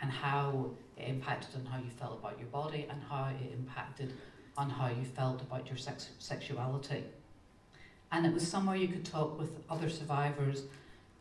and 0.00 0.10
how 0.10 0.70
it 0.96 1.02
impacted 1.02 1.54
on 1.56 1.66
how 1.66 1.78
you 1.78 1.90
felt 1.90 2.18
about 2.18 2.38
your 2.38 2.48
body 2.48 2.86
and 2.90 3.00
how 3.08 3.28
it 3.28 3.52
impacted 3.52 4.12
on 4.56 4.70
how 4.70 4.88
you 4.88 5.04
felt 5.04 5.42
about 5.42 5.66
your 5.68 5.76
sex- 5.76 6.10
sexuality. 6.18 7.04
And 8.10 8.26
it 8.26 8.32
was 8.32 8.46
somewhere 8.46 8.76
you 8.76 8.88
could 8.88 9.04
talk 9.04 9.38
with 9.38 9.50
other 9.70 9.88
survivors 9.90 10.62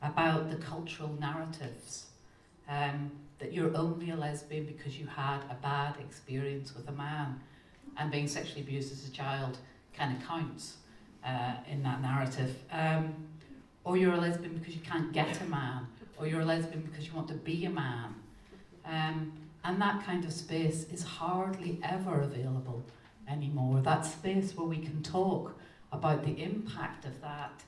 about 0.02 0.50
the 0.50 0.56
cultural 0.58 1.16
narratives 1.20 2.08
um, 2.70 3.12
that 3.40 3.54
you're 3.54 3.76
only 3.76 4.10
a 4.10 4.16
lesbian 4.16 4.66
because 4.66 4.98
you 4.98 5.06
had 5.06 5.42
a 5.50 5.58
bad 5.62 5.96
experience 6.00 6.76
with 6.76 6.88
a 6.88 6.92
man, 6.92 7.40
and 7.98 8.12
being 8.12 8.28
sexually 8.28 8.62
abused 8.62 8.92
as 8.92 9.08
a 9.08 9.12
child 9.12 9.58
kind 9.98 10.16
of 10.16 10.28
counts 10.28 10.78
uh, 11.26 11.54
in 11.70 11.84
that 11.84 12.02
narrative. 12.02 12.56
Um, 12.72 13.14
or 13.84 13.98
you're 13.98 14.14
a 14.14 14.18
lesbian 14.18 14.58
because 14.58 14.76
you 14.76 14.82
can't 14.82 15.14
get 15.14 15.42
a 15.42 15.46
man, 15.46 15.88
or 16.18 16.28
you're 16.28 16.42
a 16.42 16.46
lesbian 16.46 16.82
because 16.82 17.08
you 17.08 17.14
want 17.14 17.28
to 17.30 17.36
be 17.36 17.66
a 17.66 17.70
man. 17.70 18.16
Um, 18.86 19.32
and 19.64 19.82
that 19.82 20.06
kind 20.06 20.24
of 20.26 20.32
space 20.32 20.86
is 20.92 21.04
hardly 21.04 21.80
ever 21.84 22.22
available 22.22 22.84
anymore. 23.30 23.82
That 23.82 24.06
space 24.06 24.56
where 24.56 24.68
we 24.68 24.78
can 24.78 25.02
talk 25.04 25.58
about 25.92 26.24
the 26.24 26.42
impact 26.42 27.06
of 27.06 27.22
that, 27.22 27.64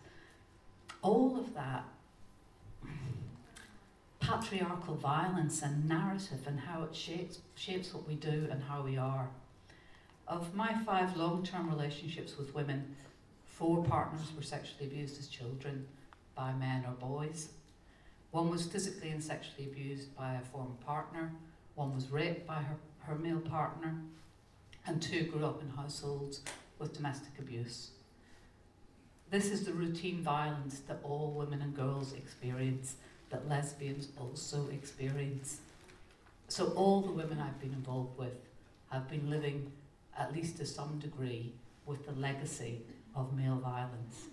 all 1.01 1.38
of 1.39 1.53
that 1.55 1.86
patriarchal 4.19 4.95
violence 4.95 5.61
and 5.61 5.88
narrative 5.88 6.45
and 6.45 6.59
how 6.59 6.84
it 6.84 6.95
shapes, 6.95 7.39
shapes 7.55 7.93
what 7.93 8.07
we 8.07 8.15
do 8.15 8.47
and 8.51 8.63
how 8.63 8.82
we 8.82 8.97
are. 8.97 9.30
Of 10.30 10.53
my 10.53 10.75
five 10.86 11.17
long 11.17 11.41
term 11.41 11.67
relationships 11.71 12.38
with 12.38 12.53
women, 12.53 12.95
four 13.47 13.84
partners 13.84 14.27
were 14.36 14.43
sexually 14.43 14.86
abused 14.86 15.19
as 15.19 15.27
children 15.27 15.88
by 16.36 16.53
men 16.53 16.86
or 16.86 16.93
boys. 16.93 17.49
One 18.30 18.51
was 18.51 18.67
physically 18.67 19.09
and 19.09 19.23
sexually 19.23 19.65
abused 19.65 20.15
by 20.15 20.36
a 20.36 20.41
former 20.41 20.75
partner, 20.86 21.32
one 21.73 21.95
was 21.95 22.11
raped 22.11 22.45
by 22.45 22.61
her, 22.61 22.75
her 22.99 23.15
male 23.15 23.39
partner, 23.39 23.95
and 24.86 25.01
two 25.01 25.23
grew 25.23 25.43
up 25.43 25.63
in 25.63 25.69
households 25.69 26.41
with 26.77 26.95
domestic 26.95 27.39
abuse. 27.39 27.89
This 29.32 29.49
is 29.49 29.65
the 29.65 29.73
routine 29.73 30.21
violence 30.21 30.82
that 30.88 30.99
all 31.01 31.32
women 31.32 31.63
and 31.63 31.75
girls 31.75 32.13
experience 32.13 32.97
that 33.32 33.49
lesbians 33.49 34.09
also 34.19 34.67
experience. 34.71 35.57
So, 36.49 36.67
all 36.75 37.01
the 37.01 37.11
women 37.11 37.39
I've 37.39 37.59
been 37.59 37.73
involved 37.73 38.19
with 38.19 38.38
have 38.91 39.09
been 39.09 39.30
living, 39.30 39.71
at 40.20 40.34
least 40.34 40.57
to 40.57 40.65
some 40.65 40.99
degree, 40.99 41.53
with 41.86 42.05
the 42.05 42.11
legacy 42.11 42.82
of 43.15 43.36
male 43.36 43.57
violence. 43.57 44.28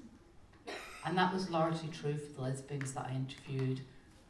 And 1.06 1.16
that 1.16 1.32
was 1.32 1.48
largely 1.48 1.88
true 1.88 2.18
for 2.18 2.32
the 2.32 2.42
lesbians 2.42 2.92
that 2.92 3.06
I 3.06 3.14
interviewed 3.14 3.80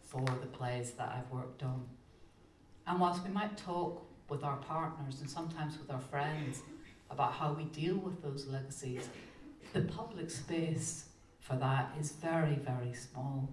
for 0.04 0.24
the 0.24 0.46
plays 0.46 0.92
that 0.92 1.08
I've 1.08 1.30
worked 1.32 1.62
on. 1.62 1.84
And 2.86 3.00
whilst 3.00 3.24
we 3.24 3.30
might 3.30 3.56
talk 3.56 4.06
with 4.28 4.44
our 4.44 4.56
partners 4.58 5.20
and 5.20 5.28
sometimes 5.28 5.78
with 5.78 5.90
our 5.90 6.00
friends 6.00 6.62
about 7.10 7.32
how 7.32 7.52
we 7.52 7.64
deal 7.64 7.96
with 7.96 8.22
those 8.22 8.46
legacies, 8.46 9.08
the 9.72 9.82
public 9.82 10.30
space 10.30 11.06
for 11.40 11.56
that 11.56 11.92
is 11.98 12.12
very, 12.12 12.54
very 12.54 12.92
small. 12.92 13.48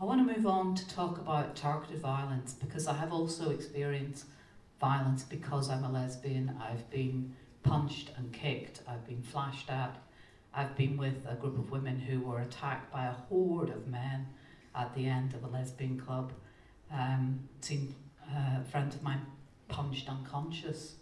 I 0.00 0.04
want 0.04 0.26
to 0.26 0.36
move 0.36 0.46
on 0.46 0.74
to 0.76 0.88
talk 0.88 1.18
about 1.18 1.56
targeted 1.56 2.00
violence 2.00 2.54
because 2.54 2.86
I 2.86 2.94
have 2.94 3.12
also 3.12 3.50
experienced 3.50 4.26
violence 4.80 5.22
because 5.22 5.70
I'm 5.70 5.84
a 5.84 5.90
lesbian. 5.90 6.56
I've 6.60 6.88
been 6.90 7.34
punched 7.62 8.10
and 8.16 8.32
kicked, 8.32 8.82
I've 8.88 9.06
been 9.06 9.22
flashed 9.22 9.70
at, 9.70 9.96
I've 10.54 10.76
been 10.76 10.96
with 10.96 11.16
a 11.28 11.34
group 11.34 11.58
of 11.58 11.70
women 11.70 11.98
who 11.98 12.20
were 12.20 12.40
attacked 12.40 12.92
by 12.92 13.06
a 13.06 13.12
horde 13.12 13.70
of 13.70 13.86
men 13.86 14.26
at 14.74 14.94
the 14.94 15.06
end 15.06 15.34
of 15.34 15.44
a 15.44 15.48
lesbian 15.48 16.00
club. 16.00 16.32
Um, 16.92 17.40
seen 17.60 17.94
uh, 18.30 18.60
a 18.60 18.64
friend 18.70 18.92
of 18.92 19.02
mine 19.02 19.26
punched 19.68 20.08
unconscious. 20.08 20.94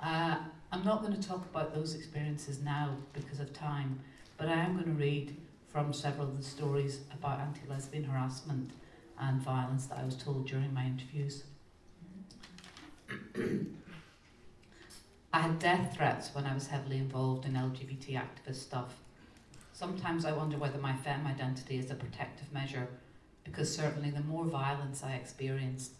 Uh, 0.00 0.36
I'm 0.70 0.84
not 0.84 1.02
going 1.02 1.14
to 1.18 1.28
talk 1.28 1.44
about 1.44 1.74
those 1.74 1.94
experiences 1.94 2.60
now 2.60 2.96
because 3.12 3.40
of 3.40 3.52
time, 3.52 4.00
but 4.36 4.48
I 4.48 4.54
am 4.54 4.74
going 4.74 4.86
to 4.86 4.92
read 4.92 5.36
from 5.68 5.92
several 5.92 6.28
of 6.28 6.36
the 6.36 6.42
stories 6.42 7.00
about 7.12 7.40
anti 7.40 7.60
lesbian 7.68 8.04
harassment 8.04 8.70
and 9.18 9.40
violence 9.40 9.86
that 9.86 9.98
I 9.98 10.04
was 10.04 10.16
told 10.16 10.46
during 10.46 10.72
my 10.72 10.84
interviews. 10.84 11.44
I 15.32 15.40
had 15.40 15.58
death 15.58 15.96
threats 15.96 16.34
when 16.34 16.44
I 16.44 16.54
was 16.54 16.66
heavily 16.66 16.98
involved 16.98 17.46
in 17.46 17.54
LGBT 17.54 18.20
activist 18.20 18.56
stuff. 18.56 18.94
Sometimes 19.72 20.24
I 20.24 20.32
wonder 20.32 20.58
whether 20.58 20.78
my 20.78 20.94
femme 20.94 21.26
identity 21.26 21.78
is 21.78 21.90
a 21.90 21.94
protective 21.94 22.52
measure, 22.52 22.88
because 23.42 23.74
certainly 23.74 24.10
the 24.10 24.20
more 24.20 24.44
violence 24.44 25.02
I 25.02 25.12
experienced, 25.14 25.92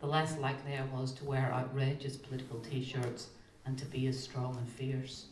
the 0.00 0.06
less 0.06 0.36
likely 0.38 0.74
I 0.74 0.84
was 0.86 1.12
to 1.14 1.24
wear 1.24 1.52
outrageous 1.52 2.16
political 2.16 2.58
t 2.58 2.82
shirts 2.82 3.28
and 3.64 3.78
to 3.78 3.84
be 3.86 4.06
as 4.08 4.18
strong 4.18 4.56
and 4.56 4.68
fierce. 4.68 5.26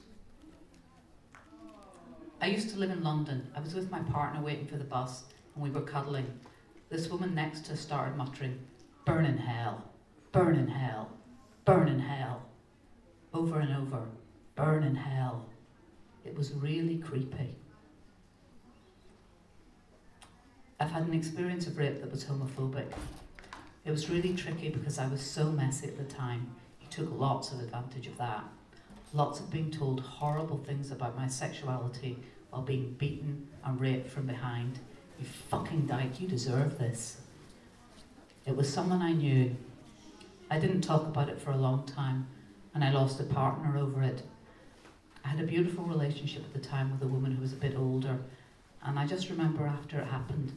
I 2.41 2.47
used 2.47 2.71
to 2.71 2.79
live 2.79 2.91
in 2.91 3.03
London. 3.03 3.51
I 3.57 3.61
was 3.61 3.75
with 3.75 3.91
my 3.91 4.01
partner 4.01 4.41
waiting 4.41 4.67
for 4.67 4.77
the 4.77 4.85
bus, 4.85 5.25
and 5.55 5.65
we 5.65 5.71
were 5.71 5.81
cuddling. 5.81 6.39
This 6.89 7.09
woman 7.09 7.35
next 7.35 7.65
to 7.67 7.73
us 7.73 7.81
started 7.81 8.17
muttering, 8.17 8.61
Burn 9.05 9.25
in 9.25 9.39
hell, 9.39 9.83
burn 10.31 10.55
in 10.55 10.69
hell, 10.69 11.11
burn 11.69 11.87
in 11.87 11.99
hell, 11.99 12.41
over 13.35 13.59
and 13.59 13.77
over, 13.77 14.03
burn 14.55 14.83
in 14.85 14.97
hell. 14.97 15.45
It 16.25 16.35
was 16.35 16.55
really 16.55 16.97
creepy. 16.97 17.55
I've 20.81 20.91
had 20.91 21.03
an 21.03 21.13
experience 21.13 21.67
of 21.67 21.77
rape 21.77 22.01
that 22.01 22.11
was 22.11 22.25
homophobic. 22.25 22.91
It 23.85 23.91
was 23.91 24.09
really 24.09 24.33
tricky 24.33 24.71
because 24.71 24.99
I 24.99 25.09
was 25.09 25.21
so 25.21 25.51
messy 25.51 25.89
at 25.89 25.99
the 25.99 26.05
time. 26.05 26.51
He 26.79 26.87
took 26.87 27.13
lots 27.13 27.53
of 27.53 27.61
advantage 27.61 28.07
of 28.07 28.17
that. 28.17 28.45
Lots 29.13 29.39
of 29.39 29.51
being 29.51 29.71
told 29.71 30.01
horrible 30.01 30.57
things 30.57 30.91
about 30.91 31.19
my 31.19 31.29
sexuality 31.29 32.17
while 32.49 32.63
being 32.63 32.95
beaten 32.95 33.47
and 33.63 33.79
raped 33.79 34.09
from 34.09 34.25
behind. 34.25 34.79
You 35.21 35.27
fucking 35.51 35.85
dyke, 35.85 36.19
you 36.19 36.29
deserve 36.29 36.79
this. 36.79 37.19
It 38.47 38.57
was 38.57 38.73
someone 38.73 39.03
I 39.03 39.13
knew. 39.13 39.55
I 40.51 40.59
didn't 40.59 40.81
talk 40.81 41.03
about 41.03 41.29
it 41.29 41.39
for 41.39 41.51
a 41.51 41.57
long 41.57 41.85
time, 41.85 42.27
and 42.75 42.83
I 42.83 42.91
lost 42.91 43.21
a 43.21 43.25
partner 43.25 43.77
over 43.77 44.03
it. 44.03 44.23
I 45.23 45.29
had 45.29 45.41
a 45.41 45.47
beautiful 45.47 45.85
relationship 45.85 46.43
at 46.43 46.55
the 46.55 46.69
time 46.69 46.91
with 46.91 47.03
a 47.03 47.07
woman 47.07 47.33
who 47.33 47.43
was 47.43 47.53
a 47.53 47.57
bit 47.57 47.77
older, 47.77 48.19
and 48.83 48.99
I 48.99 49.07
just 49.07 49.29
remember 49.29 49.67
after 49.67 49.99
it 49.99 50.07
happened, 50.07 50.53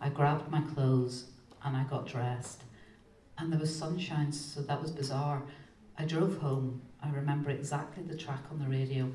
I 0.00 0.10
grabbed 0.10 0.48
my 0.48 0.60
clothes 0.60 1.24
and 1.64 1.76
I 1.76 1.82
got 1.84 2.06
dressed. 2.06 2.62
And 3.36 3.52
there 3.52 3.58
was 3.58 3.76
sunshine, 3.76 4.30
so 4.30 4.62
that 4.62 4.80
was 4.80 4.92
bizarre. 4.92 5.42
I 5.98 6.04
drove 6.04 6.38
home. 6.38 6.82
I 7.02 7.10
remember 7.10 7.50
exactly 7.50 8.04
the 8.04 8.16
track 8.16 8.44
on 8.50 8.60
the 8.60 8.68
radio, 8.68 9.10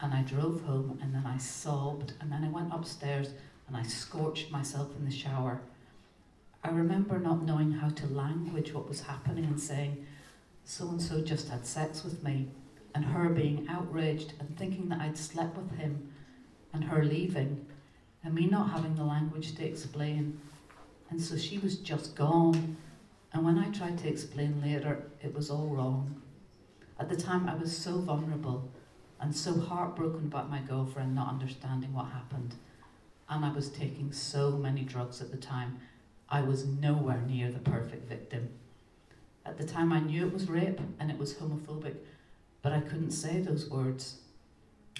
and 0.00 0.14
I 0.14 0.22
drove 0.22 0.62
home 0.62 0.98
and 1.02 1.14
then 1.14 1.26
I 1.26 1.36
sobbed, 1.36 2.14
and 2.20 2.32
then 2.32 2.44
I 2.44 2.48
went 2.48 2.72
upstairs 2.72 3.28
and 3.68 3.76
I 3.76 3.82
scorched 3.82 4.50
myself 4.50 4.96
in 4.96 5.04
the 5.04 5.10
shower. 5.10 5.60
I 6.66 6.70
remember 6.70 7.20
not 7.20 7.44
knowing 7.44 7.70
how 7.70 7.90
to 7.90 8.08
language 8.08 8.74
what 8.74 8.88
was 8.88 9.02
happening 9.02 9.44
and 9.44 9.60
saying, 9.60 10.04
so 10.64 10.88
and 10.88 11.00
so 11.00 11.20
just 11.20 11.48
had 11.48 11.64
sex 11.64 12.02
with 12.02 12.24
me, 12.24 12.48
and 12.92 13.04
her 13.04 13.28
being 13.28 13.68
outraged 13.70 14.32
and 14.40 14.56
thinking 14.56 14.88
that 14.88 15.00
I'd 15.00 15.16
slept 15.16 15.56
with 15.56 15.78
him, 15.78 16.12
and 16.72 16.82
her 16.82 17.04
leaving, 17.04 17.66
and 18.24 18.34
me 18.34 18.46
not 18.46 18.70
having 18.70 18.96
the 18.96 19.04
language 19.04 19.54
to 19.54 19.64
explain. 19.64 20.40
And 21.08 21.22
so 21.22 21.36
she 21.36 21.58
was 21.58 21.76
just 21.76 22.16
gone. 22.16 22.76
And 23.32 23.44
when 23.44 23.58
I 23.58 23.70
tried 23.70 23.98
to 23.98 24.08
explain 24.08 24.60
later, 24.60 25.04
it 25.22 25.32
was 25.32 25.50
all 25.50 25.68
wrong. 25.68 26.20
At 26.98 27.08
the 27.08 27.16
time, 27.16 27.48
I 27.48 27.54
was 27.54 27.76
so 27.76 27.98
vulnerable 27.98 28.68
and 29.20 29.32
so 29.32 29.60
heartbroken 29.60 30.26
about 30.26 30.50
my 30.50 30.58
girlfriend 30.58 31.14
not 31.14 31.28
understanding 31.28 31.94
what 31.94 32.06
happened. 32.06 32.56
And 33.30 33.44
I 33.44 33.52
was 33.52 33.68
taking 33.68 34.10
so 34.10 34.50
many 34.50 34.82
drugs 34.82 35.20
at 35.20 35.30
the 35.30 35.36
time, 35.36 35.78
I 36.28 36.40
was 36.40 36.64
nowhere 36.64 37.20
near 37.20 37.50
the 37.50 37.58
perfect 37.58 38.08
victim. 38.08 38.50
At 39.44 39.58
the 39.58 39.66
time, 39.66 39.92
I 39.92 40.00
knew 40.00 40.26
it 40.26 40.32
was 40.32 40.48
rape 40.48 40.80
and 40.98 41.10
it 41.10 41.18
was 41.18 41.34
homophobic, 41.34 41.94
but 42.62 42.72
I 42.72 42.80
couldn't 42.80 43.12
say 43.12 43.40
those 43.40 43.70
words. 43.70 44.16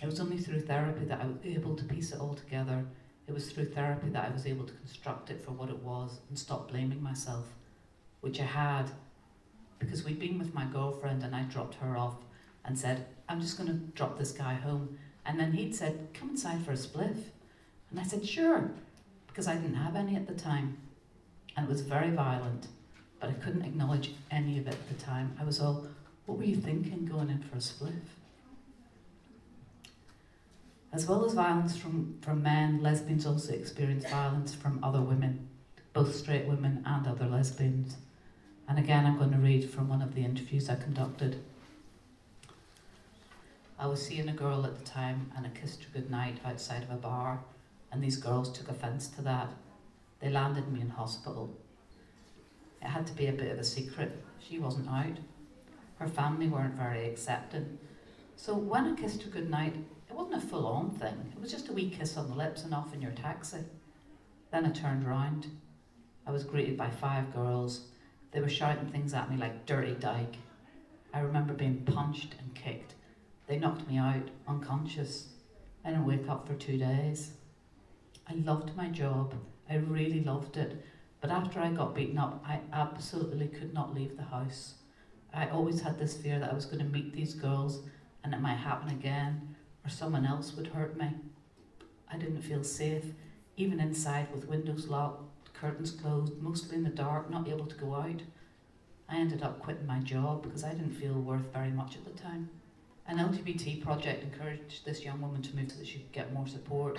It 0.01 0.07
was 0.07 0.21
only 0.21 0.39
through 0.39 0.61
therapy 0.61 1.05
that 1.07 1.21
I 1.21 1.27
was 1.27 1.39
able 1.45 1.75
to 1.75 1.85
piece 1.85 2.13
it 2.13 2.21
all 2.21 2.35
together. 2.35 2.85
It 3.27 3.35
was 3.35 3.51
through 3.51 3.67
therapy 3.67 4.09
that 4.11 4.25
I 4.25 4.33
was 4.33 4.47
able 4.47 4.65
to 4.67 4.73
construct 4.75 5.31
it 5.31 5.45
for 5.45 5.51
what 5.51 5.69
it 5.69 5.83
was 5.83 6.21
and 6.29 6.39
stop 6.39 6.71
blaming 6.71 7.03
myself, 7.03 7.47
which 8.21 8.39
I 8.39 8.45
had 8.45 8.91
because 9.79 10.05
we'd 10.05 10.21
been 10.21 10.39
with 10.39 10.55
my 10.55 10.65
girlfriend 10.65 11.23
and 11.23 11.35
I 11.35 11.43
dropped 11.43 11.75
her 11.77 11.97
off 11.97 12.17
and 12.65 12.79
said, 12.79 13.07
I'm 13.29 13.41
just 13.41 13.59
going 13.59 13.69
to 13.69 13.75
drop 13.97 14.19
this 14.19 14.33
guy 14.33 14.55
home. 14.55 14.99
And 15.25 15.41
then 15.41 15.53
he'd 15.53 15.75
said, 15.75 16.09
Come 16.15 16.31
inside 16.31 16.65
for 16.65 16.71
a 16.71 16.75
spliff. 16.75 17.17
And 17.91 17.99
I 17.99 18.05
said, 18.05 18.27
Sure, 18.27 18.71
because 19.27 19.49
I 19.49 19.55
didn't 19.55 19.75
have 19.75 19.97
any 19.97 20.15
at 20.15 20.29
the 20.29 20.35
time. 20.35 20.79
And 21.57 21.67
it 21.67 21.69
was 21.69 21.81
very 21.81 22.11
violent, 22.11 22.67
but 23.21 23.31
I 23.31 23.33
couldn't 23.33 23.63
acknowledge 23.63 24.13
any 24.31 24.59
of 24.59 24.67
it 24.67 24.75
at 24.75 24.89
the 24.89 25.03
time. 25.03 25.37
I 25.41 25.45
was 25.45 25.61
all, 25.61 25.87
What 26.27 26.39
were 26.39 26.45
you 26.45 26.57
thinking 26.57 27.07
going 27.07 27.31
in 27.31 27.43
for 27.43 27.57
a 27.57 27.61
spliff? 27.61 27.95
As 30.93 31.07
well 31.07 31.25
as 31.25 31.35
violence 31.35 31.77
from, 31.77 32.19
from 32.23 32.43
men, 32.43 32.83
lesbians 32.83 33.27
also 33.27 33.53
experience 33.53 34.09
violence 34.09 34.55
from 34.55 34.83
other 34.83 35.01
women, 35.01 35.49
both 35.93 36.15
straight 36.15 36.47
women 36.47 36.83
and 36.87 37.07
other 37.07 37.27
lesbians. 37.27 37.97
And 38.69 38.79
again, 38.79 39.07
I'm 39.07 39.19
going 39.19 39.33
to 39.33 39.39
read 39.39 39.69
from 39.69 39.89
one 39.89 40.03
of 40.03 40.15
the 40.15 40.25
interviews 40.25 40.69
I 40.69 40.77
conducted. 40.77 41.43
I 43.79 43.87
was 43.87 44.05
seeing 44.05 44.29
a 44.29 44.33
girl 44.33 44.65
at 44.65 44.79
the 44.79 44.85
time 44.85 45.31
and 45.37 45.47
I 45.47 45.51
kissed 45.51 45.85
her 45.85 45.91
goodnight 45.93 46.39
outside 46.45 46.83
of 46.83 46.91
a 46.91 46.97
bar, 46.97 47.41
and 47.93 48.03
these 48.03 48.17
girls 48.17 48.51
took 48.51 48.71
offence 48.71 49.09
to 49.09 49.23
that. 49.23 49.51
They 50.21 50.31
landed 50.31 50.73
me 50.73 50.81
in 50.81 50.91
hospital. 50.91 51.57
It 52.83 52.89
had 52.89 53.07
to 53.07 53.13
be 53.15 53.27
a 53.27 53.33
bit 53.33 53.53
of 53.53 53.59
a 53.59 53.65
secret. 53.65 54.23
She 54.39 54.59
wasn't 54.59 54.89
out. 54.89 55.19
Her 55.99 56.09
family 56.09 56.49
weren't 56.49 56.75
very 56.75 57.07
accepting. 57.07 57.79
So 58.37 58.55
when 58.55 58.87
I 58.87 58.95
kissed 58.95 59.23
her 59.23 59.31
goodnight, 59.31 59.75
it 60.09 60.15
wasn't 60.15 60.43
a 60.43 60.47
full 60.47 60.67
on 60.67 60.91
thing. 60.91 61.33
It 61.35 61.41
was 61.41 61.51
just 61.51 61.69
a 61.69 61.73
wee 61.73 61.91
kiss 61.91 62.17
on 62.17 62.29
the 62.29 62.37
lips 62.37 62.65
and 62.65 62.75
off 62.75 62.95
in 62.95 63.03
your 63.03 63.13
taxi. 63.13 63.59
Then 64.51 64.67
I 64.67 64.71
turned 64.71 65.07
round. 65.07 65.47
I 66.27 66.31
was 66.31 66.45
greeted 66.45 66.77
by 66.77 66.91
five 66.91 67.35
girls. 67.35 67.87
They 68.33 68.41
were 68.41 68.49
shouting 68.49 68.89
things 68.89 69.15
at 69.15 69.31
me 69.31 69.37
like 69.37 69.67
dirty 69.67 69.95
dyke. 69.95 70.37
I 71.13 71.21
remember 71.21 71.55
being 71.55 71.85
punched 71.85 72.35
and 72.39 72.55
kicked. 72.55 72.95
They 73.47 73.59
knocked 73.59 73.89
me 73.89 73.97
out, 73.97 74.29
unconscious. 74.47 75.29
I 75.85 75.91
didn't 75.91 76.07
wake 76.07 76.29
up 76.29 76.47
for 76.47 76.55
two 76.55 76.77
days. 76.77 77.33
I 78.29 78.35
loved 78.35 78.77
my 78.77 78.89
job. 78.89 79.35
I 79.69 79.77
really 79.77 80.23
loved 80.23 80.57
it. 80.57 80.85
But 81.21 81.31
after 81.31 81.61
I 81.61 81.71
got 81.71 81.95
beaten 81.95 82.19
up, 82.19 82.45
I 82.47 82.61
absolutely 82.73 83.49
could 83.49 83.75
not 83.75 83.95
leave 83.95 84.17
the 84.17 84.23
house. 84.23 84.75
I 85.35 85.49
always 85.49 85.81
had 85.81 85.99
this 85.99 86.17
fear 86.17 86.39
that 86.39 86.51
I 86.51 86.55
was 86.55 86.67
going 86.67 86.79
to 86.79 86.85
meet 86.85 87.13
these 87.13 87.35
girls 87.35 87.81
and 88.23 88.33
it 88.33 88.41
might 88.41 88.57
happen 88.57 88.91
again 88.91 89.57
or 89.85 89.91
someone 89.91 90.27
else 90.27 90.55
would 90.55 90.69
hurt 90.69 90.97
me. 90.97 91.11
I 92.11 92.17
didn't 92.17 92.43
feel 92.43 92.65
safe, 92.65 93.05
even 93.57 93.81
inside 93.81 94.33
with 94.33 94.49
windows 94.49 94.87
locked, 94.87 95.53
curtains 95.55 95.91
closed, 95.91 96.41
mostly 96.41 96.77
in 96.77 96.85
the 96.85 96.91
dark, 96.91 97.31
not 97.31 97.49
able 97.49 97.67
to 97.67 97.77
go 97.77 97.95
out. 97.95 98.23
I 99.09 99.17
ended 99.17 99.43
up 99.43 99.61
quitting 99.61 99.87
my 99.87 100.01
job 100.01 100.43
because 100.43 100.65
I 100.65 100.71
didn't 100.71 100.95
feel 100.95 101.15
worth 101.15 101.53
very 101.53 101.71
much 101.71 101.97
at 101.97 102.05
the 102.05 102.23
time. 102.23 102.51
An 103.07 103.19
LGBT 103.19 103.83
project 103.83 104.25
encouraged 104.25 104.85
this 104.85 105.05
young 105.05 105.21
woman 105.21 105.43
to 105.43 105.57
move 105.57 105.71
so 105.71 105.79
that 105.79 105.87
she 105.87 105.99
could 105.99 106.13
get 106.13 106.33
more 106.33 106.47
support, 106.47 106.99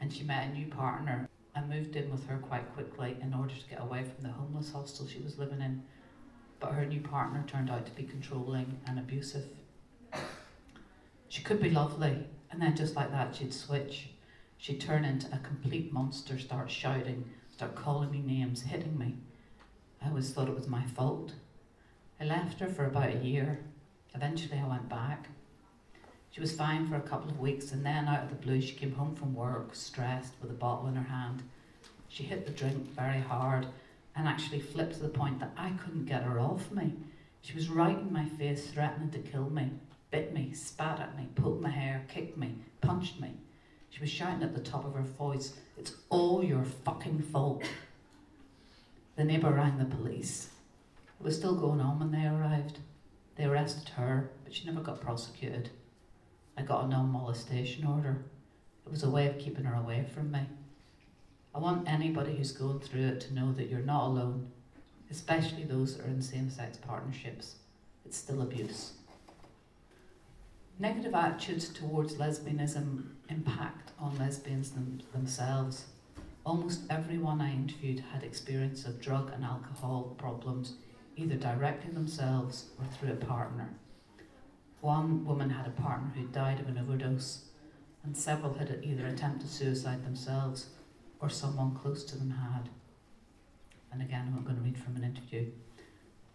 and 0.00 0.12
she 0.12 0.24
met 0.24 0.48
a 0.48 0.52
new 0.52 0.66
partner 0.66 1.25
and 1.56 1.70
moved 1.70 1.96
in 1.96 2.10
with 2.10 2.26
her 2.26 2.36
quite 2.36 2.72
quickly 2.74 3.16
in 3.22 3.32
order 3.32 3.54
to 3.54 3.68
get 3.68 3.80
away 3.80 4.04
from 4.04 4.22
the 4.22 4.32
homeless 4.32 4.70
hostel 4.70 5.08
she 5.08 5.20
was 5.20 5.38
living 5.38 5.62
in. 5.62 5.82
But 6.60 6.72
her 6.72 6.84
new 6.84 7.00
partner 7.00 7.44
turned 7.46 7.70
out 7.70 7.86
to 7.86 7.92
be 7.92 8.02
controlling 8.02 8.78
and 8.86 8.98
abusive. 8.98 9.46
She 11.28 11.42
could 11.42 11.60
be 11.60 11.70
lovely, 11.70 12.26
and 12.50 12.60
then 12.60 12.76
just 12.76 12.94
like 12.94 13.10
that, 13.10 13.34
she'd 13.34 13.54
switch. 13.54 14.10
She'd 14.58 14.80
turn 14.80 15.04
into 15.04 15.34
a 15.34 15.38
complete 15.38 15.92
monster, 15.92 16.38
start 16.38 16.70
shouting, 16.70 17.24
start 17.50 17.74
calling 17.74 18.10
me 18.10 18.20
names, 18.20 18.62
hitting 18.62 18.98
me. 18.98 19.16
I 20.02 20.08
always 20.08 20.30
thought 20.30 20.48
it 20.48 20.54
was 20.54 20.68
my 20.68 20.84
fault. 20.84 21.32
I 22.20 22.24
left 22.24 22.60
her 22.60 22.68
for 22.68 22.86
about 22.86 23.14
a 23.14 23.18
year. 23.18 23.60
Eventually, 24.14 24.58
I 24.58 24.68
went 24.68 24.88
back. 24.88 25.28
She 26.36 26.42
was 26.42 26.52
fine 26.52 26.86
for 26.86 26.96
a 26.96 27.00
couple 27.00 27.30
of 27.30 27.40
weeks, 27.40 27.72
and 27.72 27.82
then 27.82 28.08
out 28.08 28.24
of 28.24 28.28
the 28.28 28.34
blue, 28.34 28.60
she 28.60 28.74
came 28.74 28.92
home 28.92 29.14
from 29.14 29.34
work, 29.34 29.74
stressed, 29.74 30.34
with 30.42 30.50
a 30.50 30.54
bottle 30.54 30.86
in 30.86 30.94
her 30.94 31.08
hand. 31.08 31.42
She 32.08 32.24
hit 32.24 32.44
the 32.44 32.52
drink 32.52 32.94
very 32.94 33.20
hard 33.20 33.66
and 34.14 34.28
actually 34.28 34.60
flipped 34.60 34.96
to 34.96 35.00
the 35.00 35.08
point 35.08 35.40
that 35.40 35.54
I 35.56 35.70
couldn't 35.70 36.04
get 36.04 36.24
her 36.24 36.38
off 36.38 36.70
me. 36.70 36.92
She 37.40 37.54
was 37.54 37.70
right 37.70 37.96
in 37.96 38.12
my 38.12 38.26
face, 38.26 38.66
threatening 38.66 39.08
to 39.12 39.18
kill 39.18 39.48
me 39.48 39.70
bit 40.10 40.34
me, 40.34 40.52
spat 40.52 41.00
at 41.00 41.16
me, 41.16 41.26
pulled 41.36 41.62
my 41.62 41.70
hair, 41.70 42.04
kicked 42.06 42.36
me, 42.36 42.56
punched 42.82 43.18
me. 43.18 43.30
She 43.88 44.00
was 44.00 44.10
shouting 44.10 44.42
at 44.42 44.54
the 44.54 44.60
top 44.60 44.84
of 44.84 44.92
her 44.92 45.00
voice, 45.00 45.54
It's 45.78 45.94
all 46.10 46.44
your 46.44 46.64
fucking 46.64 47.22
fault. 47.22 47.64
The 49.16 49.24
neighbour 49.24 49.52
rang 49.52 49.78
the 49.78 49.86
police. 49.86 50.50
It 51.18 51.24
was 51.24 51.34
still 51.34 51.54
going 51.54 51.80
on 51.80 51.98
when 51.98 52.10
they 52.10 52.26
arrived. 52.26 52.80
They 53.36 53.44
arrested 53.44 53.88
her, 53.96 54.28
but 54.44 54.54
she 54.54 54.66
never 54.66 54.82
got 54.82 55.00
prosecuted. 55.00 55.70
I 56.56 56.62
got 56.62 56.84
a 56.84 56.88
non 56.88 57.10
molestation 57.10 57.86
order. 57.86 58.24
It 58.86 58.90
was 58.90 59.02
a 59.02 59.10
way 59.10 59.26
of 59.26 59.38
keeping 59.38 59.64
her 59.64 59.74
away 59.74 60.06
from 60.14 60.30
me. 60.30 60.40
I 61.54 61.58
want 61.58 61.88
anybody 61.88 62.36
who's 62.36 62.52
going 62.52 62.80
through 62.80 63.06
it 63.06 63.20
to 63.22 63.34
know 63.34 63.52
that 63.52 63.68
you're 63.68 63.80
not 63.80 64.06
alone, 64.06 64.50
especially 65.10 65.64
those 65.64 65.96
that 65.96 66.06
are 66.06 66.08
in 66.08 66.22
same 66.22 66.50
sex 66.50 66.76
partnerships. 66.76 67.56
It's 68.04 68.16
still 68.16 68.42
abuse. 68.42 68.92
Negative 70.78 71.14
attitudes 71.14 71.70
towards 71.70 72.16
lesbianism 72.16 73.04
impact 73.30 73.92
on 73.98 74.18
lesbians 74.18 74.70
them, 74.70 75.00
themselves. 75.12 75.86
Almost 76.44 76.82
everyone 76.90 77.40
I 77.40 77.54
interviewed 77.54 78.04
had 78.12 78.22
experience 78.22 78.84
of 78.84 79.00
drug 79.00 79.32
and 79.32 79.44
alcohol 79.44 80.14
problems, 80.18 80.74
either 81.16 81.36
directly 81.36 81.92
themselves 81.92 82.66
or 82.78 82.84
through 82.84 83.12
a 83.12 83.16
partner. 83.16 83.70
One 84.86 85.24
woman 85.24 85.50
had 85.50 85.66
a 85.66 85.70
partner 85.70 86.12
who 86.14 86.28
died 86.28 86.60
of 86.60 86.68
an 86.68 86.78
overdose, 86.78 87.46
and 88.04 88.16
several 88.16 88.54
had 88.54 88.84
either 88.84 89.08
attempted 89.08 89.50
suicide 89.50 90.04
themselves 90.04 90.66
or 91.18 91.28
someone 91.28 91.74
close 91.74 92.04
to 92.04 92.16
them 92.16 92.30
had. 92.30 92.68
And 93.90 94.00
again, 94.00 94.32
I'm 94.32 94.44
going 94.44 94.54
to 94.54 94.62
read 94.62 94.78
from 94.78 94.94
an 94.94 95.02
interview. 95.02 95.46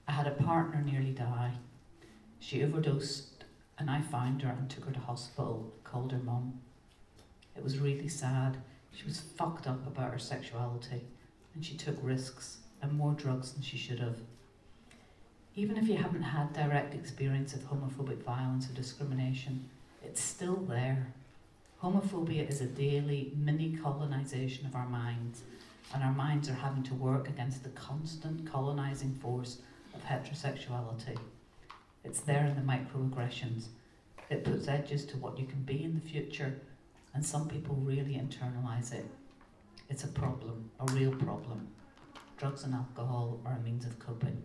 I 0.06 0.12
had 0.12 0.28
a 0.28 0.32
partner 0.32 0.82
nearly 0.82 1.12
die. 1.12 1.54
She 2.40 2.62
overdosed, 2.62 3.46
and 3.78 3.90
I 3.90 4.02
found 4.02 4.42
her 4.42 4.50
and 4.50 4.70
took 4.70 4.84
her 4.84 4.92
to 4.92 5.00
hospital, 5.00 5.74
called 5.86 6.12
her 6.12 6.20
mum. 6.20 6.60
It 7.56 7.64
was 7.64 7.80
really 7.80 8.10
sad. 8.10 8.58
She 8.92 9.06
was 9.06 9.22
fucked 9.22 9.66
up 9.66 9.88
about 9.88 10.12
her 10.12 10.20
sexuality, 10.20 11.06
and 11.56 11.64
she 11.64 11.78
took 11.78 11.96
risks 12.02 12.58
and 12.82 12.92
more 12.92 13.14
drugs 13.14 13.54
than 13.54 13.64
she 13.64 13.78
should 13.78 14.00
have. 14.00 14.18
Even 15.54 15.76
if 15.76 15.90
you 15.90 15.98
haven't 15.98 16.22
had 16.22 16.54
direct 16.54 16.94
experience 16.94 17.54
of 17.54 17.60
homophobic 17.64 18.24
violence 18.24 18.70
or 18.70 18.74
discrimination, 18.74 19.70
it's 20.02 20.22
still 20.22 20.56
there. 20.56 21.14
Homophobia 21.84 22.50
is 22.50 22.62
a 22.62 22.68
daily 22.68 23.34
mini 23.36 23.76
colonisation 23.76 24.66
of 24.66 24.76
our 24.76 24.88
minds, 24.88 25.42
and 25.94 26.04
our 26.04 26.14
minds 26.14 26.48
are 26.48 26.54
having 26.54 26.84
to 26.84 26.94
work 26.94 27.28
against 27.28 27.64
the 27.64 27.70
constant 27.72 28.50
colonising 28.50 29.14
force 29.16 29.58
of 29.94 30.02
heterosexuality. 30.06 31.18
It's 32.06 32.22
there 32.22 32.46
in 32.46 32.56
the 32.56 32.62
microaggressions. 32.62 33.66
It 34.30 34.46
puts 34.46 34.70
edges 34.70 35.04
to 35.08 35.18
what 35.18 35.38
you 35.38 35.46
can 35.46 35.64
be 35.64 35.84
in 35.84 35.96
the 35.96 36.10
future, 36.10 36.62
and 37.14 37.26
some 37.26 37.50
people 37.50 37.76
really 37.76 38.14
internalise 38.14 38.94
it. 38.94 39.06
It's 39.90 40.06
a 40.06 40.08
problem, 40.08 40.72
a 40.80 40.90
real 40.94 41.12
problem. 41.12 41.68
Drugs 42.38 42.64
and 42.64 42.74
alcohol 42.74 43.42
are 43.46 43.58
a 43.60 43.60
means 43.60 43.86
of 43.86 44.00
coping. 44.00 44.42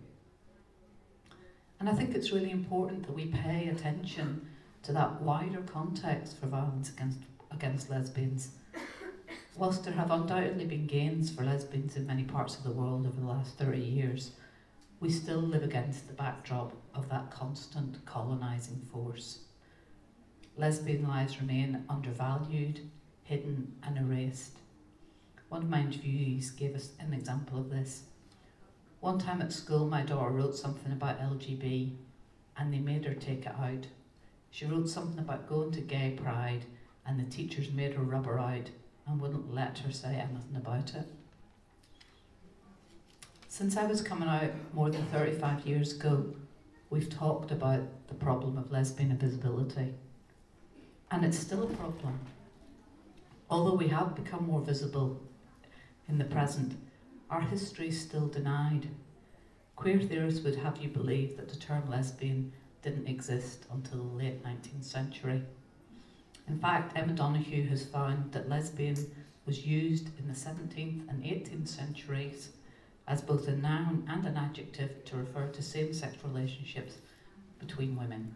And 1.78 1.88
I 1.88 1.94
think 1.94 2.14
it's 2.14 2.32
really 2.32 2.50
important 2.50 3.06
that 3.06 3.12
we 3.12 3.26
pay 3.26 3.68
attention 3.68 4.48
to 4.82 4.92
that 4.92 5.20
wider 5.20 5.60
context 5.62 6.38
for 6.38 6.46
violence 6.46 6.90
against, 6.90 7.18
against 7.50 7.90
lesbians. 7.90 8.50
Whilst 9.56 9.84
there 9.84 9.94
have 9.94 10.10
undoubtedly 10.10 10.66
been 10.66 10.86
gains 10.86 11.30
for 11.30 11.42
lesbians 11.42 11.96
in 11.96 12.06
many 12.06 12.24
parts 12.24 12.56
of 12.56 12.64
the 12.64 12.70
world 12.70 13.06
over 13.06 13.20
the 13.20 13.26
last 13.26 13.58
30 13.58 13.78
years, 13.78 14.32
we 15.00 15.10
still 15.10 15.40
live 15.40 15.62
against 15.62 16.08
the 16.08 16.14
backdrop 16.14 16.72
of 16.94 17.08
that 17.10 17.30
constant 17.30 18.04
colonising 18.06 18.80
force. 18.92 19.40
Lesbian 20.56 21.06
lives 21.06 21.40
remain 21.40 21.84
undervalued, 21.88 22.80
hidden, 23.22 23.74
and 23.82 23.98
erased. 23.98 24.58
One 25.48 25.62
of 25.62 25.68
my 25.68 25.80
interviewees 25.80 26.56
gave 26.56 26.74
us 26.74 26.90
an 26.98 27.12
example 27.12 27.58
of 27.58 27.70
this. 27.70 28.04
One 29.06 29.20
time 29.20 29.40
at 29.40 29.52
school, 29.52 29.86
my 29.86 30.02
daughter 30.02 30.32
wrote 30.32 30.56
something 30.56 30.90
about 30.90 31.20
LGB, 31.20 31.92
and 32.56 32.74
they 32.74 32.80
made 32.80 33.04
her 33.04 33.14
take 33.14 33.46
it 33.46 33.54
out. 33.56 33.86
She 34.50 34.66
wrote 34.66 34.88
something 34.88 35.20
about 35.20 35.48
going 35.48 35.70
to 35.74 35.80
gay 35.80 36.18
pride, 36.20 36.64
and 37.06 37.16
the 37.16 37.30
teachers 37.30 37.70
made 37.70 37.94
her 37.94 38.02
rub 38.02 38.26
rubber 38.26 38.40
out 38.40 38.68
and 39.06 39.20
wouldn't 39.20 39.54
let 39.54 39.78
her 39.78 39.92
say 39.92 40.16
anything 40.16 40.56
about 40.56 40.96
it. 40.96 41.06
Since 43.46 43.76
I 43.76 43.86
was 43.86 44.02
coming 44.02 44.28
out 44.28 44.50
more 44.74 44.90
than 44.90 45.06
35 45.06 45.64
years 45.64 45.92
ago, 45.92 46.34
we've 46.90 47.08
talked 47.08 47.52
about 47.52 47.82
the 48.08 48.14
problem 48.14 48.58
of 48.58 48.72
lesbian 48.72 49.12
invisibility. 49.12 49.94
And 51.12 51.24
it's 51.24 51.38
still 51.38 51.62
a 51.62 51.76
problem. 51.76 52.18
Although 53.48 53.76
we 53.76 53.86
have 53.86 54.16
become 54.16 54.48
more 54.48 54.62
visible 54.62 55.22
in 56.08 56.18
the 56.18 56.24
present, 56.24 56.76
our 57.30 57.40
history 57.40 57.88
is 57.88 58.00
still 58.00 58.28
denied. 58.28 58.88
Queer 59.74 60.00
theorists 60.00 60.44
would 60.44 60.56
have 60.56 60.78
you 60.78 60.88
believe 60.88 61.36
that 61.36 61.48
the 61.48 61.56
term 61.56 61.88
lesbian 61.90 62.52
didn't 62.82 63.08
exist 63.08 63.66
until 63.72 64.04
the 64.04 64.16
late 64.16 64.44
19th 64.44 64.84
century. 64.84 65.42
In 66.48 66.58
fact, 66.58 66.96
Emma 66.96 67.12
Donoghue 67.12 67.68
has 67.68 67.84
found 67.84 68.32
that 68.32 68.48
lesbian 68.48 68.96
was 69.44 69.66
used 69.66 70.08
in 70.18 70.28
the 70.28 70.34
17th 70.34 71.08
and 71.08 71.22
18th 71.24 71.68
centuries 71.68 72.50
as 73.08 73.20
both 73.20 73.48
a 73.48 73.56
noun 73.56 74.06
and 74.08 74.24
an 74.24 74.36
adjective 74.36 75.04
to 75.04 75.16
refer 75.16 75.48
to 75.48 75.62
same 75.62 75.92
sex 75.92 76.16
relationships 76.24 76.94
between 77.58 77.96
women. 77.96 78.34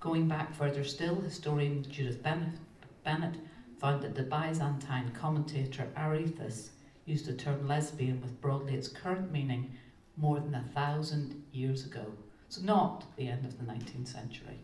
Going 0.00 0.28
back 0.28 0.54
further 0.54 0.84
still, 0.84 1.20
historian 1.20 1.82
Judith 1.90 2.22
Bennett, 2.22 3.36
found 3.78 4.02
that 4.02 4.14
the 4.14 4.22
Byzantine 4.22 5.10
commentator 5.12 5.88
Arethas 5.96 6.70
used 7.06 7.26
the 7.26 7.32
term 7.32 7.66
lesbian 7.66 8.20
with 8.20 8.40
broadly 8.40 8.74
its 8.74 8.88
current 8.88 9.32
meaning 9.32 9.70
more 10.16 10.40
than 10.40 10.54
a 10.54 10.64
thousand 10.74 11.42
years 11.52 11.86
ago. 11.86 12.04
So, 12.48 12.62
not 12.62 13.04
the 13.16 13.28
end 13.28 13.46
of 13.46 13.58
the 13.58 13.64
19th 13.64 14.08
century. 14.08 14.58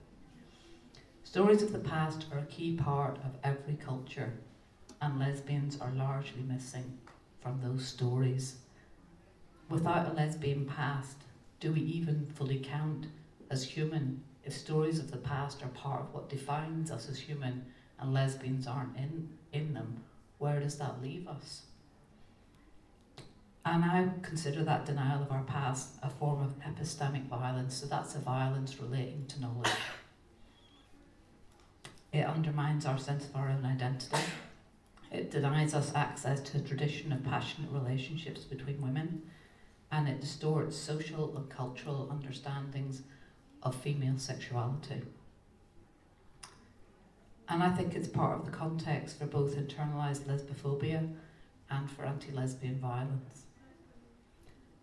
Stories 1.25 1.63
of 1.63 1.73
the 1.73 1.79
past 1.79 2.27
are 2.33 2.41
a 2.41 2.47
key 2.47 2.77
part 2.77 3.17
of 3.19 3.37
every 3.43 3.75
culture, 3.75 4.35
and 5.01 5.19
lesbians 5.19 5.81
are 5.81 5.93
largely 5.93 6.43
missing 6.43 6.99
from 7.41 7.61
those 7.63 7.87
stories. 7.87 8.57
Without 9.69 10.11
a 10.11 10.13
lesbian 10.13 10.67
past, 10.67 11.17
do 11.61 11.73
we 11.73 11.81
even 11.81 12.27
fully 12.35 12.59
count 12.59 13.07
as 13.51 13.65
human 13.65 14.23
if 14.45 14.53
stories 14.53 14.99
of 14.99 15.11
the 15.11 15.17
past 15.17 15.63
are 15.63 15.69
part 15.69 16.03
of 16.03 16.13
what 16.13 16.29
defines 16.29 16.91
us 16.91 17.09
as 17.09 17.19
human 17.19 17.65
and 17.99 18.13
lesbians 18.13 18.67
aren't 18.67 18.97
in, 18.97 19.29
in 19.53 19.73
them? 19.73 20.03
Where 20.39 20.61
does 20.61 20.77
that 20.79 21.01
leave 21.01 21.29
us? 21.29 21.63
And 23.65 23.85
I 23.85 24.09
consider 24.23 24.65
that 24.65 24.87
denial 24.87 25.23
of 25.23 25.31
our 25.31 25.45
past 25.45 25.91
a 26.03 26.11
form 26.11 26.43
of 26.43 26.59
epistemic 26.61 27.27
violence, 27.27 27.75
so 27.77 27.87
that's 27.87 28.17
a 28.17 28.19
violence 28.19 28.81
relating 28.81 29.27
to 29.29 29.41
knowledge. 29.41 29.71
It 32.13 32.27
undermines 32.27 32.85
our 32.87 32.99
sense 32.99 33.25
of 33.25 33.37
our 33.37 33.49
own 33.49 33.65
identity. 33.65 34.17
It 35.13 35.31
denies 35.31 35.75
us 35.75 35.95
access 35.95 36.41
to 36.41 36.59
a 36.59 36.61
tradition 36.61 37.13
of 37.13 37.25
passionate 37.25 37.71
relationships 37.71 38.41
between 38.41 38.83
women, 38.83 39.23
and 39.93 40.09
it 40.09 40.21
distorts 40.21 40.77
social 40.77 41.37
and 41.37 41.49
cultural 41.49 42.09
understandings 42.11 43.03
of 43.63 43.77
female 43.77 44.19
sexuality. 44.19 45.03
And 47.49 47.63
I 47.63 47.71
think 47.71 47.95
it's 47.95 48.09
part 48.09 48.39
of 48.39 48.45
the 48.45 48.51
context 48.51 49.19
for 49.19 49.27
both 49.27 49.55
internalised 49.55 50.23
lesbophobia 50.23 51.15
and 51.71 51.91
for 51.91 52.05
anti 52.05 52.33
lesbian 52.33 52.81
violence. 52.81 53.45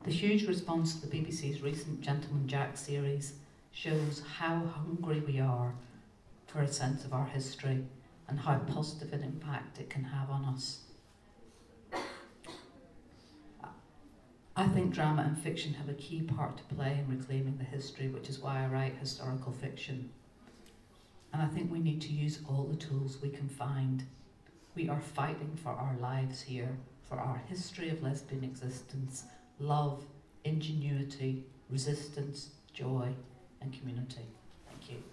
The 0.05 0.11
huge 0.11 0.47
response 0.47 0.95
to 0.95 1.07
the 1.07 1.17
BBC's 1.17 1.61
recent 1.61 1.99
Gentleman 1.99 2.47
Jack 2.47 2.77
series 2.77 3.33
shows 3.71 4.23
how 4.37 4.65
hungry 4.65 5.19
we 5.19 5.41
are 5.41 5.73
for 6.47 6.61
a 6.61 6.67
sense 6.69 7.03
of 7.03 7.13
our 7.13 7.25
history 7.25 7.83
and 8.29 8.39
how 8.39 8.59
positive 8.59 9.11
an 9.11 9.23
impact 9.23 9.77
it 9.77 9.89
can 9.89 10.05
have 10.05 10.29
on 10.29 10.45
us. 10.45 10.79
I 14.55 14.67
think 14.69 14.93
drama 14.93 15.23
and 15.23 15.37
fiction 15.37 15.73
have 15.73 15.89
a 15.89 15.93
key 15.93 16.21
part 16.21 16.57
to 16.57 16.75
play 16.75 16.99
in 16.99 17.17
reclaiming 17.17 17.57
the 17.57 17.65
history, 17.65 18.07
which 18.07 18.29
is 18.29 18.39
why 18.39 18.63
I 18.63 18.67
write 18.67 18.95
historical 18.95 19.51
fiction. 19.51 20.09
And 21.33 21.41
I 21.41 21.47
think 21.47 21.69
we 21.69 21.79
need 21.79 22.01
to 22.01 22.13
use 22.13 22.39
all 22.47 22.63
the 22.63 22.77
tools 22.77 23.17
we 23.21 23.29
can 23.29 23.49
find. 23.49 24.03
We 24.75 24.87
are 24.87 25.01
fighting 25.01 25.57
for 25.61 25.71
our 25.71 25.97
lives 25.99 26.41
here, 26.41 26.77
for 27.03 27.19
our 27.19 27.41
history 27.49 27.89
of 27.89 28.01
lesbian 28.01 28.45
existence, 28.45 29.25
love, 29.59 30.03
ingenuity, 30.43 31.43
resistance, 31.69 32.49
joy, 32.73 33.09
and 33.61 33.73
community. 33.77 34.25
Thank 34.67 34.91
you. 34.91 35.03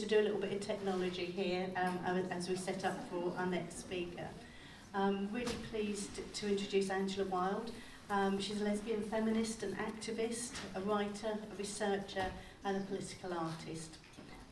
To 0.00 0.08
do 0.08 0.20
a 0.20 0.22
little 0.22 0.40
bit 0.40 0.52
of 0.52 0.60
technology 0.60 1.26
here 1.26 1.68
um, 1.76 1.98
as 2.30 2.48
we 2.48 2.56
set 2.56 2.84
up 2.84 3.08
for 3.08 3.32
our 3.38 3.46
next 3.46 3.78
speaker. 3.78 4.26
Um, 4.94 5.28
really 5.32 5.54
pleased 5.70 6.20
to 6.34 6.48
introduce 6.48 6.90
Angela 6.90 7.26
Wild. 7.28 7.70
Um, 8.10 8.38
she's 8.38 8.60
a 8.60 8.64
lesbian 8.64 9.00
feminist 9.00 9.62
and 9.62 9.74
activist, 9.78 10.50
a 10.74 10.80
writer, 10.80 11.28
a 11.28 11.56
researcher, 11.58 12.26
and 12.64 12.76
a 12.76 12.80
political 12.80 13.32
artist. 13.32 13.96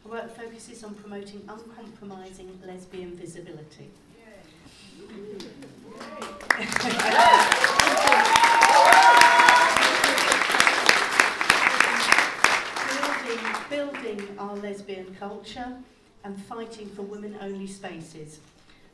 Her 0.03 0.11
work 0.11 0.35
focuses 0.35 0.83
on 0.83 0.95
promoting 0.95 1.43
uncompromising 1.47 2.59
lesbian 2.67 3.17
visibility. 3.17 3.91
building, 13.69 13.93
building 13.93 14.39
our 14.39 14.57
lesbian 14.57 15.15
culture 15.19 15.77
and 16.25 16.43
fighting 16.45 16.89
for 16.89 17.03
women-only 17.03 17.67
spaces, 17.67 18.41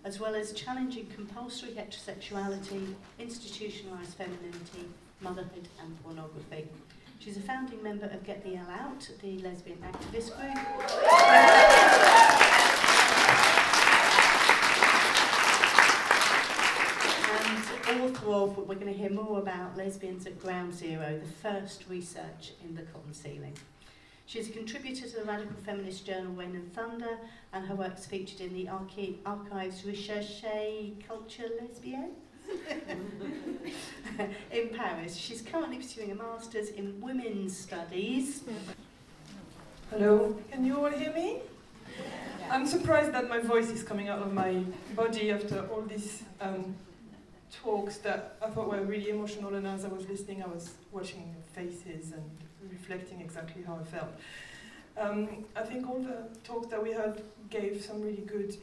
as 0.06 0.20
well 0.20 0.36
as 0.36 0.52
challenging 0.52 1.04
compulsory 1.06 1.72
heterosexuality, 1.72 2.94
institutionalised 3.18 4.14
femininity, 4.14 4.86
motherhood 5.20 5.68
and 5.82 6.00
pornography. 6.04 6.68
She's 7.18 7.36
a 7.36 7.40
founding 7.40 7.82
member 7.82 8.06
of 8.06 8.24
Get 8.24 8.44
the 8.44 8.54
L 8.54 8.68
Out, 8.70 9.10
the 9.20 9.38
lesbian 9.40 9.78
activist 9.78 10.36
group. 10.38 10.56
and 17.88 18.02
author 18.02 18.30
of, 18.32 18.58
we're 18.58 18.74
going 18.76 18.86
to 18.86 18.92
hear 18.92 19.10
more 19.10 19.38
about 19.38 19.76
Lesbians 19.76 20.26
at 20.26 20.40
Ground 20.40 20.74
Zero, 20.74 21.18
the 21.18 21.32
first 21.42 21.84
research 21.88 22.52
in 22.62 22.76
the 22.76 22.82
cotton 22.82 23.12
ceiling. 23.12 23.54
She's 24.26 24.48
a 24.48 24.52
contributor 24.52 25.06
to 25.08 25.16
the 25.20 25.24
radical 25.24 25.54
feminist 25.64 26.04
journal 26.04 26.32
Rain 26.32 26.56
and 26.56 26.74
Thunder, 26.74 27.16
and 27.52 27.64
her 27.66 27.76
work's 27.76 28.06
featured 28.06 28.40
in 28.40 28.52
the 28.54 28.68
Archi- 28.68 29.20
Archives 29.24 29.84
Recherche 29.84 30.42
Culture 31.06 31.48
Lesbienne 31.60 32.10
in 34.52 34.68
Paris. 34.70 35.14
She's 35.14 35.42
currently 35.42 35.76
pursuing 35.76 36.10
a 36.10 36.16
master's 36.16 36.70
in 36.70 37.00
women's 37.00 37.56
studies. 37.56 38.42
Hello, 39.90 40.36
can 40.50 40.64
you 40.64 40.84
all 40.84 40.90
hear 40.90 41.12
me? 41.12 41.38
I'm 42.50 42.66
surprised 42.66 43.12
that 43.12 43.28
my 43.28 43.38
voice 43.38 43.70
is 43.70 43.84
coming 43.84 44.08
out 44.08 44.18
of 44.22 44.32
my 44.32 44.64
body 44.96 45.30
after 45.30 45.68
all 45.68 45.82
these 45.82 46.24
um, 46.40 46.74
talks 47.62 47.98
that 47.98 48.36
I 48.42 48.50
thought 48.50 48.68
were 48.68 48.82
really 48.82 49.10
emotional, 49.10 49.54
and 49.54 49.68
as 49.68 49.84
I 49.84 49.88
was 49.88 50.08
listening, 50.08 50.42
I 50.42 50.48
was 50.48 50.74
watching 50.90 51.32
faces 51.54 52.10
and 52.10 52.28
reflecting 52.70 53.20
exactly 53.20 53.62
how 53.62 53.78
I 53.80 53.84
felt. 53.84 54.10
Um, 54.98 55.44
I 55.54 55.62
think 55.62 55.88
all 55.88 56.00
the 56.00 56.28
talks 56.42 56.68
that 56.68 56.82
we 56.82 56.92
had 56.92 57.22
gave 57.50 57.84
some 57.84 58.00
really 58.00 58.22
good, 58.26 58.56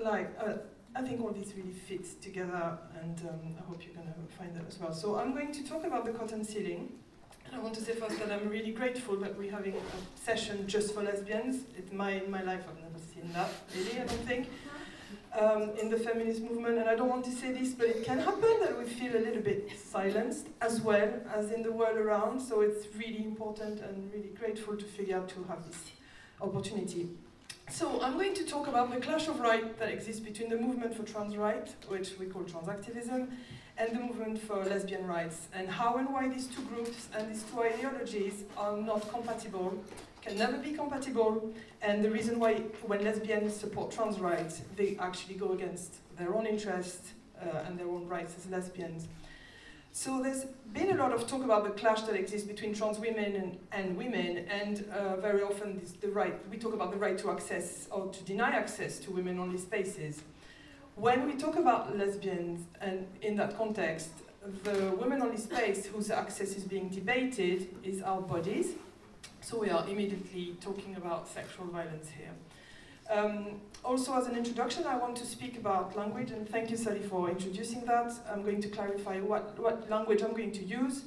like, 0.00 0.30
uh, 0.40 0.54
I 0.96 1.02
think 1.02 1.20
all 1.20 1.30
this 1.30 1.52
really 1.56 1.72
fits 1.72 2.14
together, 2.14 2.78
and 3.00 3.20
um, 3.28 3.54
I 3.58 3.64
hope 3.68 3.82
you're 3.84 3.94
going 3.94 4.08
to 4.08 4.36
find 4.36 4.54
that 4.56 4.66
as 4.66 4.78
well. 4.78 4.92
So 4.92 5.16
I'm 5.16 5.32
going 5.32 5.52
to 5.52 5.62
talk 5.64 5.84
about 5.84 6.04
the 6.04 6.12
cotton 6.12 6.44
ceiling. 6.44 6.92
And 7.46 7.56
I 7.56 7.60
want 7.60 7.74
to 7.76 7.80
say 7.80 7.94
first 7.94 8.18
that 8.18 8.30
I'm 8.30 8.48
really 8.48 8.72
grateful 8.72 9.16
that 9.16 9.38
we're 9.38 9.50
having 9.50 9.74
a 9.74 10.20
session 10.20 10.66
just 10.66 10.92
for 10.92 11.02
lesbians. 11.02 11.62
In 11.90 11.96
my, 11.96 12.10
in 12.10 12.30
my 12.30 12.42
life, 12.42 12.64
I've 12.68 12.82
never 12.82 12.98
seen 13.14 13.32
that, 13.32 13.48
really, 13.74 14.00
I 14.00 14.04
don't 14.04 14.26
think 14.26 14.48
um, 15.38 15.70
in 15.80 15.90
the 15.90 15.98
feminist 15.98 16.42
movement, 16.42 16.78
and 16.78 16.88
I 16.88 16.94
don't 16.94 17.08
want 17.08 17.24
to 17.26 17.30
say 17.30 17.52
this, 17.52 17.72
but 17.72 17.86
it 17.86 18.04
can 18.04 18.18
happen 18.18 18.60
that 18.60 18.78
we 18.78 18.84
feel 18.84 19.16
a 19.16 19.18
little 19.18 19.42
bit 19.42 19.70
silenced 19.78 20.46
as 20.60 20.80
well 20.80 21.10
as 21.34 21.50
in 21.50 21.62
the 21.62 21.72
world 21.72 21.96
around. 21.96 22.40
So 22.40 22.60
it's 22.60 22.86
really 22.96 23.24
important 23.24 23.80
and 23.80 24.10
really 24.12 24.30
grateful 24.38 24.76
to 24.76 24.84
figure 24.84 25.16
out 25.16 25.28
to 25.30 25.44
have 25.44 25.66
this 25.66 25.78
opportunity. 26.40 27.10
So 27.70 28.00
I'm 28.00 28.14
going 28.14 28.34
to 28.34 28.44
talk 28.44 28.66
about 28.66 28.90
the 28.90 28.98
clash 28.98 29.28
of 29.28 29.40
right 29.40 29.78
that 29.78 29.90
exists 29.90 30.20
between 30.20 30.48
the 30.48 30.56
movement 30.56 30.94
for 30.96 31.02
trans 31.02 31.36
rights, 31.36 31.74
which 31.86 32.18
we 32.18 32.26
call 32.26 32.44
trans 32.44 32.68
activism, 32.68 33.28
and 33.76 33.94
the 33.94 34.00
movement 34.00 34.40
for 34.40 34.64
lesbian 34.64 35.06
rights, 35.06 35.48
and 35.54 35.68
how 35.68 35.98
and 35.98 36.08
why 36.08 36.28
these 36.28 36.46
two 36.46 36.62
groups 36.62 37.08
and 37.14 37.30
these 37.30 37.44
two 37.44 37.60
ideologies 37.60 38.44
are 38.56 38.76
not 38.76 39.08
compatible 39.10 39.78
can 40.22 40.36
never 40.36 40.58
be 40.58 40.72
compatible, 40.72 41.52
and 41.80 42.04
the 42.04 42.10
reason 42.10 42.38
why 42.38 42.54
when 42.86 43.04
lesbians 43.04 43.54
support 43.54 43.90
trans 43.90 44.18
rights, 44.18 44.62
they 44.76 44.96
actually 44.98 45.34
go 45.34 45.52
against 45.52 45.94
their 46.16 46.34
own 46.34 46.46
interests 46.46 47.12
uh, 47.40 47.64
and 47.66 47.78
their 47.78 47.88
own 47.88 48.06
rights 48.08 48.34
as 48.36 48.50
lesbians. 48.50 49.08
So 49.92 50.22
there's 50.22 50.44
been 50.72 50.90
a 50.90 50.96
lot 50.96 51.12
of 51.12 51.26
talk 51.26 51.42
about 51.42 51.64
the 51.64 51.70
clash 51.70 52.02
that 52.02 52.14
exists 52.14 52.46
between 52.46 52.74
trans 52.74 52.98
women 52.98 53.34
and, 53.36 53.58
and 53.72 53.96
women, 53.96 54.46
and 54.48 54.84
uh, 54.92 55.16
very 55.16 55.42
often 55.42 55.78
this, 55.80 55.92
the 55.92 56.08
right, 56.08 56.34
we 56.50 56.56
talk 56.56 56.74
about 56.74 56.90
the 56.92 56.98
right 56.98 57.16
to 57.18 57.30
access 57.30 57.88
or 57.90 58.08
to 58.08 58.24
deny 58.24 58.50
access 58.50 58.98
to 59.00 59.10
women-only 59.10 59.58
spaces. 59.58 60.22
When 60.94 61.26
we 61.26 61.34
talk 61.34 61.56
about 61.56 61.96
lesbians, 61.96 62.66
and 62.80 63.06
in 63.22 63.36
that 63.36 63.56
context, 63.56 64.10
the 64.64 64.92
women-only 65.00 65.36
space 65.38 65.86
whose 65.86 66.10
access 66.10 66.56
is 66.56 66.64
being 66.64 66.88
debated 66.90 67.68
is 67.82 68.02
our 68.02 68.20
bodies, 68.20 68.74
so 69.48 69.58
we 69.58 69.70
are 69.70 69.88
immediately 69.88 70.54
talking 70.60 70.94
about 70.96 71.26
sexual 71.26 71.64
violence 71.68 72.10
here. 72.10 72.32
Um, 73.08 73.62
also, 73.82 74.12
as 74.12 74.26
an 74.26 74.36
introduction, 74.36 74.84
I 74.86 74.98
want 74.98 75.16
to 75.16 75.24
speak 75.24 75.56
about 75.56 75.96
language, 75.96 76.32
and 76.32 76.46
thank 76.46 76.70
you, 76.70 76.76
Sally, 76.76 77.00
for 77.00 77.30
introducing 77.30 77.86
that. 77.86 78.12
I'm 78.30 78.42
going 78.42 78.60
to 78.60 78.68
clarify 78.68 79.20
what, 79.20 79.58
what 79.58 79.88
language 79.88 80.20
I'm 80.20 80.32
going 80.32 80.52
to 80.52 80.62
use. 80.62 81.04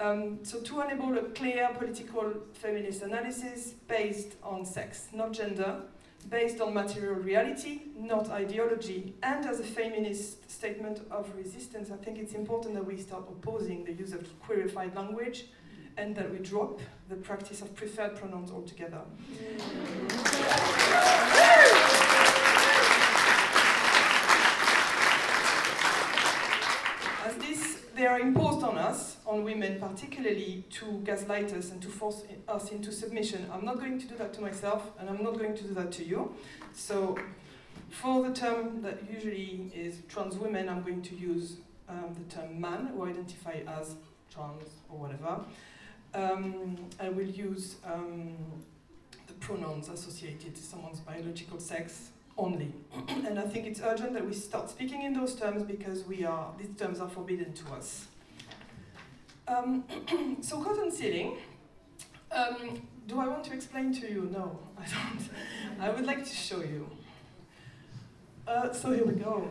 Um, 0.00 0.38
so, 0.42 0.60
to 0.60 0.80
enable 0.80 1.18
a 1.18 1.24
clear 1.24 1.68
political 1.78 2.32
feminist 2.54 3.02
analysis 3.02 3.74
based 3.86 4.36
on 4.42 4.64
sex, 4.64 5.08
not 5.12 5.32
gender, 5.32 5.82
based 6.30 6.62
on 6.62 6.72
material 6.72 7.16
reality, 7.16 7.82
not 7.98 8.30
ideology, 8.30 9.12
and 9.22 9.44
as 9.44 9.60
a 9.60 9.64
feminist 9.64 10.50
statement 10.50 11.02
of 11.10 11.30
resistance, 11.36 11.90
I 11.90 11.96
think 11.96 12.16
it's 12.16 12.32
important 12.32 12.76
that 12.76 12.86
we 12.86 12.96
start 12.96 13.24
opposing 13.28 13.84
the 13.84 13.92
use 13.92 14.14
of 14.14 14.26
queerified 14.40 14.96
language 14.96 15.48
and 15.96 16.14
that 16.16 16.30
we 16.30 16.38
drop 16.38 16.80
the 17.08 17.16
practice 17.16 17.62
of 17.62 17.74
preferred 17.74 18.16
pronouns 18.16 18.50
altogether. 18.50 19.00
As 27.24 27.34
this, 27.36 27.82
they 27.94 28.06
are 28.06 28.18
imposed 28.18 28.64
on 28.64 28.76
us, 28.76 29.16
on 29.24 29.44
women 29.44 29.80
particularly, 29.80 30.64
to 30.70 31.00
gaslight 31.04 31.52
us 31.52 31.70
and 31.70 31.80
to 31.82 31.88
force 31.88 32.22
us 32.48 32.70
into 32.70 32.92
submission. 32.92 33.48
I'm 33.52 33.64
not 33.64 33.78
going 33.78 33.98
to 33.98 34.06
do 34.06 34.16
that 34.16 34.34
to 34.34 34.40
myself, 34.40 34.90
and 34.98 35.08
I'm 35.08 35.22
not 35.22 35.38
going 35.38 35.54
to 35.56 35.62
do 35.62 35.74
that 35.74 35.92
to 35.92 36.04
you. 36.04 36.34
So, 36.72 37.18
for 37.90 38.22
the 38.28 38.34
term 38.34 38.82
that 38.82 38.98
usually 39.10 39.70
is 39.74 39.98
trans 40.08 40.36
women, 40.36 40.68
I'm 40.68 40.82
going 40.82 41.02
to 41.02 41.14
use 41.14 41.58
um, 41.88 42.14
the 42.18 42.34
term 42.34 42.60
man, 42.60 42.88
who 42.88 43.06
identify 43.06 43.60
as 43.66 43.94
trans 44.32 44.68
or 44.88 44.98
whatever. 44.98 45.40
Um, 46.14 46.76
I 47.00 47.08
will 47.08 47.26
use 47.26 47.76
um, 47.84 48.36
the 49.26 49.32
pronouns 49.34 49.88
associated 49.88 50.54
to 50.54 50.62
someone's 50.62 51.00
biological 51.00 51.58
sex 51.58 52.10
only. 52.38 52.72
and 53.08 53.38
I 53.38 53.42
think 53.42 53.66
it's 53.66 53.80
urgent 53.80 54.12
that 54.14 54.24
we 54.24 54.32
start 54.32 54.70
speaking 54.70 55.02
in 55.02 55.12
those 55.12 55.34
terms 55.34 55.64
because 55.64 56.04
we 56.04 56.24
are, 56.24 56.52
these 56.56 56.76
terms 56.76 57.00
are 57.00 57.08
forbidden 57.08 57.52
to 57.54 57.72
us. 57.72 58.06
Um, 59.48 59.84
so 60.40 60.62
cotton 60.62 60.90
ceiling, 60.90 61.36
um, 62.30 62.80
do 63.08 63.20
I 63.20 63.26
want 63.26 63.44
to 63.44 63.52
explain 63.52 63.92
to 64.00 64.08
you? 64.08 64.28
No, 64.32 64.58
I 64.78 64.82
don't. 64.82 65.28
I 65.80 65.90
would 65.90 66.06
like 66.06 66.24
to 66.24 66.34
show 66.34 66.60
you. 66.60 66.88
Uh, 68.46 68.72
so 68.72 68.92
here 68.92 69.04
we 69.04 69.14
go 69.14 69.48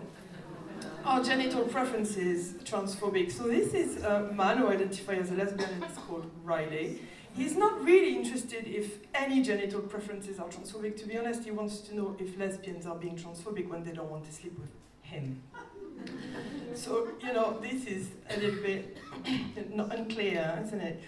are 1.06 1.24
genital 1.24 1.64
preferences 1.64 2.54
transphobic? 2.64 3.32
So 3.32 3.48
this 3.48 3.74
is 3.74 4.04
a 4.04 4.32
man 4.34 4.58
who 4.58 4.68
identifies 4.68 5.24
as 5.24 5.32
a 5.32 5.36
lesbian 5.36 5.70
and 5.70 5.84
is 5.84 5.98
called 5.98 6.30
Riley. 6.44 7.00
He's 7.36 7.58
not 7.58 7.84
really 7.84 8.16
interested 8.16 8.68
if 8.68 9.00
any 9.14 9.42
genital 9.42 9.82
preferences 9.82 10.40
are 10.40 10.48
transphobic. 10.48 10.98
To 11.02 11.08
be 11.08 11.18
honest, 11.18 11.44
he 11.44 11.52
wants 11.52 11.80
to 11.82 11.96
know 11.96 12.16
if 12.20 12.38
lesbians 12.38 12.86
are 12.86 12.96
being 12.96 13.18
transphobic 13.18 13.68
when 13.68 13.84
they 13.84 13.92
don't 13.92 14.10
want 14.10 14.26
to 14.26 14.32
sleep 14.32 14.58
with 14.60 14.70
him. 15.02 15.42
so, 16.76 17.10
you 17.22 17.34
know, 17.34 17.60
this 17.60 17.86
is 17.86 18.10
a 18.30 18.40
little 18.40 18.62
bit 18.62 18.98
unclear, 19.78 20.64
isn't 20.66 20.82
it? 20.82 21.02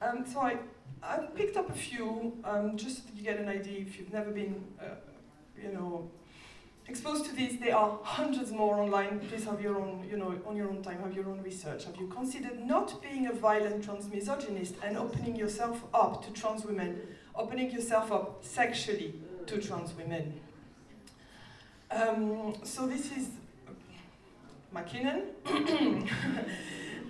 Um, 0.00 0.24
so 0.30 0.40
I, 0.40 0.58
I 1.02 1.18
picked 1.34 1.56
up 1.56 1.70
a 1.70 1.72
few, 1.72 2.36
um, 2.44 2.76
just 2.76 3.08
to 3.08 3.22
get 3.22 3.38
an 3.38 3.48
idea 3.48 3.80
if 3.80 3.98
you've 3.98 4.12
never 4.12 4.30
been, 4.30 4.62
uh, 4.80 4.94
you 5.60 5.72
know, 5.72 6.10
exposed 6.88 7.26
to 7.26 7.36
this, 7.36 7.56
there 7.56 7.76
are 7.76 7.98
hundreds 8.02 8.50
more 8.50 8.80
online. 8.80 9.20
Please 9.20 9.44
have 9.44 9.60
your 9.60 9.76
own, 9.76 10.06
you 10.10 10.16
know, 10.16 10.34
on 10.46 10.56
your 10.56 10.68
own 10.68 10.82
time, 10.82 11.00
have 11.02 11.14
your 11.14 11.28
own 11.28 11.42
research. 11.42 11.84
Have 11.84 11.96
you 11.96 12.06
considered 12.08 12.64
not 12.64 13.00
being 13.02 13.26
a 13.26 13.32
violent 13.32 13.84
trans 13.84 14.08
misogynist 14.08 14.74
and 14.82 14.96
opening 14.96 15.36
yourself 15.36 15.84
up 15.92 16.24
to 16.24 16.32
trans 16.32 16.64
women, 16.64 17.00
opening 17.34 17.70
yourself 17.70 18.10
up 18.10 18.42
sexually 18.42 19.14
to 19.46 19.58
trans 19.60 19.92
women? 19.94 20.40
Um, 21.90 22.54
so 22.64 22.86
this 22.86 23.12
is 23.12 23.28
McKinnon, 24.74 25.22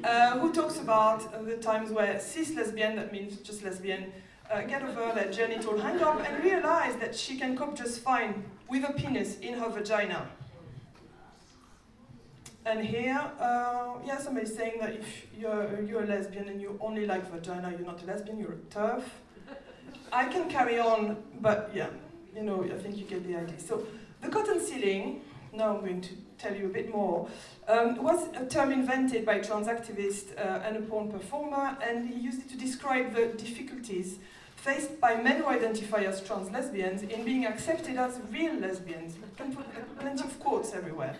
uh, 0.04 0.38
who 0.38 0.52
talks 0.52 0.78
about 0.78 1.46
the 1.46 1.56
times 1.56 1.90
where 1.90 2.20
cis 2.20 2.54
lesbian, 2.54 2.96
that 2.96 3.12
means 3.12 3.38
just 3.38 3.64
lesbian, 3.64 4.12
uh, 4.50 4.62
get 4.62 4.82
over 4.82 5.12
that 5.14 5.32
genital 5.32 5.78
hang 5.78 6.00
up 6.00 6.20
and 6.26 6.42
realize 6.42 6.96
that 6.96 7.14
she 7.14 7.36
can 7.36 7.56
cope 7.56 7.76
just 7.76 8.00
fine 8.00 8.44
with 8.68 8.88
a 8.88 8.92
penis 8.92 9.38
in 9.40 9.54
her 9.54 9.68
vagina. 9.68 10.28
And 12.64 12.84
here, 12.84 13.18
uh, 13.40 13.94
yeah, 14.04 14.18
somebody's 14.18 14.54
saying 14.54 14.78
that 14.80 14.94
if 14.94 15.26
you're, 15.38 15.82
you're 15.82 16.02
a 16.02 16.06
lesbian 16.06 16.48
and 16.48 16.60
you 16.60 16.78
only 16.82 17.06
like 17.06 17.30
vagina, 17.30 17.70
you're 17.70 17.86
not 17.86 18.02
a 18.02 18.06
lesbian, 18.06 18.38
you're 18.38 18.58
TERF. 18.70 19.02
I 20.12 20.26
can 20.26 20.50
carry 20.50 20.78
on, 20.78 21.16
but 21.40 21.70
yeah, 21.74 21.88
you 22.34 22.42
know, 22.42 22.64
I 22.64 22.76
think 22.78 22.96
you 22.96 23.04
get 23.04 23.26
the 23.26 23.36
idea. 23.36 23.58
So 23.58 23.86
the 24.20 24.28
cotton 24.28 24.60
ceiling, 24.60 25.22
now 25.52 25.76
I'm 25.76 25.80
going 25.80 26.02
to 26.02 26.10
tell 26.36 26.54
you 26.54 26.66
a 26.66 26.68
bit 26.68 26.92
more, 26.92 27.28
um, 27.68 28.02
was 28.02 28.28
a 28.36 28.44
term 28.44 28.70
invented 28.70 29.24
by 29.24 29.38
trans 29.38 29.66
activist 29.66 30.36
uh, 30.36 30.60
and 30.64 30.76
a 30.76 30.80
porn 30.80 31.10
performer, 31.10 31.76
and 31.82 32.08
he 32.08 32.20
used 32.20 32.40
it 32.40 32.50
to 32.50 32.56
describe 32.58 33.14
the 33.14 33.26
difficulties 33.26 34.18
faced 34.68 35.00
by 35.00 35.14
men 35.14 35.40
who 35.40 35.46
identify 35.46 36.00
as 36.00 36.20
trans 36.20 36.50
lesbians 36.50 37.02
in 37.02 37.24
being 37.24 37.46
accepted 37.46 37.96
as 37.96 38.20
real 38.30 38.54
lesbians. 38.54 39.16
Plenty 39.98 40.24
of 40.24 40.38
quotes 40.40 40.74
everywhere. 40.74 41.16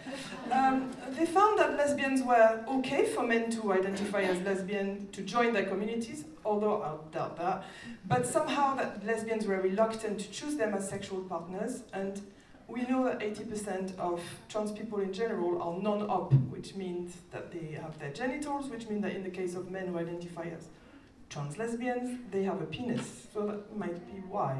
Um, 0.53 0.91
they 1.17 1.25
found 1.25 1.59
that 1.59 1.79
lesbians 1.79 2.23
were 2.23 2.63
okay 2.69 3.07
for 3.07 3.23
men 3.23 3.51
to 3.53 3.73
identify 3.73 4.23
as 4.23 4.39
lesbian 4.43 5.09
to 5.13 5.23
join 5.23 5.55
their 5.55 5.65
communities, 5.65 6.27
although 6.45 6.83
I 6.83 6.91
doubt 7.15 7.39
that, 7.39 7.65
but 8.07 8.27
somehow 8.27 8.75
that 8.75 9.07
lesbians 9.07 9.47
were 9.47 9.61
reluctant 9.61 10.21
to 10.21 10.31
choose 10.31 10.57
them 10.57 10.75
as 10.75 10.87
sexual 10.87 11.21
partners, 11.21 11.85
and 11.95 12.21
we 12.69 12.83
know 12.83 13.03
that 13.05 13.21
80% 13.21 13.99
of 13.99 14.21
trans 14.51 14.73
people 14.73 15.01
in 15.01 15.11
general 15.11 15.63
are 15.63 15.81
non-op, 15.81 16.35
which 16.55 16.75
means 16.75 17.17
that 17.31 17.51
they 17.51 17.79
have 17.81 17.99
their 17.99 18.13
genitals, 18.13 18.69
which 18.69 18.89
means 18.89 19.03
that 19.05 19.15
in 19.15 19.23
the 19.23 19.31
case 19.31 19.55
of 19.55 19.71
men 19.71 19.87
who 19.87 19.97
identify 19.99 20.45
as 20.45 20.69
trans 21.29 21.59
lesbians, 21.59 22.19
they 22.31 22.43
have 22.45 22.61
a 22.61 22.67
penis, 22.67 23.27
so 23.33 23.47
that 23.47 23.77
might 23.77 24.07
be 24.13 24.21
why. 24.29 24.59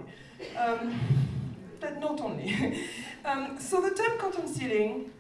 Um, 0.57 0.99
but 1.81 2.01
not 2.01 2.21
only. 2.21 2.85
um, 3.25 3.59
so 3.59 3.81
the 3.81 3.91
term 3.91 4.19
cotton 4.19 4.49
ceiling 4.49 5.11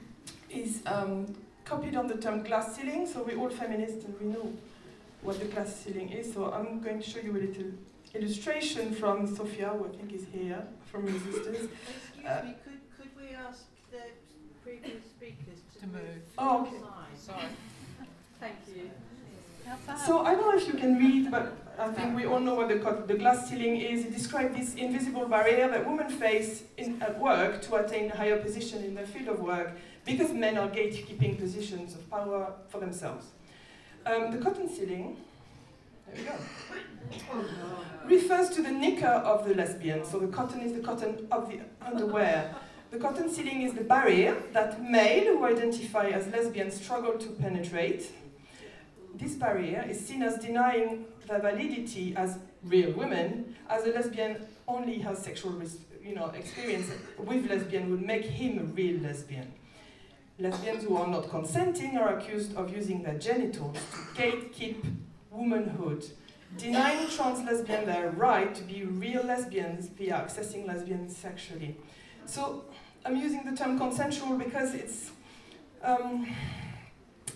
is 0.50 0.82
um, 0.86 1.34
copied 1.64 1.94
on 1.94 2.06
the 2.06 2.16
term 2.16 2.42
glass 2.42 2.76
ceiling, 2.76 3.06
so 3.06 3.22
we're 3.22 3.38
all 3.38 3.50
feminists 3.50 4.04
and 4.04 4.14
we 4.20 4.26
know 4.26 4.52
what 5.22 5.38
the 5.38 5.46
glass 5.46 5.74
ceiling 5.76 6.10
is. 6.10 6.32
So 6.32 6.52
I'm 6.52 6.80
going 6.80 7.00
to 7.00 7.08
show 7.08 7.20
you 7.20 7.32
a 7.32 7.40
little 7.46 7.70
illustration 8.14 8.94
from 8.94 9.26
Sofia, 9.26 9.68
who 9.70 9.86
I 9.86 9.88
think 9.88 10.12
is 10.12 10.26
here, 10.32 10.62
from 10.86 11.06
Resistance. 11.06 11.46
Excuse 12.08 12.26
uh, 12.26 12.42
me, 12.44 12.54
could, 12.64 12.80
could 12.96 13.10
we 13.16 13.34
ask 13.34 13.64
the 13.90 14.02
previous 14.62 15.04
speakers 15.04 15.60
to, 15.74 15.80
to 15.80 15.86
move? 15.86 16.02
move? 16.02 16.22
Oh, 16.38 16.62
okay. 16.62 16.76
Sorry. 17.16 17.42
Thank 18.40 18.56
you. 18.74 18.90
So 20.06 20.24
I 20.24 20.34
don't 20.34 20.50
know 20.50 20.56
if 20.56 20.66
you 20.66 20.74
can 20.74 20.98
read, 20.98 21.30
but 21.30 21.52
I 21.78 21.88
think 21.92 22.16
we 22.16 22.26
all 22.26 22.40
know 22.40 22.54
what 22.54 22.68
the, 22.68 23.04
the 23.06 23.18
glass 23.18 23.48
ceiling 23.48 23.76
is. 23.80 24.04
It 24.06 24.12
describes 24.12 24.56
this 24.56 24.74
invisible 24.74 25.28
barrier 25.28 25.68
that 25.68 25.86
women 25.86 26.08
face 26.08 26.64
in, 26.76 27.00
at 27.02 27.18
work 27.20 27.62
to 27.62 27.76
attain 27.76 28.10
a 28.10 28.16
higher 28.16 28.38
position 28.38 28.82
in 28.82 28.94
their 28.94 29.06
field 29.06 29.28
of 29.28 29.40
work 29.40 29.72
because 30.04 30.32
men 30.32 30.56
are 30.56 30.68
gatekeeping 30.68 31.38
positions 31.38 31.94
of 31.94 32.10
power 32.10 32.52
for 32.68 32.80
themselves. 32.80 33.26
Um, 34.06 34.30
the 34.30 34.38
cotton 34.38 34.68
ceiling, 34.68 35.18
there 36.06 36.16
we 36.16 36.22
go, 36.22 37.44
refers 38.06 38.50
to 38.50 38.62
the 38.62 38.70
knicker 38.70 39.06
of 39.06 39.46
the 39.46 39.54
lesbian. 39.54 40.04
So 40.04 40.18
the 40.18 40.28
cotton 40.28 40.60
is 40.60 40.72
the 40.72 40.80
cotton 40.80 41.28
of 41.30 41.50
the 41.50 41.60
underwear. 41.80 42.54
The 42.90 42.98
cotton 42.98 43.30
ceiling 43.30 43.62
is 43.62 43.74
the 43.74 43.84
barrier 43.84 44.34
that 44.52 44.82
male 44.82 45.36
who 45.36 45.44
identify 45.44 46.08
as 46.08 46.26
lesbians 46.28 46.80
struggle 46.80 47.18
to 47.18 47.28
penetrate 47.28 48.10
this 49.18 49.34
barrier 49.34 49.84
is 49.88 50.04
seen 50.04 50.22
as 50.22 50.38
denying 50.38 51.06
the 51.26 51.38
validity 51.38 52.14
as 52.16 52.38
real 52.62 52.92
women, 52.92 53.56
as 53.68 53.84
a 53.84 53.90
lesbian 53.90 54.46
only 54.66 54.98
has 54.98 55.18
sexual 55.18 55.60
you 56.02 56.14
know, 56.14 56.26
experience 56.30 56.90
with 57.18 57.50
lesbian 57.50 57.90
would 57.90 58.02
make 58.02 58.24
him 58.24 58.58
a 58.58 58.62
real 58.62 59.00
lesbian. 59.00 59.52
Lesbians 60.38 60.84
who 60.84 60.96
are 60.96 61.08
not 61.08 61.28
consenting 61.28 61.98
are 61.98 62.16
accused 62.16 62.56
of 62.56 62.74
using 62.74 63.02
their 63.02 63.18
genitals 63.18 63.76
to 63.76 64.22
gatekeep 64.22 64.84
womanhood, 65.30 66.06
denying 66.56 67.08
trans 67.10 67.44
lesbians 67.44 67.86
their 67.86 68.10
right 68.10 68.54
to 68.54 68.62
be 68.62 68.84
real 68.84 69.24
lesbians 69.24 69.88
via 69.88 70.14
accessing 70.14 70.66
lesbians 70.66 71.16
sexually. 71.16 71.76
So 72.24 72.64
I'm 73.04 73.16
using 73.16 73.44
the 73.44 73.56
term 73.56 73.78
consensual 73.78 74.38
because 74.38 74.74
it's 74.74 75.10
um, 75.82 76.26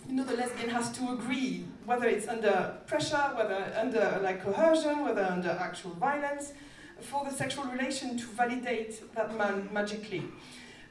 you 0.09 0.15
know, 0.15 0.25
the 0.25 0.37
lesbian 0.37 0.71
has 0.71 0.91
to 0.93 1.13
agree, 1.13 1.65
whether 1.85 2.07
it's 2.07 2.29
under 2.29 2.77
pressure, 2.87 3.33
whether 3.37 3.73
under 3.77 4.21
like 4.23 4.43
coercion, 4.43 5.05
whether 5.05 5.25
under 5.25 5.51
actual 5.51 5.93
violence, 5.93 6.53
for 7.01 7.25
the 7.25 7.31
sexual 7.31 7.65
relation 7.65 8.17
to 8.17 8.27
validate 8.27 9.15
that 9.15 9.37
man 9.37 9.69
magically. 9.73 10.23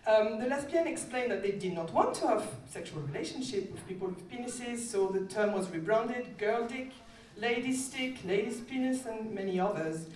Um, 0.05 0.39
the 0.39 0.47
lesbian 0.47 0.87
explained 0.87 1.31
that 1.31 1.43
they 1.43 1.51
did 1.51 1.73
not 1.73 1.93
want 1.93 2.15
to 2.15 2.27
have 2.27 2.47
sexual 2.67 3.01
relationship 3.01 3.71
with 3.71 3.87
people 3.87 4.07
with 4.07 4.29
penises, 4.29 4.79
so 4.79 5.07
the 5.07 5.21
term 5.21 5.53
was 5.53 5.69
rebranded 5.69 6.37
girl 6.37 6.67
dick, 6.67 6.91
lady 7.37 7.73
stick, 7.73 8.17
lady's 8.25 8.59
penis, 8.61 9.05
and 9.05 9.31
many 9.31 9.59
others. 9.59 10.07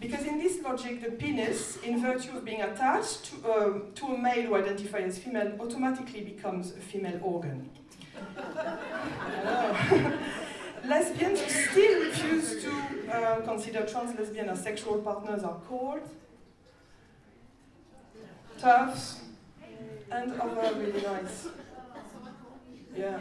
Because 0.00 0.24
in 0.26 0.38
this 0.38 0.60
logic, 0.62 1.02
the 1.02 1.10
penis, 1.12 1.76
in 1.78 2.00
virtue 2.00 2.36
of 2.36 2.44
being 2.44 2.62
attached 2.62 3.24
to, 3.26 3.48
uh, 3.48 3.78
to 3.94 4.06
a 4.06 4.18
male 4.18 4.42
who 4.46 4.54
identifies 4.56 5.16
as 5.16 5.18
female, 5.18 5.52
automatically 5.60 6.20
becomes 6.20 6.72
a 6.72 6.80
female 6.80 7.18
organ. 7.22 7.68
Lesbians 10.84 11.40
still 11.40 12.04
refuse 12.04 12.62
to 12.62 12.72
uh, 13.12 13.40
consider 13.42 13.84
trans 13.84 14.18
lesbian 14.18 14.48
as 14.48 14.62
sexual 14.62 14.98
partners 14.98 15.44
are 15.44 15.58
called 15.68 16.00
TERFs 18.58 19.18
and 20.10 20.40
other 20.40 20.74
really 20.78 21.02
nice. 21.02 21.48
Yeah. 22.96 23.18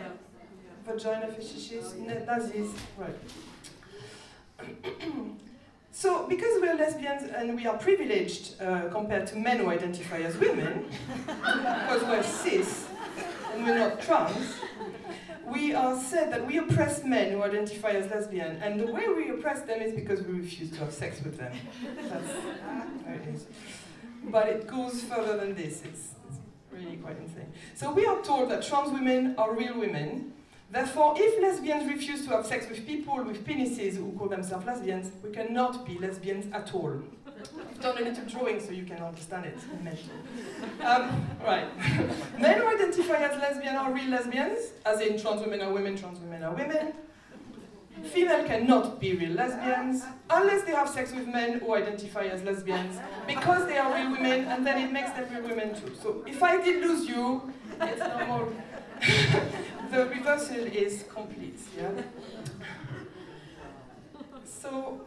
Vagina 0.86 1.28
fetishists, 1.28 1.98
Nazis, 2.26 2.70
right. 2.98 3.16
so, 5.92 6.28
because 6.28 6.62
we're 6.62 6.76
lesbians 6.76 7.24
and 7.24 7.56
we 7.56 7.66
are 7.68 7.78
privileged 7.78 8.62
uh, 8.62 8.88
compared 8.90 9.28
to 9.28 9.36
men 9.36 9.60
who 9.60 9.70
identify 9.70 10.20
as 10.20 10.38
women, 10.38 10.86
because 11.28 12.04
we're 12.04 12.24
cis 12.24 12.88
and 13.54 13.66
we're 13.66 13.78
not 13.78 14.02
trans, 14.02 14.56
we 15.52 15.74
are 15.74 15.98
said 16.00 16.32
that 16.34 16.46
we 16.46 16.58
oppress 16.58 17.04
men 17.04 17.32
who 17.32 17.44
identify 17.44 17.92
as 17.92 18.10
lesbian, 18.10 18.58
and 18.58 18.80
the 18.80 18.92
way 18.92 19.08
we 19.08 19.30
oppress 19.30 19.62
them 19.62 19.82
is 19.82 19.94
because 19.94 20.22
we 20.22 20.34
refuse 20.40 20.72
to 20.72 20.80
have 20.80 20.94
sex 20.94 21.22
with 21.24 21.38
them. 21.38 21.54
That's 22.10 22.34
ah, 22.68 23.32
is. 23.34 23.46
But 24.26 24.50
it 24.50 24.68
goes 24.68 25.04
further 25.04 25.38
than 25.38 25.56
this. 25.56 25.84
It's 25.86 26.10
really 26.72 26.98
quite 26.98 27.18
insane. 27.18 27.52
So 27.76 27.92
we 27.94 28.06
are 28.06 28.22
told 28.22 28.52
that 28.52 28.64
trans 28.64 28.92
women 28.92 29.36
are 29.38 29.54
real 29.54 29.80
women. 29.80 30.34
Therefore, 30.70 31.14
if 31.18 31.42
lesbians 31.42 31.90
refuse 31.90 32.26
to 32.26 32.32
have 32.32 32.46
sex 32.46 32.68
with 32.68 32.86
people 32.86 33.24
with 33.24 33.46
penises 33.48 33.96
who 33.96 34.12
call 34.18 34.28
themselves 34.28 34.66
lesbians, 34.66 35.12
we 35.24 35.32
cannot 35.32 35.86
be 35.86 35.98
lesbians 35.98 36.52
at 36.52 36.74
all. 36.74 37.02
I've 37.60 37.82
done 37.82 37.98
a 37.98 38.02
little 38.02 38.26
drawing 38.26 38.60
so 38.60 38.72
you 38.72 38.84
can 38.84 38.98
understand 38.98 39.46
it. 39.46 39.58
Um, 40.84 41.28
right. 41.44 41.68
Men 42.40 42.60
who 42.60 42.68
identify 42.68 43.16
as 43.16 43.40
lesbian 43.40 43.76
are 43.76 43.92
real 43.94 44.10
lesbians, 44.10 44.72
as 44.86 45.02
in 45.02 45.20
trans 45.20 45.42
women 45.42 45.62
are 45.62 45.72
women, 45.72 45.98
trans 45.98 46.20
women 46.20 46.44
are 46.44 46.54
women. 46.54 46.94
Female 48.04 48.46
cannot 48.46 49.00
be 49.00 49.16
real 49.16 49.32
lesbians 49.32 50.04
unless 50.30 50.64
they 50.66 50.72
have 50.72 50.88
sex 50.88 51.12
with 51.14 51.28
men 51.28 51.60
who 51.60 51.74
identify 51.74 52.26
as 52.26 52.44
lesbians 52.44 53.00
because 53.26 53.66
they 53.66 53.78
are 53.78 53.92
real 53.94 54.12
women 54.12 54.46
and 54.46 54.66
then 54.66 54.88
it 54.88 54.92
makes 54.92 55.12
them 55.12 55.26
real 55.32 55.44
women 55.44 55.74
too. 55.74 55.94
So 56.02 56.24
if 56.28 56.44
I 56.44 56.62
did 56.62 56.84
lose 56.86 57.10
you, 57.10 57.52
it's 57.82 58.00
normal. 58.00 58.54
the 59.92 60.06
reversal 60.06 60.58
is 60.58 61.06
complete. 61.12 61.60
Yeah? 61.76 61.90
So 64.46 65.02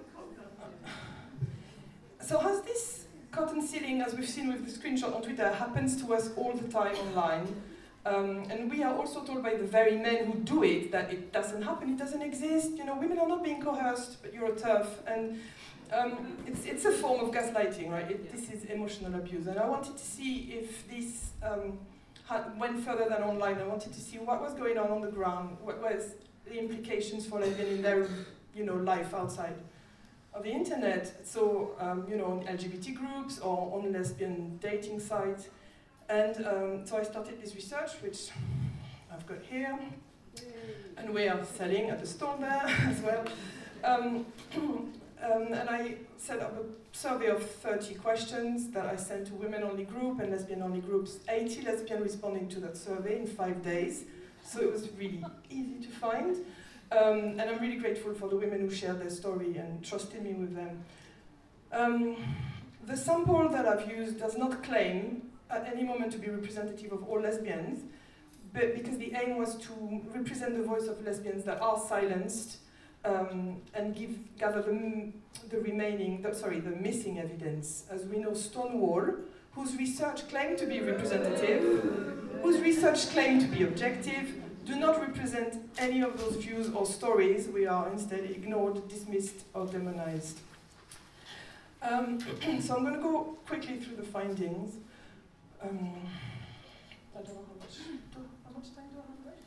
so 2.31 2.39
has 2.39 2.61
this 2.61 3.07
cotton 3.33 3.61
ceiling, 3.61 4.01
as 4.03 4.15
we've 4.15 4.29
seen 4.29 4.53
with 4.53 4.65
the 4.65 4.71
screenshot 4.71 5.13
on 5.13 5.21
Twitter, 5.21 5.51
happens 5.51 6.01
to 6.01 6.15
us 6.15 6.31
all 6.37 6.53
the 6.53 6.69
time 6.69 6.95
online. 6.95 7.61
Um, 8.07 8.45
and 8.49 8.71
we 8.71 8.85
are 8.85 8.95
also 8.95 9.25
told 9.25 9.43
by 9.43 9.55
the 9.55 9.65
very 9.65 9.97
men 9.97 10.27
who 10.27 10.39
do 10.39 10.63
it 10.63 10.93
that 10.93 11.13
it 11.13 11.33
doesn't 11.33 11.61
happen, 11.63 11.91
it 11.91 11.99
doesn't 11.99 12.23
exist. 12.23 12.71
You 12.77 12.85
know, 12.85 12.95
women 12.95 13.19
are 13.19 13.27
not 13.27 13.43
being 13.43 13.61
coerced, 13.61 14.23
but 14.23 14.33
you're 14.33 14.47
a 14.47 14.53
TERF. 14.53 14.87
And 15.09 15.41
um, 15.93 16.37
it's, 16.47 16.67
it's 16.67 16.85
a 16.85 16.93
form 16.93 17.19
of 17.19 17.35
gaslighting, 17.35 17.91
right? 17.91 18.09
It, 18.09 18.31
this 18.31 18.49
is 18.49 18.65
emotional 18.67 19.13
abuse. 19.17 19.49
And 19.49 19.59
I 19.59 19.67
wanted 19.67 19.97
to 19.97 20.05
see 20.05 20.53
if 20.53 20.89
this 20.89 21.31
um, 21.43 21.81
went 22.61 22.79
further 22.85 23.09
than 23.09 23.25
online. 23.25 23.59
I 23.59 23.67
wanted 23.67 23.93
to 23.93 24.01
see 24.01 24.19
what 24.19 24.41
was 24.41 24.55
going 24.55 24.79
on 24.79 24.93
on 24.93 25.01
the 25.01 25.11
ground, 25.11 25.57
what 25.65 25.83
was 25.83 26.15
the 26.47 26.57
implications 26.61 27.27
for 27.27 27.41
lesbian 27.41 27.71
in 27.71 27.83
their 27.83 28.07
you 28.55 28.65
know, 28.65 28.77
life 28.77 29.15
outside 29.15 29.57
of 30.33 30.45
the 30.45 30.51
internet, 30.51 31.27
so 31.27 31.73
um, 31.79 32.07
you 32.09 32.17
know, 32.17 32.27
on 32.27 32.45
LGBT 32.45 32.95
groups 32.95 33.39
or 33.41 33.73
on 33.77 33.93
lesbian 33.93 34.59
dating 34.59 35.01
sites. 35.01 35.49
And 36.09 36.47
um, 36.47 36.87
so 36.87 36.99
I 36.99 37.03
started 37.03 37.41
this 37.41 37.55
research, 37.55 37.93
which 38.03 38.31
I've 39.13 39.27
got 39.27 39.39
here, 39.43 39.79
and 40.97 41.15
we 41.15 41.29
are 41.29 41.45
selling 41.45 41.91
at 41.91 42.01
the 42.01 42.07
store 42.07 42.37
there 42.39 42.63
as 42.87 43.01
well. 43.01 43.25
Um, 43.83 44.27
um, 44.57 45.53
and 45.53 45.69
I 45.69 45.97
set 46.17 46.41
up 46.41 46.57
a 46.59 46.97
survey 46.97 47.27
of 47.27 47.43
30 47.43 47.95
questions 47.95 48.71
that 48.71 48.87
I 48.87 48.97
sent 48.97 49.27
to 49.29 49.35
women-only 49.35 49.85
group 49.85 50.21
and 50.21 50.31
lesbian-only 50.31 50.81
groups. 50.81 51.19
80 51.29 51.63
lesbian 51.63 52.03
responding 52.03 52.49
to 52.49 52.61
that 52.61 52.77
survey 52.77 53.19
in 53.19 53.27
five 53.27 53.63
days, 53.63 54.05
so 54.45 54.61
it 54.61 54.73
was 54.73 54.89
really 54.97 55.25
easy 55.49 55.81
to 55.83 55.89
find. 55.89 56.37
Um, 56.93 57.39
and 57.39 57.43
I'm 57.43 57.61
really 57.61 57.77
grateful 57.77 58.15
for 58.15 58.29
the 58.29 58.37
women 58.37 58.61
who 58.61 58.71
shared 58.71 59.01
their 59.01 59.11
story 59.11 59.57
and 59.57 59.85
trusted 59.85 60.23
me 60.23 60.35
with 60.35 60.57
them. 60.57 60.85
Um, 61.73 62.17
the 62.87 62.97
sample 62.97 63.49
that 63.49 63.67
I've 63.67 63.89
used 63.89 64.19
does 64.19 64.37
not 64.37 64.63
claim 64.65 65.23
at 65.49 65.71
any 65.73 65.85
moment 65.85 66.13
to 66.13 66.19
be 66.19 66.29
representative 66.29 66.93
of 66.93 67.05
all 67.09 67.21
lesbians, 67.21 67.85
but 68.53 68.75
because 68.75 68.99
the 68.99 69.13
aim 69.15 69.37
was 69.37 69.55
to 69.57 70.03
represent 70.13 70.57
the 70.57 70.65
voice 70.65 70.89
of 70.89 71.05
lesbians 71.05 71.45
that 71.45 71.61
are 71.61 71.79
silenced 71.79 72.59
um, 73.05 73.63
and 73.75 73.95
give, 73.95 74.37
gather 74.37 74.61
the, 74.63 75.13
the 75.49 75.61
remaining, 75.61 76.23
the, 76.23 76.35
sorry, 76.35 76.59
the 76.59 76.71
missing 76.71 77.21
evidence. 77.21 77.85
As 77.89 78.05
we 78.07 78.19
know, 78.19 78.35
Stonewall, 78.35 79.15
whose 79.53 79.77
research 79.77 80.29
claimed 80.29 80.59
to 80.59 80.67
be 80.67 80.81
representative, 80.81 81.63
whose 82.43 82.61
research 82.61 83.09
claimed 83.11 83.43
to 83.43 83.47
be 83.47 83.63
objective, 83.63 84.35
do 84.65 84.77
not 84.77 85.01
represent 85.01 85.57
any 85.79 86.03
of 86.03 86.19
those 86.19 86.37
views 86.37 86.71
or 86.75 86.85
stories. 86.87 87.49
We 87.49 87.67
are 87.67 87.91
instead 87.91 88.25
ignored, 88.25 88.89
dismissed, 88.89 89.45
or 89.55 89.67
demonized. 89.67 90.39
Um, 91.83 92.21
so 92.61 92.77
I'm 92.77 92.83
going 92.83 92.95
to 92.95 93.01
go 93.01 93.39
quickly 93.47 93.79
through 93.79 93.97
the 93.97 94.03
findings. 94.03 94.75
Um, 95.63 95.95
I 97.15 97.23
don't 97.23 97.35
know 97.35 97.45
how 97.49 97.55
much, 97.59 97.79
how 98.45 98.51
much 98.57 98.75
time 98.75 98.85
do 98.93 98.99
I 98.99 99.03
have 99.13 99.25
left? 99.27 99.39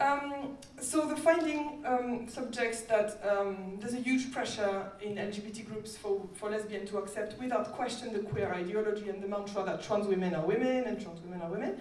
Um, 0.00 0.56
so 0.80 1.06
the 1.06 1.16
finding 1.16 1.84
um, 1.86 2.28
subjects 2.28 2.82
that 2.82 3.20
um, 3.28 3.78
there's 3.78 3.94
a 3.94 3.98
huge 3.98 4.30
pressure 4.32 4.92
in 5.00 5.16
LGBT 5.16 5.66
groups 5.66 5.96
for, 5.96 6.28
for 6.34 6.50
lesbians 6.50 6.90
to 6.90 6.98
accept 6.98 7.38
without 7.40 7.72
question 7.72 8.12
the 8.12 8.20
queer 8.20 8.52
ideology 8.52 9.08
and 9.08 9.20
the 9.22 9.28
mantra 9.28 9.64
that 9.64 9.82
trans 9.82 10.06
women 10.06 10.34
are 10.34 10.44
women 10.44 10.84
and 10.84 11.00
trans 11.00 11.20
women 11.20 11.40
are 11.42 11.50
women. 11.50 11.80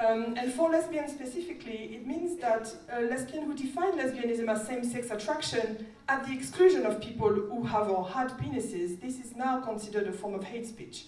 Um, 0.00 0.34
and 0.36 0.52
for 0.52 0.70
lesbians 0.70 1.12
specifically, 1.12 1.94
it 1.94 2.06
means 2.06 2.40
that 2.40 2.74
a 2.90 3.02
lesbian 3.02 3.44
who 3.44 3.54
define 3.54 3.92
lesbianism 3.92 4.48
as 4.48 4.66
same-sex 4.66 5.10
attraction 5.10 5.86
at 6.08 6.26
the 6.26 6.32
exclusion 6.32 6.84
of 6.84 7.00
people 7.00 7.28
who 7.28 7.62
have 7.62 7.88
or 7.88 8.08
had 8.08 8.30
penises, 8.30 9.00
this 9.00 9.20
is 9.20 9.36
now 9.36 9.60
considered 9.60 10.08
a 10.08 10.12
form 10.12 10.34
of 10.34 10.42
hate 10.42 10.66
speech 10.66 11.06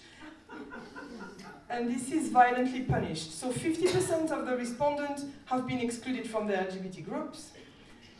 and 1.69 1.93
this 1.93 2.11
is 2.11 2.29
violently 2.29 2.81
punished. 2.81 3.37
So 3.37 3.51
50% 3.51 4.31
of 4.31 4.45
the 4.45 4.55
respondents 4.55 5.25
have 5.45 5.67
been 5.67 5.79
excluded 5.79 6.29
from 6.29 6.47
the 6.47 6.53
LGBT 6.53 7.05
groups. 7.05 7.51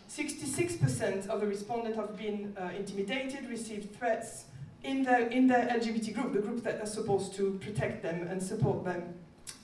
66% 0.10 1.28
of 1.28 1.42
the 1.42 1.48
respondents 1.48 1.98
have 1.98 2.18
been 2.18 2.56
uh, 2.60 2.70
intimidated, 2.78 3.50
received 3.50 3.96
threats 3.98 4.46
in 4.84 5.04
their, 5.04 5.28
in 5.28 5.48
their 5.48 5.68
LGBT 5.68 6.14
group, 6.14 6.34
the 6.34 6.40
group 6.40 6.64
that 6.64 6.82
are 6.82 6.88
supposed 6.88 7.36
to 7.36 7.60
protect 7.62 8.04
them 8.04 8.28
and 8.28 8.42
support 8.42 8.84
them, 8.84 9.14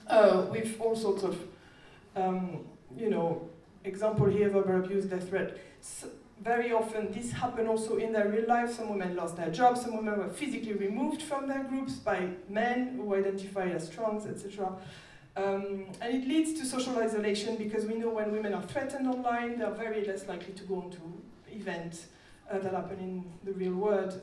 uh, 0.07 0.45
with 0.49 0.79
all 0.79 0.95
sorts 0.95 1.23
of, 1.23 1.37
um, 2.15 2.65
you 2.97 3.09
know, 3.09 3.49
example 3.83 4.25
here, 4.25 4.49
verbal 4.49 4.83
abuse, 4.83 5.05
death 5.05 5.29
threat. 5.29 5.57
So 5.81 6.07
very 6.41 6.71
often 6.71 7.11
this 7.11 7.31
happened 7.31 7.67
also 7.67 7.97
in 7.97 8.11
their 8.13 8.27
real 8.27 8.47
life. 8.47 8.73
Some 8.73 8.89
women 8.89 9.15
lost 9.15 9.37
their 9.37 9.49
jobs, 9.49 9.81
some 9.81 9.95
women 9.95 10.19
were 10.19 10.29
physically 10.29 10.73
removed 10.73 11.21
from 11.21 11.47
their 11.47 11.63
groups 11.63 11.93
by 11.93 12.29
men 12.49 12.95
who 12.97 13.15
identify 13.15 13.69
as 13.69 13.89
trans, 13.89 14.25
etc. 14.25 14.75
Um, 15.35 15.85
and 15.99 16.15
it 16.15 16.27
leads 16.27 16.59
to 16.59 16.65
social 16.65 16.97
isolation 16.99 17.55
because 17.55 17.85
we 17.85 17.95
know 17.95 18.09
when 18.09 18.31
women 18.31 18.53
are 18.53 18.61
threatened 18.61 19.07
online, 19.07 19.57
they 19.57 19.65
are 19.65 19.73
very 19.73 20.05
less 20.05 20.27
likely 20.27 20.53
to 20.53 20.63
go 20.63 20.75
on 20.75 20.91
to 20.91 20.99
events 21.51 22.07
uh, 22.51 22.59
that 22.59 22.73
happen 22.73 22.99
in 22.99 23.25
the 23.43 23.53
real 23.53 23.73
world 23.73 24.13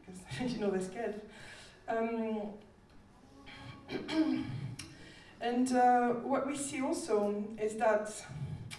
because 0.00 0.20
um, 0.40 0.48
you 0.48 0.58
know 0.58 0.70
they're 0.70 0.80
scared. 0.80 1.20
Um, 1.88 2.48
and 5.44 5.76
uh, 5.76 6.08
what 6.24 6.46
we 6.46 6.56
see 6.56 6.80
also 6.80 7.44
is 7.60 7.76
that 7.76 8.10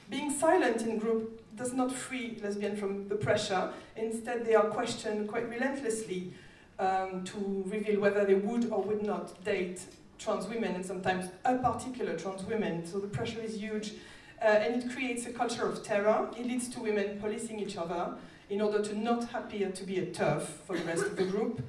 being 0.09 0.31
silent 0.31 0.81
in 0.81 0.97
group 0.97 1.41
does 1.55 1.73
not 1.73 1.91
free 1.91 2.37
lesbian 2.41 2.75
from 2.75 3.07
the 3.07 3.15
pressure. 3.15 3.69
Instead, 3.95 4.45
they 4.45 4.55
are 4.55 4.65
questioned 4.65 5.27
quite 5.27 5.47
relentlessly 5.47 6.33
um, 6.79 7.23
to 7.23 7.63
reveal 7.67 8.01
whether 8.01 8.25
they 8.25 8.33
would 8.33 8.71
or 8.71 8.81
would 8.81 9.03
not 9.03 9.43
date 9.45 9.81
trans 10.17 10.47
women, 10.47 10.75
and 10.75 10.85
sometimes 10.85 11.29
a 11.45 11.55
particular 11.57 12.17
trans 12.17 12.43
women. 12.43 12.85
So 12.85 12.99
the 12.99 13.07
pressure 13.07 13.41
is 13.41 13.59
huge, 13.59 13.93
uh, 14.41 14.45
and 14.45 14.83
it 14.83 14.91
creates 14.91 15.25
a 15.27 15.33
culture 15.33 15.67
of 15.67 15.83
terror. 15.83 16.29
It 16.37 16.47
leads 16.47 16.67
to 16.69 16.79
women 16.79 17.19
policing 17.19 17.59
each 17.59 17.77
other 17.77 18.15
in 18.49 18.59
order 18.59 18.81
to 18.81 18.97
not 18.97 19.23
appear 19.33 19.69
to 19.69 19.83
be 19.83 19.99
a 19.99 20.05
TERF 20.07 20.41
for 20.65 20.77
the 20.77 20.83
rest 20.83 21.03
of 21.03 21.15
the 21.15 21.25
group. 21.25 21.61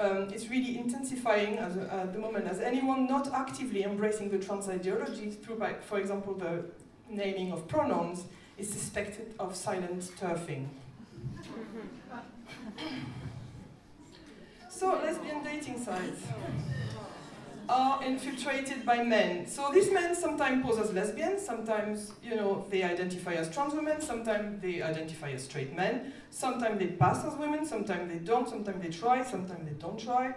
Um, 0.00 0.28
it's 0.32 0.48
really 0.48 0.78
intensifying 0.78 1.58
as 1.58 1.76
at 1.76 2.14
the 2.14 2.18
moment. 2.18 2.46
As 2.46 2.58
anyone 2.60 3.06
not 3.06 3.30
actively 3.34 3.82
embracing 3.82 4.30
the 4.30 4.38
trans 4.38 4.66
ideology 4.66 5.30
through, 5.30 5.56
by, 5.56 5.74
for 5.74 6.00
example, 6.00 6.32
the 6.32 6.64
naming 7.10 7.52
of 7.52 7.68
pronouns 7.68 8.24
is 8.56 8.70
suspected 8.70 9.34
of 9.38 9.54
silent 9.54 10.00
turfing. 10.18 10.68
so, 14.70 14.98
lesbian 15.04 15.44
dating 15.44 15.84
sites 15.84 16.22
are 17.70 18.02
infiltrated 18.04 18.84
by 18.84 19.02
men. 19.02 19.46
So 19.46 19.70
these 19.72 19.90
men 19.92 20.14
sometimes 20.14 20.64
pose 20.64 20.78
as 20.78 20.92
lesbians, 20.92 21.40
sometimes 21.44 22.12
you 22.22 22.34
know 22.34 22.66
they 22.70 22.82
identify 22.82 23.34
as 23.34 23.48
trans 23.54 23.74
women, 23.74 24.00
sometimes 24.00 24.60
they 24.60 24.82
identify 24.82 25.30
as 25.30 25.44
straight 25.44 25.74
men, 25.74 26.12
sometimes 26.30 26.78
they 26.78 26.88
pass 26.88 27.24
as 27.24 27.34
women, 27.34 27.64
sometimes 27.64 28.10
they 28.12 28.18
don't, 28.18 28.48
sometimes 28.48 28.82
they 28.82 28.90
try, 28.90 29.22
sometimes 29.22 29.64
they 29.64 29.76
don't 29.78 29.98
try. 29.98 30.34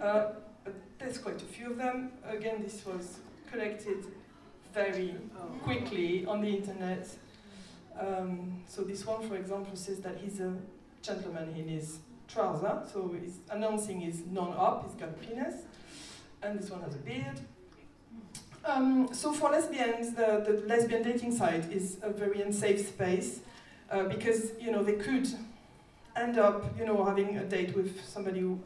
Uh, 0.00 0.32
there's 0.98 1.18
quite 1.18 1.40
a 1.40 1.44
few 1.44 1.70
of 1.70 1.78
them. 1.78 2.12
Again, 2.28 2.62
this 2.62 2.84
was 2.84 3.18
collected 3.50 4.04
very 4.74 5.14
quickly 5.62 6.24
on 6.26 6.40
the 6.40 6.48
internet 6.48 7.06
um, 7.98 8.62
so 8.66 8.82
this 8.82 9.06
one, 9.06 9.28
for 9.28 9.36
example, 9.36 9.76
says 9.76 10.00
that 10.00 10.16
he's 10.18 10.40
a 10.40 10.54
gentleman 11.02 11.54
in 11.56 11.68
his 11.68 11.98
trouser, 12.28 12.82
so 12.90 13.14
he's 13.20 13.38
announcing 13.50 14.00
he's 14.00 14.22
non-op, 14.26 14.86
he's 14.86 14.94
got 14.94 15.20
penis, 15.20 15.62
and 16.42 16.58
this 16.58 16.70
one 16.70 16.82
has 16.82 16.94
a 16.94 16.98
beard. 16.98 17.40
Um, 18.64 19.08
so 19.12 19.32
for 19.32 19.50
lesbians, 19.50 20.14
the, 20.14 20.44
the 20.46 20.62
lesbian 20.66 21.02
dating 21.02 21.36
site 21.36 21.70
is 21.72 21.98
a 22.02 22.10
very 22.10 22.40
unsafe 22.42 22.86
space 22.86 23.40
uh, 23.90 24.04
because 24.04 24.52
you 24.60 24.70
know 24.70 24.82
they 24.82 24.94
could 24.94 25.28
end 26.16 26.38
up 26.38 26.78
you 26.78 26.86
know 26.86 27.04
having 27.04 27.38
a 27.38 27.44
date 27.44 27.74
with 27.74 28.04
somebody 28.04 28.40
who 28.40 28.60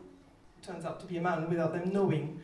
turns 0.63 0.85
out 0.85 1.01
to 1.01 1.07
be 1.07 1.17
a 1.17 1.21
man 1.21 1.49
without 1.49 1.73
them 1.73 1.93
knowing. 1.93 2.41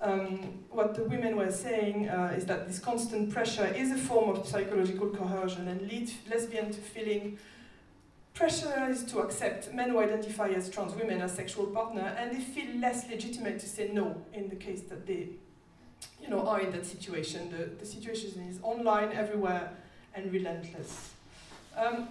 Um, 0.00 0.62
what 0.70 0.94
the 0.94 1.04
women 1.04 1.36
were 1.36 1.50
saying 1.50 2.08
uh, 2.08 2.34
is 2.36 2.44
that 2.46 2.66
this 2.66 2.78
constant 2.78 3.30
pressure 3.30 3.66
is 3.66 3.90
a 3.90 3.96
form 3.96 4.36
of 4.36 4.46
psychological 4.46 5.08
coercion 5.08 5.68
and 5.68 5.80
leads 5.90 6.14
lesbians 6.30 6.76
to 6.76 6.82
feeling 6.82 7.38
pressurized 8.36 9.08
to 9.08 9.20
accept 9.20 9.72
men 9.72 9.90
who 9.90 9.98
identify 9.98 10.48
as 10.50 10.68
trans 10.68 10.94
women 10.94 11.22
as 11.22 11.34
sexual 11.34 11.66
partner, 11.66 12.14
and 12.18 12.30
they 12.30 12.40
feel 12.40 12.76
less 12.76 13.08
legitimate 13.10 13.58
to 13.58 13.66
say 13.66 13.88
no 13.92 14.14
in 14.34 14.48
the 14.50 14.56
case 14.56 14.82
that 14.82 15.06
they, 15.06 15.30
you 16.22 16.28
know, 16.28 16.46
are 16.46 16.60
in 16.60 16.70
that 16.70 16.84
situation. 16.84 17.50
The, 17.50 17.64
the 17.80 17.86
situation 17.86 18.46
is 18.48 18.60
online, 18.62 19.10
everywhere, 19.12 19.70
and 20.14 20.30
relentless. 20.30 21.12
Um, 21.76 22.08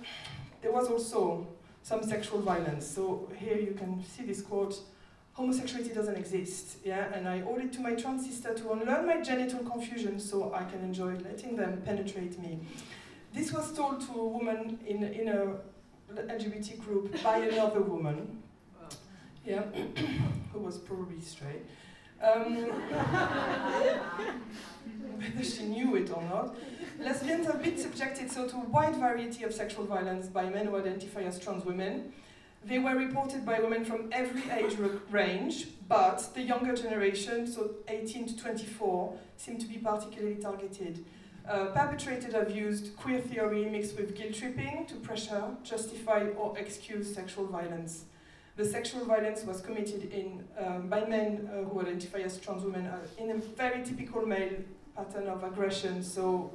there 0.63 0.71
was 0.71 0.87
also 0.89 1.47
some 1.83 2.01
sexual 2.01 2.41
violence. 2.41 2.87
So 2.87 3.29
here 3.37 3.57
you 3.57 3.73
can 3.73 4.03
see 4.03 4.23
this 4.23 4.41
quote 4.41 4.79
homosexuality 5.33 5.93
doesn't 5.93 6.15
exist, 6.15 6.77
yeah, 6.83 7.13
and 7.13 7.27
I 7.27 7.41
owe 7.41 7.57
it 7.57 7.73
to 7.73 7.81
my 7.81 7.93
trans 7.93 8.25
sister 8.25 8.53
to 8.53 8.71
unlearn 8.71 9.05
my 9.05 9.21
genital 9.21 9.59
confusion 9.59 10.19
so 10.19 10.53
I 10.53 10.63
can 10.63 10.81
enjoy 10.81 11.17
letting 11.17 11.55
them 11.57 11.81
penetrate 11.85 12.39
me. 12.39 12.59
This 13.33 13.51
was 13.51 13.73
told 13.73 13.99
to 14.07 14.13
a 14.13 14.27
woman 14.27 14.79
in, 14.87 15.03
in 15.03 15.27
a 15.27 15.55
LGBT 16.13 16.79
group 16.79 17.21
by 17.23 17.37
another 17.39 17.81
woman, 17.81 18.41
yeah, 19.45 19.61
who 20.53 20.59
was 20.59 20.77
probably 20.77 21.21
straight. 21.21 21.65
Um, 22.21 22.55
whether 25.17 25.43
she 25.43 25.63
knew 25.63 25.95
it 25.95 26.09
or 26.11 26.23
not. 26.23 26.55
Lesbians 26.99 27.45
have 27.47 27.61
been 27.61 27.77
subjected 27.77 28.31
so 28.31 28.47
to 28.47 28.55
a 28.55 28.59
wide 28.59 28.95
variety 28.95 29.43
of 29.43 29.53
sexual 29.53 29.85
violence 29.85 30.27
by 30.27 30.49
men 30.49 30.67
who 30.67 30.77
identify 30.77 31.21
as 31.21 31.39
trans 31.39 31.65
women, 31.65 32.13
they 32.65 32.79
were 32.79 32.95
reported 32.95 33.45
by 33.45 33.59
women 33.59 33.85
from 33.85 34.09
every 34.11 34.49
age 34.49 34.75
range, 35.11 35.67
but 35.87 36.33
the 36.33 36.41
younger 36.41 36.75
generation, 36.75 37.45
so 37.45 37.75
18 37.87 38.27
to 38.27 38.37
24, 38.37 39.13
seem 39.37 39.59
to 39.59 39.67
be 39.67 39.77
particularly 39.77 40.35
targeted. 40.35 41.05
Uh, 41.47 41.65
perpetrators 41.65 42.33
have 42.33 42.49
used 42.49 42.95
queer 42.97 43.19
theory 43.19 43.65
mixed 43.65 43.95
with 43.95 44.15
guilt 44.15 44.33
tripping 44.33 44.85
to 44.87 44.95
pressure, 44.95 45.43
justify, 45.63 46.23
or 46.37 46.57
excuse 46.57 47.13
sexual 47.13 47.45
violence. 47.45 48.05
The 48.55 48.65
sexual 48.65 49.05
violence 49.05 49.43
was 49.43 49.61
committed 49.61 50.11
in, 50.11 50.43
um, 50.57 50.87
by 50.87 51.05
men 51.05 51.47
uh, 51.51 51.69
who 51.69 51.81
identify 51.81 52.19
as 52.19 52.39
trans 52.39 52.63
women 52.63 52.87
uh, 52.87 52.97
in 53.19 53.29
a 53.29 53.35
very 53.35 53.83
typical 53.83 54.25
male 54.25 54.55
pattern 54.95 55.27
of 55.27 55.43
aggression. 55.43 56.01
So, 56.01 56.51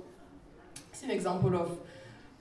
it's 0.90 1.04
an 1.04 1.10
example 1.10 1.54
of 1.54 1.78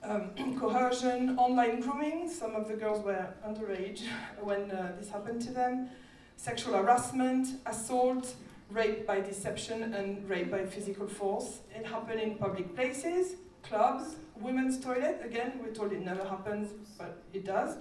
um, 0.02 0.30
coercion, 0.58 1.38
online 1.38 1.80
grooming. 1.80 2.28
Some 2.28 2.56
of 2.56 2.66
the 2.66 2.74
girls 2.74 3.04
were 3.04 3.28
underage 3.46 4.00
when 4.40 4.72
uh, 4.72 4.96
this 4.98 5.08
happened 5.08 5.40
to 5.42 5.52
them. 5.52 5.88
Sexual 6.36 6.72
harassment, 6.72 7.60
assault, 7.66 8.34
rape 8.70 9.06
by 9.06 9.20
deception, 9.20 9.94
and 9.94 10.28
rape 10.28 10.50
by 10.50 10.64
physical 10.66 11.06
force. 11.06 11.60
It 11.74 11.86
happened 11.86 12.20
in 12.20 12.36
public 12.36 12.74
places, 12.74 13.34
clubs, 13.62 14.16
women's 14.36 14.78
toilet. 14.80 15.20
Again, 15.24 15.60
we're 15.62 15.72
told 15.74 15.92
it 15.92 16.04
never 16.04 16.24
happens, 16.24 16.70
but 16.98 17.22
it 17.32 17.44
does. 17.44 17.76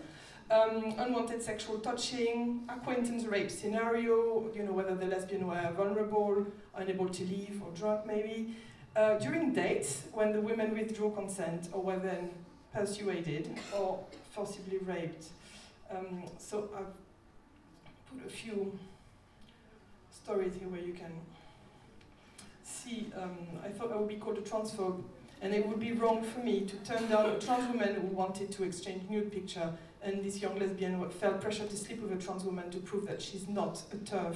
um, 0.51 0.95
unwanted 0.97 1.41
sexual 1.41 1.79
touching, 1.79 2.61
acquaintance 2.69 3.25
rape 3.25 3.51
scenario, 3.51 4.49
you 4.55 4.63
know, 4.63 4.71
whether 4.71 4.95
the 4.95 5.05
lesbian 5.05 5.45
were 5.47 5.71
vulnerable, 5.75 6.45
unable 6.75 7.07
to 7.07 7.23
leave, 7.23 7.61
or 7.63 7.71
drunk 7.71 8.05
maybe. 8.05 8.55
Uh, 8.95 9.17
during 9.19 9.53
dates, 9.53 10.03
when 10.13 10.31
the 10.31 10.41
women 10.41 10.73
withdrew 10.73 11.11
consent 11.11 11.69
or 11.71 11.81
were 11.81 11.97
then 11.99 12.31
persuaded 12.73 13.55
or 13.77 14.03
forcibly 14.31 14.79
raped. 14.79 15.25
Um, 15.91 16.23
so 16.39 16.69
I've 16.75 16.85
put 18.11 18.25
a 18.25 18.29
few 18.29 18.77
stories 20.29 20.53
here 20.59 20.67
where 20.67 20.81
you 20.81 20.93
can 20.93 21.11
see. 22.61 23.11
Um, 23.19 23.35
I 23.65 23.69
thought 23.69 23.91
I 23.91 23.95
would 23.95 24.07
be 24.07 24.17
called 24.17 24.37
a 24.37 24.41
transphobe, 24.41 25.01
and 25.41 25.55
it 25.55 25.65
would 25.67 25.79
be 25.79 25.91
wrong 25.93 26.21
for 26.21 26.39
me 26.41 26.61
to 26.67 26.75
turn 26.77 27.09
down 27.09 27.31
a 27.31 27.39
trans 27.39 27.67
woman 27.67 27.95
who 27.95 28.07
wanted 28.15 28.51
to 28.51 28.63
exchange 28.63 29.09
nude 29.09 29.31
picture, 29.31 29.71
and 30.03 30.23
this 30.23 30.39
young 30.39 30.59
lesbian 30.59 31.09
felt 31.09 31.41
pressure 31.41 31.65
to 31.65 31.75
sleep 31.75 31.99
with 32.03 32.11
a 32.11 32.23
trans 32.23 32.43
woman 32.43 32.69
to 32.69 32.77
prove 32.77 33.07
that 33.07 33.19
she's 33.19 33.47
not 33.47 33.81
a 33.91 33.95
TERF. 33.95 34.35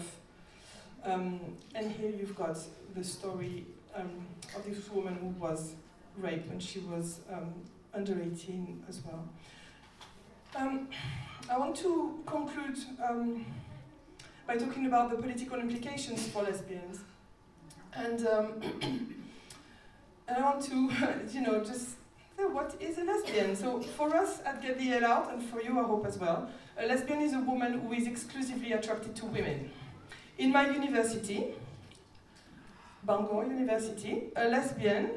Um, 1.04 1.40
and 1.76 1.92
here 1.92 2.10
you've 2.10 2.36
got 2.36 2.58
the 2.96 3.04
story 3.04 3.68
um, 3.96 4.26
of 4.56 4.66
this 4.66 4.90
woman 4.90 5.16
who 5.22 5.28
was 5.40 5.76
raped 6.18 6.50
when 6.50 6.60
she 6.60 6.80
was 6.80 7.20
um, 7.32 7.54
under 7.94 8.20
18 8.20 8.84
as 8.90 9.00
well. 9.06 9.30
Um, 10.56 10.88
I 11.52 11.58
want 11.60 11.76
to 11.78 12.20
conclude 12.26 12.80
um, 13.08 13.46
by 14.46 14.58
talking 14.58 14.86
about 14.86 15.10
the 15.10 15.18
political 15.18 15.60
implications 15.60 16.28
for 16.28 16.44
lesbians. 16.44 17.00
And, 17.96 18.28
um, 18.28 18.54
and 18.82 20.38
I 20.38 20.42
want 20.42 20.62
to, 20.64 20.90
you 21.32 21.42
know, 21.42 21.64
just 21.64 21.96
what 22.38 22.76
is 22.80 22.98
a 22.98 23.04
lesbian? 23.04 23.56
So 23.56 23.82
for 23.82 24.16
us 24.16 24.42
at 24.46 24.62
Get 24.62 24.78
the 24.78 24.86
Hell 24.86 25.06
Out, 25.06 25.34
and 25.34 25.42
for 25.42 25.62
you 25.62 25.80
I 25.80 25.84
hope 25.84 26.06
as 26.06 26.18
well, 26.18 26.50
a 26.78 26.86
lesbian 26.86 27.22
is 27.22 27.34
a 27.34 27.40
woman 27.40 27.80
who 27.80 27.94
is 27.94 28.08
exclusively 28.08 28.74
attracted 28.74 29.16
to 29.18 29.26
women. 29.26 29.72
In 30.38 30.52
my 30.52 30.70
university, 30.70 31.54
Bangor 33.04 33.46
University, 33.46 34.24
a 34.36 34.48
lesbian 34.48 35.12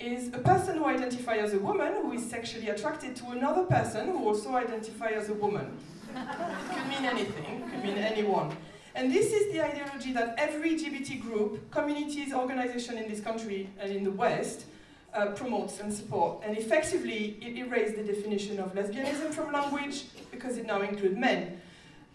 is 0.00 0.28
a 0.28 0.38
person 0.38 0.78
who 0.78 0.86
identifies 0.86 1.40
as 1.40 1.54
a 1.54 1.58
woman 1.58 1.92
who 2.02 2.12
is 2.12 2.28
sexually 2.28 2.68
attracted 2.68 3.14
to 3.16 3.30
another 3.30 3.64
person 3.64 4.08
who 4.08 4.26
also 4.26 4.54
identifies 4.54 5.14
as 5.16 5.28
a 5.30 5.34
woman. 5.34 5.76
it 6.14 6.76
could 6.76 6.88
mean 6.88 7.04
anything, 7.04 7.62
it 7.62 7.70
could 7.70 7.82
mean 7.82 7.98
anyone. 7.98 8.56
And 8.94 9.12
this 9.12 9.32
is 9.32 9.52
the 9.52 9.64
ideology 9.64 10.12
that 10.12 10.34
every 10.38 10.76
LGBT 10.76 11.20
group, 11.20 11.70
communities, 11.70 12.32
organization 12.32 12.96
in 12.96 13.08
this 13.08 13.20
country 13.20 13.68
and 13.80 13.90
in 13.90 14.04
the 14.04 14.10
West 14.10 14.66
uh, 15.12 15.26
promotes 15.26 15.80
and 15.80 15.92
support. 15.92 16.42
And 16.44 16.56
effectively, 16.56 17.36
it 17.40 17.56
erased 17.56 17.96
the 17.96 18.04
definition 18.04 18.60
of 18.60 18.74
lesbianism 18.74 19.32
from 19.32 19.52
language 19.52 20.04
because 20.30 20.58
it 20.58 20.66
now 20.66 20.82
includes 20.82 21.16
men. 21.16 21.60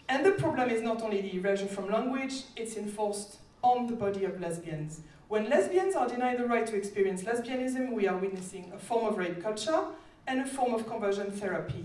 And 0.08 0.24
the 0.24 0.32
problem 0.32 0.70
is 0.70 0.82
not 0.82 1.02
only 1.02 1.20
the 1.20 1.36
erasure 1.36 1.66
from 1.66 1.90
language, 1.90 2.42
it's 2.56 2.76
enforced 2.76 3.36
on 3.62 3.86
the 3.86 3.94
body 3.94 4.24
of 4.24 4.40
lesbians. 4.40 5.00
When 5.30 5.48
lesbians 5.48 5.94
are 5.94 6.08
denied 6.08 6.38
the 6.38 6.44
right 6.44 6.66
to 6.66 6.74
experience 6.74 7.22
lesbianism, 7.22 7.92
we 7.92 8.08
are 8.08 8.16
witnessing 8.16 8.72
a 8.74 8.78
form 8.80 9.06
of 9.06 9.16
rape 9.16 9.40
culture 9.40 9.84
and 10.26 10.40
a 10.40 10.44
form 10.44 10.74
of 10.74 10.88
conversion 10.88 11.30
therapy. 11.30 11.84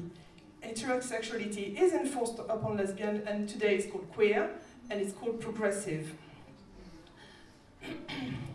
Heterosexuality 0.63 1.79
is 1.79 1.93
enforced 1.93 2.39
upon 2.39 2.77
lesbians, 2.77 3.23
and 3.27 3.47
today 3.47 3.75
it's 3.75 3.85
called 3.85 4.11
queer, 4.11 4.49
and 4.89 4.99
it's 4.99 5.13
called 5.13 5.39
progressive. 5.39 6.15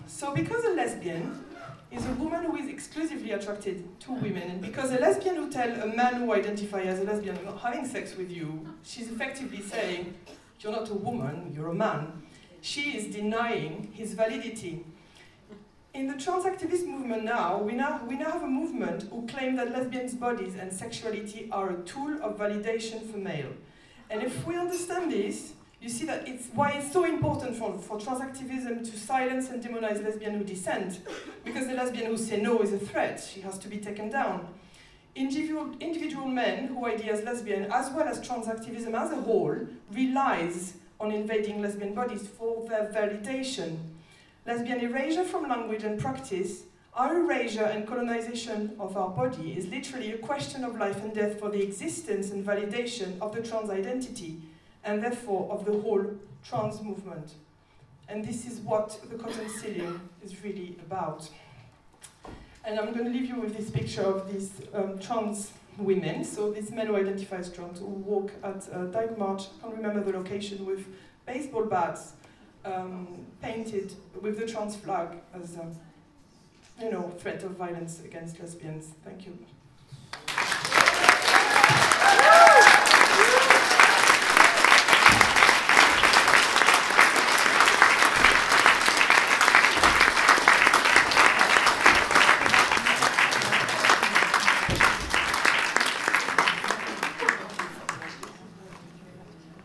so, 0.08 0.34
because 0.34 0.64
a 0.64 0.70
lesbian 0.70 1.44
is 1.92 2.04
a 2.04 2.12
woman 2.14 2.42
who 2.42 2.56
is 2.56 2.68
exclusively 2.68 3.30
attracted 3.30 4.00
to 4.00 4.12
women, 4.14 4.50
and 4.50 4.60
because 4.60 4.90
a 4.90 4.98
lesbian 4.98 5.36
who 5.36 5.48
tells 5.52 5.78
a 5.78 5.86
man 5.86 6.14
who 6.14 6.32
identifies 6.34 6.88
as 6.88 6.98
a 6.98 7.04
lesbian, 7.04 7.38
I'm 7.46 7.56
having 7.58 7.86
sex 7.86 8.16
with 8.16 8.32
you, 8.32 8.66
she's 8.82 9.08
effectively 9.08 9.62
saying, 9.62 10.14
You're 10.58 10.72
not 10.72 10.90
a 10.90 10.94
woman, 10.94 11.52
you're 11.54 11.68
a 11.68 11.74
man 11.74 12.24
she 12.60 12.96
is 12.96 13.14
denying 13.14 13.92
his 13.94 14.14
validity. 14.14 14.84
In 15.92 16.06
the 16.06 16.14
trans 16.14 16.44
activist 16.44 16.86
movement 16.86 17.24
now, 17.24 17.58
we 17.58 17.72
now, 17.72 18.00
we 18.06 18.16
now 18.16 18.30
have 18.30 18.42
a 18.42 18.46
movement 18.46 19.04
who 19.10 19.26
claim 19.26 19.56
that 19.56 19.72
lesbians' 19.72 20.14
bodies 20.14 20.54
and 20.54 20.72
sexuality 20.72 21.48
are 21.50 21.70
a 21.70 21.82
tool 21.82 22.22
of 22.22 22.38
validation 22.38 23.10
for 23.10 23.16
male. 23.16 23.52
And 24.08 24.22
if 24.22 24.46
we 24.46 24.56
understand 24.56 25.10
this, 25.10 25.54
you 25.80 25.88
see 25.88 26.04
that 26.04 26.28
it's 26.28 26.48
why 26.52 26.72
it's 26.72 26.92
so 26.92 27.04
important 27.04 27.56
for, 27.56 27.76
for 27.78 27.98
trans 27.98 28.20
activism 28.20 28.84
to 28.84 28.98
silence 28.98 29.48
and 29.48 29.62
demonize 29.62 30.04
lesbians 30.04 30.36
who 30.36 30.44
dissent, 30.44 31.00
because 31.44 31.66
the 31.66 31.74
lesbian 31.74 32.06
who 32.06 32.18
say 32.18 32.40
no 32.40 32.60
is 32.60 32.72
a 32.72 32.78
threat, 32.78 33.20
she 33.20 33.40
has 33.40 33.58
to 33.58 33.68
be 33.68 33.78
taken 33.78 34.10
down. 34.10 34.46
Individual, 35.16 35.74
individual 35.80 36.26
men 36.26 36.68
who 36.68 36.84
ID 36.84 37.08
as 37.08 37.24
lesbian, 37.24 37.64
as 37.72 37.90
well 37.90 38.06
as 38.06 38.24
trans 38.24 38.46
activism 38.46 38.94
as 38.94 39.10
a 39.10 39.16
whole, 39.16 39.56
relies 39.90 40.74
on 41.00 41.10
invading 41.10 41.62
lesbian 41.62 41.94
bodies 41.94 42.28
for 42.28 42.68
their 42.68 42.92
validation. 42.92 43.78
Lesbian 44.46 44.80
erasure 44.80 45.24
from 45.24 45.48
language 45.48 45.82
and 45.82 45.98
practice, 45.98 46.64
our 46.94 47.16
erasure 47.16 47.64
and 47.64 47.86
colonization 47.86 48.72
of 48.78 48.96
our 48.96 49.08
body 49.08 49.52
is 49.52 49.66
literally 49.68 50.12
a 50.12 50.18
question 50.18 50.64
of 50.64 50.76
life 50.76 51.02
and 51.02 51.14
death 51.14 51.38
for 51.38 51.48
the 51.48 51.62
existence 51.62 52.30
and 52.30 52.44
validation 52.44 53.18
of 53.20 53.34
the 53.34 53.42
trans 53.42 53.70
identity, 53.70 54.42
and 54.84 55.02
therefore 55.02 55.50
of 55.50 55.64
the 55.64 55.72
whole 55.80 56.04
trans 56.44 56.82
movement. 56.82 57.32
And 58.08 58.24
this 58.24 58.44
is 58.44 58.58
what 58.58 58.98
the 59.08 59.16
cotton 59.16 59.48
ceiling 59.48 60.00
is 60.22 60.42
really 60.42 60.76
about. 60.84 61.28
And 62.64 62.78
I'm 62.78 62.92
going 62.92 63.04
to 63.04 63.10
leave 63.10 63.28
you 63.28 63.40
with 63.40 63.56
this 63.56 63.70
picture 63.70 64.02
of 64.02 64.30
this 64.32 64.50
um, 64.74 64.98
trans 64.98 65.52
women. 65.84 66.24
So 66.24 66.50
these 66.52 66.70
men 66.70 66.88
who 66.88 66.96
identify 66.96 67.36
as 67.36 67.52
trans 67.52 67.78
who 67.78 67.86
walk 67.86 68.32
at 68.42 68.68
uh, 68.72 68.84
Dyke 68.86 69.18
March, 69.18 69.44
I 69.58 69.62
can't 69.62 69.76
remember 69.76 70.02
the 70.02 70.16
location, 70.16 70.66
with 70.66 70.86
baseball 71.26 71.64
bats 71.64 72.12
um, 72.64 73.26
painted 73.42 73.94
with 74.20 74.38
the 74.38 74.46
trans 74.46 74.76
flag 74.76 75.08
as 75.34 75.56
a 75.56 75.66
you 76.82 76.90
know, 76.90 77.12
threat 77.18 77.42
of 77.42 77.52
violence 77.52 78.00
against 78.04 78.40
lesbians. 78.40 78.92
Thank 79.04 79.26
you. 79.26 79.38